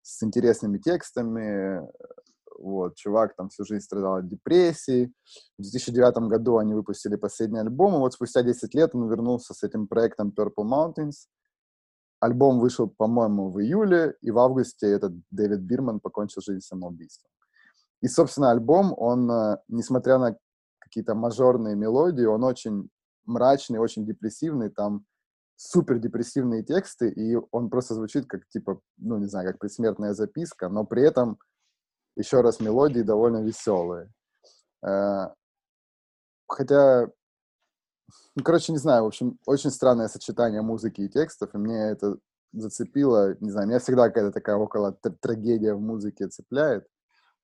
с 0.02 0.22
интересными 0.22 0.76
текстами. 0.76 1.80
Вот, 2.58 2.96
чувак 2.96 3.34
там 3.36 3.48
всю 3.48 3.64
жизнь 3.64 3.84
страдал 3.84 4.16
от 4.16 4.28
депрессии. 4.28 5.10
В 5.56 5.62
2009 5.62 6.28
году 6.28 6.58
они 6.58 6.74
выпустили 6.74 7.16
последний 7.16 7.60
альбом, 7.60 7.94
и 7.94 7.98
вот 7.98 8.12
спустя 8.12 8.42
10 8.42 8.74
лет 8.74 8.90
он 8.94 9.08
вернулся 9.08 9.54
с 9.54 9.62
этим 9.62 9.86
проектом 9.88 10.30
Purple 10.36 10.66
Mountains. 10.66 11.28
Альбом 12.24 12.58
вышел, 12.58 12.88
по-моему, 12.88 13.50
в 13.50 13.60
июле, 13.60 14.16
и 14.20 14.30
в 14.30 14.38
августе 14.38 14.86
этот 14.86 15.12
Дэвид 15.30 15.60
Бирман 15.60 16.00
покончил 16.00 16.40
жизнь 16.42 16.60
самоубийством. 16.60 17.30
И, 18.00 18.08
собственно, 18.08 18.50
альбом, 18.50 18.94
он, 18.96 19.30
э, 19.30 19.58
несмотря 19.68 20.18
на 20.18 20.36
какие-то 20.78 21.14
мажорные 21.14 21.76
мелодии, 21.76 22.24
он 22.24 22.44
очень 22.44 22.88
мрачный, 23.24 23.78
очень 23.78 24.06
депрессивный, 24.06 24.70
там 24.70 25.04
супер 25.56 25.98
депрессивные 25.98 26.62
тексты, 26.62 27.08
и 27.08 27.36
он 27.50 27.70
просто 27.70 27.94
звучит 27.94 28.26
как, 28.26 28.46
типа, 28.48 28.80
ну, 28.96 29.18
не 29.18 29.26
знаю, 29.26 29.46
как 29.48 29.58
предсмертная 29.58 30.14
записка, 30.14 30.68
но 30.68 30.84
при 30.84 31.02
этом, 31.02 31.38
еще 32.16 32.40
раз, 32.40 32.60
мелодии 32.60 33.02
довольно 33.02 33.42
веселые. 33.42 34.10
Э, 34.82 35.28
Хотя, 36.46 37.08
ну, 38.36 38.42
короче, 38.42 38.72
не 38.72 38.78
знаю, 38.78 39.04
в 39.04 39.06
общем, 39.06 39.38
очень 39.46 39.70
странное 39.70 40.08
сочетание 40.08 40.62
музыки 40.62 41.02
и 41.02 41.08
текстов, 41.08 41.54
и 41.54 41.58
мне 41.58 41.78
это 41.90 42.16
зацепило. 42.52 43.36
Не 43.40 43.50
знаю, 43.50 43.68
меня 43.68 43.78
всегда 43.78 44.08
какая-то 44.08 44.32
такая 44.32 44.56
около 44.56 44.96
тр- 45.02 45.16
трагедия 45.20 45.74
в 45.74 45.80
музыке 45.80 46.28
цепляет. 46.28 46.86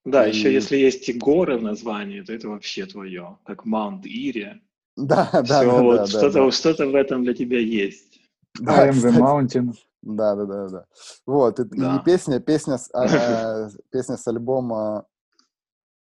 Да, 0.05 0.25
еще 0.25 0.51
И- 0.51 0.55
если 0.55 0.77
есть 0.77 1.09
и 1.09 1.12
горы 1.12 1.59
в 1.59 1.62
названии, 1.62 2.23
то 2.23 2.33
это 2.33 2.49
вообще 2.49 2.87
твое, 2.87 3.39
как 3.45 3.64
Маунт 3.64 4.07
Ири. 4.07 4.62
Да, 4.97 5.29
да, 5.33 5.43
Все, 5.45 5.71
да, 5.71 5.83
вот 5.83 5.97
да, 5.97 6.07
что-то, 6.07 6.45
да. 6.45 6.51
что-то 6.51 6.87
в 6.89 6.95
этом 6.95 7.25
для 7.25 7.35
тебя 7.35 7.59
есть. 7.59 8.21
Да, 8.61 8.83
I 8.83 8.91
am 8.91 8.95
the 8.95 9.16
mountain. 9.18 9.73
Да, 10.03 10.35
да, 10.35 10.45
да, 10.47 10.68
да. 10.68 10.85
Вот, 11.27 11.61
и, 11.61 11.62
и 11.62 11.66
Да. 11.79 12.03
песня, 12.05 12.41
песня, 12.41 12.79
с, 12.79 12.91
а, 12.93 13.68
песня 13.91 14.16
с 14.16 14.27
альбома 14.27 15.07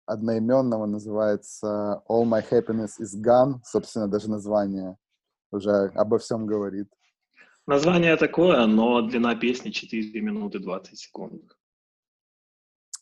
одноименного 0.05 0.85
называется 0.85 2.01
All 2.09 2.23
My 2.23 2.43
Happiness 2.49 2.99
Is 2.99 3.15
Gone. 3.15 3.59
Собственно, 3.63 4.07
даже 4.07 4.29
название 4.29 4.97
уже 5.51 5.91
обо 5.95 6.17
всем 6.17 6.45
говорит. 6.45 6.87
Название 7.67 8.15
такое, 8.17 8.65
но 8.67 9.01
длина 9.01 9.35
песни 9.35 9.71
4 9.71 10.21
минуты 10.21 10.59
20 10.59 10.97
секунд. 10.97 11.41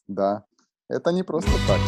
Да, 0.07 0.45
это 0.89 1.11
не 1.11 1.23
просто 1.23 1.51
так. 1.67 1.79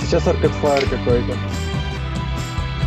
Сейчас 0.00 0.26
Arcade 0.26 0.52
Fire 0.62 0.90
какой-то. 0.90 1.36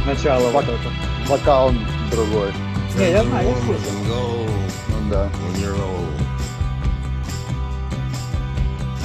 Начало 0.06 0.50
вот 0.52 0.64
это. 0.64 0.90
Вокал 1.28 1.72
другой. 2.12 2.67
Не, 2.98 3.12
я 3.12 3.24
знаю, 3.24 3.48
я 3.48 3.56
слышал. 3.56 3.92
Ну 4.08 5.10
да. 5.10 5.30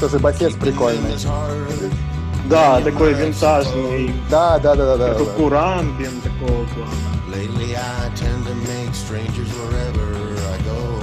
Тоже 0.00 0.16
Keeping 0.16 0.58
прикольный. 0.58 1.16
Да, 2.46 2.80
такой 2.80 3.14
винтажный, 3.14 4.12
Да, 4.28 4.58
да, 4.58 4.74
да, 4.74 4.84
да, 4.84 4.96
да. 4.96 5.14
как 5.14 5.26
да. 5.26 5.32
Курамбин 5.34 6.20
такого 6.22 6.64
плана. 6.66 6.92
Lately 7.32 7.76
I 7.76 8.10
tend 8.16 8.44
to 8.46 8.54
make 8.66 8.94
strangers 8.94 9.48
wherever 9.54 10.12
I 10.50 10.58
go. 10.64 11.00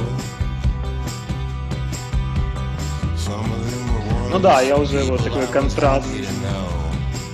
Some 3.16 3.46
of 3.46 3.72
them 3.72 4.30
Ну 4.32 4.40
да, 4.40 4.62
я 4.62 4.78
уже 4.78 5.04
вот 5.04 5.24
такой 5.24 5.48
контраст 5.48 6.08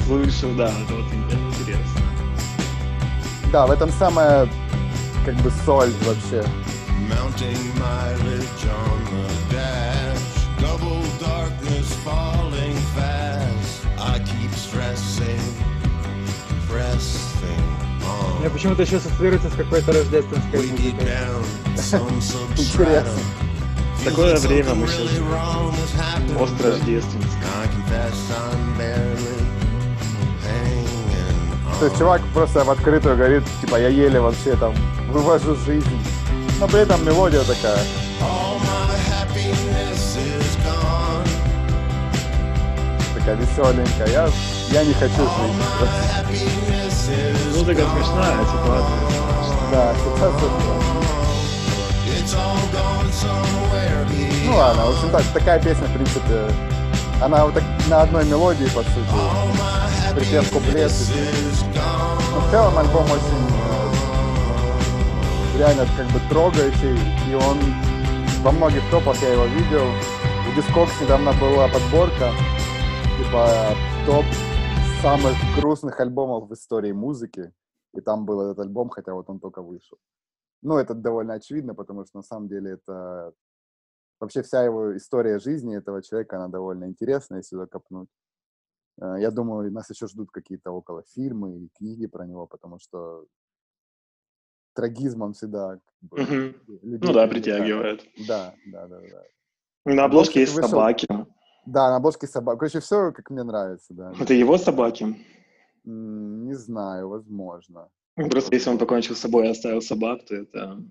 слышу, 0.06 0.50
да, 0.56 0.68
это 0.68 0.94
вот 0.94 1.06
интересно. 1.14 2.02
Да, 3.52 3.66
в 3.66 3.72
этом 3.72 3.90
самая 3.92 4.48
как 5.26 5.36
бы 5.38 5.52
соль 5.66 5.92
вообще. 6.04 6.44
Мне 18.40 18.50
почему-то 18.52 18.84
еще 18.84 18.98
ассоциируется 18.98 19.50
с 19.50 19.54
какой-то 19.54 19.92
рождественской 19.92 20.60
музыкой. 20.70 20.94
Интересно. 22.58 23.20
Такое 24.04 24.38
время 24.38 24.76
мы 24.76 24.88
сейчас 24.88 25.18
barely 28.78 29.42
hanging 30.46 31.80
То 31.80 31.86
есть 31.86 31.98
чувак 31.98 32.22
просто 32.36 32.64
в 32.64 32.70
открытую 32.70 33.18
говорит, 33.18 33.44
типа, 33.62 33.78
я 33.78 33.88
еле 33.88 34.20
вообще 34.20 34.56
там 34.58 34.76
вывожу 35.16 35.56
жизнь. 35.56 35.98
Но 36.60 36.68
при 36.68 36.82
этом 36.82 37.06
мелодия 37.06 37.42
такая. 37.44 37.80
Такая 43.18 43.36
веселенькая. 43.36 44.08
Я, 44.08 44.30
я 44.72 44.84
не 44.84 44.94
хочу 44.94 45.16
жить. 45.16 45.56
is 47.08 47.58
Музыка 47.58 47.82
смешная, 47.82 48.46
ситуация. 48.46 49.00
да, 49.72 49.94
ситуация. 49.96 50.50
Ну 54.46 54.56
ладно, 54.56 54.86
в 54.86 54.90
общем 54.90 55.10
так, 55.12 55.24
такая 55.34 55.60
песня, 55.60 55.88
в 55.88 55.94
принципе, 55.94 56.52
она 57.22 57.46
вот 57.46 57.54
так 57.54 57.64
на 57.88 58.02
одной 58.02 58.26
мелодии, 58.26 58.66
по 58.66 58.82
сути. 58.82 60.14
Припев 60.14 60.50
куплет. 60.52 60.92
Но 62.34 62.40
в 62.42 62.52
целом 62.52 62.78
альбом 62.78 63.06
очень 63.06 63.45
реально 65.58 65.86
как 65.98 66.08
бы 66.08 66.20
трогающий, 66.30 66.98
и 67.32 67.36
он 67.36 67.58
во 68.44 68.52
многих 68.52 68.82
топах 68.92 69.16
я 69.22 69.34
его 69.34 69.46
видел. 69.46 69.86
У 70.48 70.60
Discogs 70.60 71.04
недавно 71.04 71.32
была 71.40 71.68
подборка, 71.70 72.32
типа 73.18 73.74
топ 74.06 74.26
самых 75.02 75.34
грустных 75.58 76.00
альбомов 76.00 76.50
в 76.50 76.54
истории 76.54 76.92
музыки, 76.92 77.54
и 77.94 78.02
там 78.02 78.26
был 78.26 78.42
этот 78.42 78.60
альбом, 78.60 78.90
хотя 78.90 79.14
вот 79.14 79.30
он 79.30 79.40
только 79.40 79.62
вышел. 79.62 79.98
Ну, 80.62 80.78
это 80.78 80.94
довольно 80.94 81.36
очевидно, 81.36 81.74
потому 81.74 82.06
что 82.06 82.18
на 82.18 82.24
самом 82.24 82.48
деле 82.50 82.72
это 82.72 83.34
вообще 84.20 84.42
вся 84.42 84.64
его 84.64 84.98
история 84.98 85.40
жизни 85.40 85.78
этого 85.78 86.02
человека, 86.02 86.38
она 86.38 86.48
довольно 86.48 86.86
интересная, 86.86 87.40
если 87.40 87.56
туда 87.56 87.68
копнуть. 87.68 88.10
Э, 89.00 89.16
Я 89.20 89.32
думаю, 89.32 89.72
нас 89.72 89.90
еще 89.90 90.08
ждут 90.08 90.32
какие-то 90.32 90.72
около 90.72 91.04
фильмы 91.14 91.58
и 91.58 91.70
книги 91.78 92.08
про 92.08 92.26
него, 92.26 92.48
потому 92.48 92.80
что 92.80 93.26
трагизм 94.76 95.22
он 95.24 95.34
всегда 95.34 95.70
как 95.74 95.82
бы, 96.02 96.22
Мгм. 96.22 96.56
людей 96.84 97.00
Ну 97.08 97.14
да, 97.14 97.28
притягивает. 97.28 98.06
Да, 98.28 98.54
да, 98.68 98.88
да, 98.88 99.00
да. 99.00 99.24
На 99.94 100.06
обложке 100.06 100.42
есть 100.42 100.54
вышел- 100.56 100.70
собаки. 100.70 101.08
Да, 101.66 101.90
на 101.90 101.96
обложке 101.96 102.28
собак. 102.28 102.60
Короче, 102.60 102.80
все, 102.80 103.12
как 103.12 103.30
мне 103.32 103.44
нравится, 103.44 103.94
да. 103.94 104.14
Это 104.20 104.34
его 104.34 104.58
собаки. 104.58 105.16
Не 105.84 106.54
знаю, 106.56 107.10
возможно. 107.10 107.90
Просто 108.16 108.56
если 108.56 108.70
он 108.70 108.78
покончил 108.78 109.16
с 109.16 109.20
собой 109.20 109.48
и 109.48 109.52
оставил 109.52 109.82
собак, 109.82 110.26
то 110.26 110.36
это... 110.36 110.82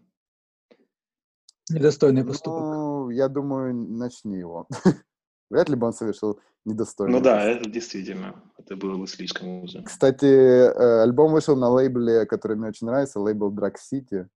Недостойный 1.71 2.25
поступок. 2.25 2.63
Ну, 2.63 3.11
я 3.11 3.29
думаю, 3.29 3.75
начни 3.75 4.37
его. 4.39 4.69
Вряд 5.55 5.69
ли 5.69 5.77
бы 5.77 5.87
он 5.87 5.93
совершил 5.93 6.41
недостойный 6.65 7.13
Ну 7.15 7.21
да, 7.21 7.45
это 7.45 7.71
действительно. 7.71 8.35
Это 8.59 8.75
было 8.75 8.97
бы 8.97 9.07
слишком 9.07 9.63
уже. 9.63 9.83
Кстати, 9.85 10.25
э, 10.27 11.03
альбом 11.03 11.31
вышел 11.31 11.55
на 11.57 11.69
лейбле, 11.69 12.27
который 12.27 12.57
мне 12.57 12.71
очень 12.71 12.89
нравится, 12.89 13.21
лейбл 13.21 13.53
Drag 13.55 13.75
City. 13.77 14.27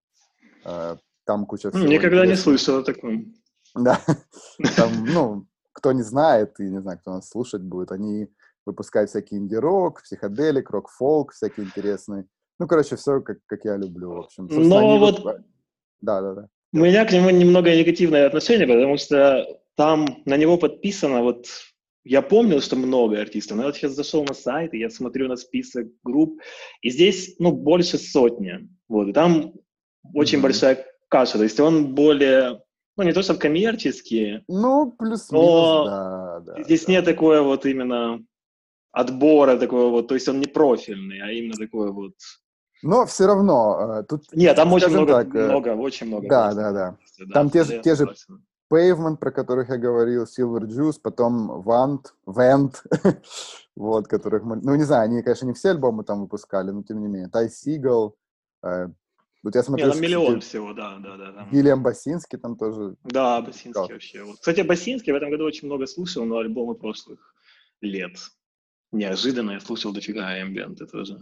Э, 0.65 0.97
Там 1.25 1.45
куча 1.45 1.73
всего 1.73 1.87
Никогда 1.89 2.25
не 2.25 2.37
слышал 2.37 2.79
о 2.79 2.85
таком. 2.85 3.35
Да. 3.75 4.01
Там, 4.77 4.91
ну, 5.07 5.47
кто 5.73 5.91
не 5.91 6.03
знает, 6.03 6.61
и 6.61 6.71
не 6.71 6.81
знаю, 6.81 7.01
кто 7.01 7.15
нас 7.15 7.29
слушать 7.29 7.63
будет, 7.63 7.91
они 7.91 8.29
выпускают 8.65 9.11
всякий 9.11 9.37
инди-рок, 9.37 10.03
психоделик, 10.05 10.71
рок-фолк 10.71 11.33
всякий 11.33 11.63
интересный. 11.63 12.27
Ну, 12.61 12.69
короче, 12.69 12.95
все, 12.95 13.21
как, 13.23 13.39
как 13.47 13.65
я 13.65 13.77
люблю, 13.77 14.13
в 14.13 14.19
общем. 14.21 14.49
Собственно, 14.49 14.81
Но 14.81 14.99
вот- 15.01 15.19
вып- 15.25 15.43
Да, 16.01 16.21
да, 16.21 16.35
да. 16.35 16.49
У 16.73 16.77
меня 16.79 17.05
к 17.05 17.13
нему 17.13 17.31
немного 17.31 17.75
негативное 17.75 18.27
отношение, 18.29 18.69
потому 18.69 18.97
что 18.99 19.45
там 19.79 20.07
на 20.25 20.37
него 20.37 20.59
подписано, 20.59 21.23
вот 21.23 21.47
я 22.05 22.21
помнил, 22.21 22.61
что 22.61 22.75
много 22.75 23.21
артистов, 23.21 23.57
но 23.57 23.63
я 23.63 23.69
вот 23.69 23.77
сейчас 23.77 23.93
зашел 23.93 24.25
на 24.25 24.35
сайт, 24.35 24.75
и 24.75 24.79
я 24.79 24.91
смотрю 24.91 25.29
на 25.29 25.37
список 25.37 25.87
групп, 26.03 26.41
и 26.83 26.91
здесь, 26.91 27.37
ну, 27.39 27.53
больше 27.53 27.97
сотни. 27.97 28.69
Вот, 28.89 29.07
и 29.09 29.13
там 29.13 29.53
очень 30.15 30.39
Мгм. 30.39 30.43
большая 30.43 30.85
каша, 31.09 31.39
то 31.39 31.45
есть 31.45 31.61
он 31.61 31.95
более, 31.95 32.61
ну, 32.97 33.05
не 33.05 33.13
то 33.13 33.23
что 33.23 33.35
коммерческий, 33.35 34.43
Ну, 34.49 34.91
плюс-минус, 34.99 35.31
Но 35.47 35.85
да, 35.85 36.41
да. 36.41 36.63
здесь 36.65 36.87
да. 36.87 36.93
нет 36.95 37.05
такое 37.05 37.43
вот 37.43 37.65
именно 37.65 38.21
отбора 38.91 39.57
такого 39.59 39.91
вот, 39.91 40.09
то 40.09 40.15
есть 40.15 40.29
он 40.29 40.41
не 40.41 40.47
профильный, 40.47 41.21
а 41.23 41.31
именно 41.31 41.55
такой 41.57 41.93
вот... 41.93 42.15
Но 42.83 43.07
все 43.07 43.27
равно, 43.27 44.01
э, 44.01 44.05
тут 44.09 44.25
Нет, 44.33 44.57
там 44.57 44.73
очень 44.73 44.89
много, 44.89 45.13
так, 45.13 45.35
э, 45.37 45.45
много, 45.47 45.69
очень 45.77 46.07
много. 46.09 46.29
да, 46.29 46.53
да, 46.55 46.73
да. 46.73 46.97
Там 47.33 47.51
те 47.51 47.63
же- 47.63 47.81
те 47.81 47.95
же. 47.95 48.07
Pavement, 48.71 49.17
про 49.17 49.31
которых 49.31 49.69
я 49.71 49.77
говорил, 49.77 50.25
Silver 50.25 50.67
Juice, 50.67 51.01
потом 51.03 51.63
Vant, 51.63 52.07
Vent, 52.27 52.75
вот, 53.77 54.09
которых 54.09 54.43
мы... 54.45 54.57
Ну, 54.57 54.75
не 54.75 54.85
знаю, 54.85 55.05
они, 55.05 55.23
конечно, 55.23 55.47
не 55.47 55.55
все 55.55 55.71
альбомы 55.71 56.05
там 56.05 56.23
выпускали, 56.23 56.71
но 56.71 56.83
тем 56.83 57.01
не 57.01 57.09
менее. 57.09 57.29
Тай 57.29 57.49
Сигал, 57.51 58.17
э, 58.63 58.89
вот 59.43 59.55
я 59.55 59.61
Не, 59.61 59.65
смотрю, 59.65 59.93
там 59.93 60.01
миллион 60.01 60.41
кстати, 60.41 60.45
всего, 60.45 60.73
да, 60.75 60.99
да, 60.99 61.17
да. 61.17 61.33
там. 61.33 61.51
Вильям 61.51 61.83
Басинский 61.83 62.39
там 62.39 62.57
тоже. 62.57 62.97
Да, 63.05 63.41
Басинский 63.41 63.73
Как? 63.73 63.91
вообще. 63.91 64.25
Вот. 64.25 64.37
Кстати, 64.37 64.63
Басинский 64.63 65.13
в 65.13 65.17
этом 65.17 65.31
году 65.31 65.45
очень 65.45 65.69
много 65.69 65.87
слушал, 65.87 66.25
но 66.25 66.39
альбомы 66.39 66.75
прошлых 66.75 67.35
лет. 67.81 68.17
Неожиданно 68.91 69.53
я 69.53 69.61
слушал 69.61 69.93
дофига 69.93 70.41
эмбиенты 70.43 70.87
тоже. 70.87 71.19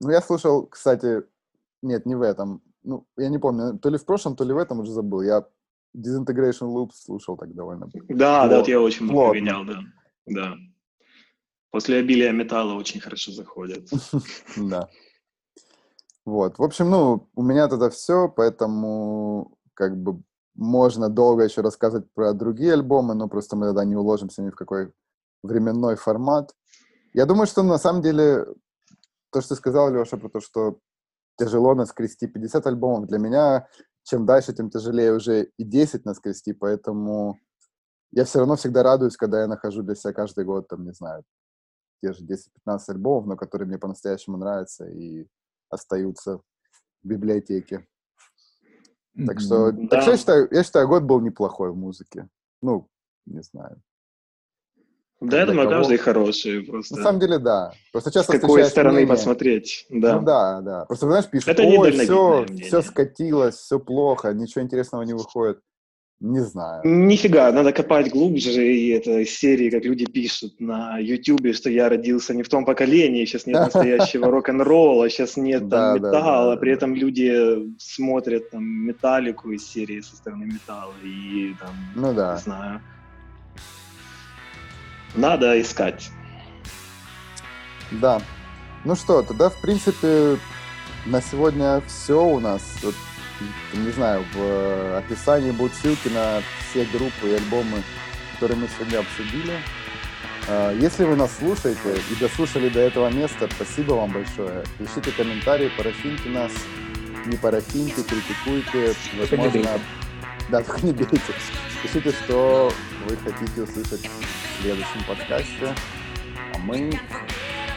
Ну, 0.00 0.10
я 0.10 0.22
слушал, 0.22 0.66
кстати, 0.66 1.22
нет, 1.82 2.06
не 2.06 2.14
в 2.14 2.22
этом. 2.22 2.62
Ну, 2.82 3.06
я 3.16 3.28
не 3.28 3.38
помню, 3.38 3.78
то 3.78 3.90
ли 3.90 3.98
в 3.98 4.04
прошлом, 4.04 4.36
то 4.36 4.44
ли 4.44 4.52
в 4.52 4.58
этом 4.58 4.80
уже 4.80 4.92
забыл. 4.92 5.22
Я 5.22 5.46
Disintegration 5.96 6.68
Loops 6.74 6.94
слушал 7.04 7.36
так 7.36 7.54
довольно. 7.54 7.88
Да, 8.08 8.14
да, 8.14 8.40
Плотно. 8.40 8.56
вот 8.58 8.68
я 8.68 8.80
очень 8.80 9.04
много 9.06 9.32
гонял, 9.32 9.64
да. 9.64 9.80
Да. 10.26 10.54
После 11.70 11.98
обилия 11.98 12.32
металла 12.32 12.74
очень 12.74 13.00
хорошо 13.00 13.32
заходят. 13.32 13.88
Да. 14.56 14.88
Вот. 16.24 16.58
В 16.58 16.62
общем, 16.62 16.90
ну, 16.90 17.28
у 17.34 17.42
меня 17.42 17.68
тогда 17.68 17.88
все, 17.88 18.28
поэтому 18.28 19.56
как 19.72 19.96
бы 19.96 20.20
можно 20.54 21.08
долго 21.08 21.44
еще 21.44 21.62
рассказывать 21.62 22.12
про 22.12 22.34
другие 22.34 22.74
альбомы, 22.74 23.14
но 23.14 23.28
просто 23.28 23.56
мы 23.56 23.66
тогда 23.66 23.84
не 23.84 23.96
уложимся 23.96 24.42
ни 24.42 24.50
в 24.50 24.56
какой 24.56 24.92
временной 25.42 25.96
формат. 25.96 26.54
Я 27.14 27.24
думаю, 27.24 27.46
что 27.46 27.62
на 27.62 27.78
самом 27.78 28.02
деле 28.02 28.44
то, 29.30 29.40
что 29.40 29.50
ты 29.50 29.54
сказал, 29.54 29.90
Леша, 29.90 30.16
про 30.16 30.28
то, 30.28 30.40
что 30.40 30.78
тяжело 31.38 31.74
наскрести 31.74 32.26
50 32.26 32.66
альбомов, 32.66 33.06
для 33.06 33.18
меня 33.18 33.68
чем 34.08 34.24
дальше, 34.24 34.54
тем 34.54 34.70
тяжелее 34.70 35.12
уже 35.12 35.50
и 35.58 35.64
10 35.64 36.06
наскрести, 36.06 36.54
поэтому 36.54 37.38
я 38.10 38.24
все 38.24 38.38
равно 38.38 38.56
всегда 38.56 38.82
радуюсь, 38.82 39.16
когда 39.18 39.42
я 39.42 39.46
нахожу 39.46 39.82
для 39.82 39.94
себя 39.94 40.14
каждый 40.14 40.44
год, 40.46 40.66
там, 40.66 40.84
не 40.84 40.92
знаю, 40.92 41.24
те 42.02 42.12
же 42.12 42.24
10-15 42.24 42.88
альбомов, 42.88 43.26
но 43.26 43.36
которые 43.36 43.68
мне 43.68 43.78
по-настоящему 43.78 44.38
нравятся 44.38 44.86
и 44.88 45.26
остаются 45.68 46.38
в 46.38 47.06
библиотеке. 47.06 47.86
Так 49.26 49.40
что, 49.40 49.72
Мгм. 49.72 49.88
так 49.88 50.00
что 50.00 50.10
я, 50.12 50.16
Да. 50.16 50.20
считаю, 50.20 50.48
я 50.52 50.62
считаю, 50.64 50.88
год 50.88 51.02
был 51.02 51.20
неплохой 51.20 51.70
в 51.70 51.76
музыке. 51.76 52.28
Ну, 52.62 52.88
не 53.26 53.42
знаю. 53.42 53.82
Да, 55.20 55.40
я 55.40 55.46
думаю, 55.46 55.68
кого? 55.68 55.80
каждый 55.80 55.96
хороший 55.98 56.62
просто. 56.62 56.96
На 56.96 57.02
самом 57.02 57.20
деле, 57.20 57.38
да. 57.38 57.72
Просто 57.92 58.10
С 58.10 58.14
часто 58.14 58.32
какой 58.34 58.48
встречаешь 58.48 58.70
стороны 58.70 58.92
мнение- 59.00 59.08
посмотреть, 59.16 59.86
да. 59.90 60.16
Ну 60.20 60.24
да, 60.24 60.60
да. 60.60 60.84
Просто, 60.84 61.06
знаешь, 61.06 61.26
пишут, 61.26 61.48
Это 61.48 61.62
ой, 61.64 61.90
все, 61.92 62.44
мнение. 62.48 62.66
все 62.66 62.82
скатилось, 62.82 63.56
все 63.56 63.80
плохо, 63.80 64.32
ничего 64.32 64.62
интересного 64.62 65.02
не 65.02 65.14
выходит. 65.14 65.58
Не 66.20 66.40
знаю. 66.40 66.82
Нифига, 66.84 67.52
надо 67.52 67.72
копать 67.72 68.10
глубже, 68.10 68.66
и 68.74 68.88
это 68.88 69.20
из 69.20 69.38
серии, 69.38 69.70
как 69.70 69.84
люди 69.84 70.04
пишут 70.04 70.58
на 70.60 70.98
Ютубе, 70.98 71.52
что 71.52 71.70
я 71.70 71.88
родился 71.88 72.34
не 72.34 72.42
в 72.42 72.48
том 72.48 72.64
поколении, 72.64 73.24
сейчас 73.24 73.46
нет 73.46 73.60
настоящего 73.60 74.26
рок-н-ролла, 74.30 75.08
сейчас 75.10 75.36
нет 75.36 75.68
там 75.70 75.94
металла, 75.96 76.56
при 76.56 76.72
этом 76.72 76.94
люди 76.96 77.72
смотрят 77.78 78.50
там 78.50 78.64
металлику 78.64 79.52
из 79.52 79.64
серии 79.68 80.00
со 80.00 80.16
стороны 80.16 80.46
металла, 80.46 80.92
и 81.04 81.54
там, 81.60 81.70
Ну 81.94 82.10
не 82.10 82.16
да. 82.16 82.36
знаю, 82.38 82.80
надо 85.14 85.60
искать. 85.60 86.10
Да. 87.90 88.20
Ну 88.84 88.94
что, 88.94 89.22
тогда, 89.22 89.50
в 89.50 89.60
принципе, 89.60 90.38
на 91.06 91.20
сегодня 91.22 91.82
все 91.86 92.22
у 92.22 92.38
нас. 92.40 92.62
Вот, 92.82 92.94
не 93.72 93.90
знаю, 93.90 94.24
в 94.34 94.38
э, 94.38 94.98
описании 94.98 95.50
будут 95.50 95.74
ссылки 95.74 96.08
на 96.08 96.42
все 96.70 96.84
группы 96.84 97.28
и 97.28 97.34
альбомы, 97.34 97.82
которые 98.34 98.58
мы 98.58 98.68
сегодня 98.68 98.98
обсудили. 98.98 99.58
А, 100.48 100.72
Если 100.72 101.04
вы 101.04 101.16
нас 101.16 101.36
слушаете 101.38 101.96
и 102.10 102.14
дослушали 102.16 102.68
до 102.68 102.80
этого 102.80 103.10
места, 103.10 103.48
спасибо 103.54 103.94
вам 103.94 104.12
большое. 104.12 104.64
Пишите 104.78 105.12
комментарии, 105.12 105.70
парафиньте 105.76 106.28
нас, 106.28 106.52
не 107.26 107.36
парафиньте, 107.36 108.02
критикуйте. 108.02 108.94
Возможно. 109.18 109.80
да, 110.50 110.62
только 110.62 110.86
не 110.86 110.92
бейте. 110.92 111.18
Пишите, 111.82 112.10
что 112.10 112.72
вы 113.06 113.16
хотите 113.16 113.62
услышать 113.62 114.08
в 114.08 114.62
следующем 114.62 115.04
подкасте. 115.06 115.74
А 116.54 116.58
мы 116.58 116.90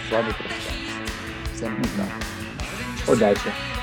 с 0.07 0.11
вами 0.11 0.31
прощаемся. 0.31 1.53
Всем 1.53 1.75
пока. 1.77 3.11
Удачи. 3.11 3.80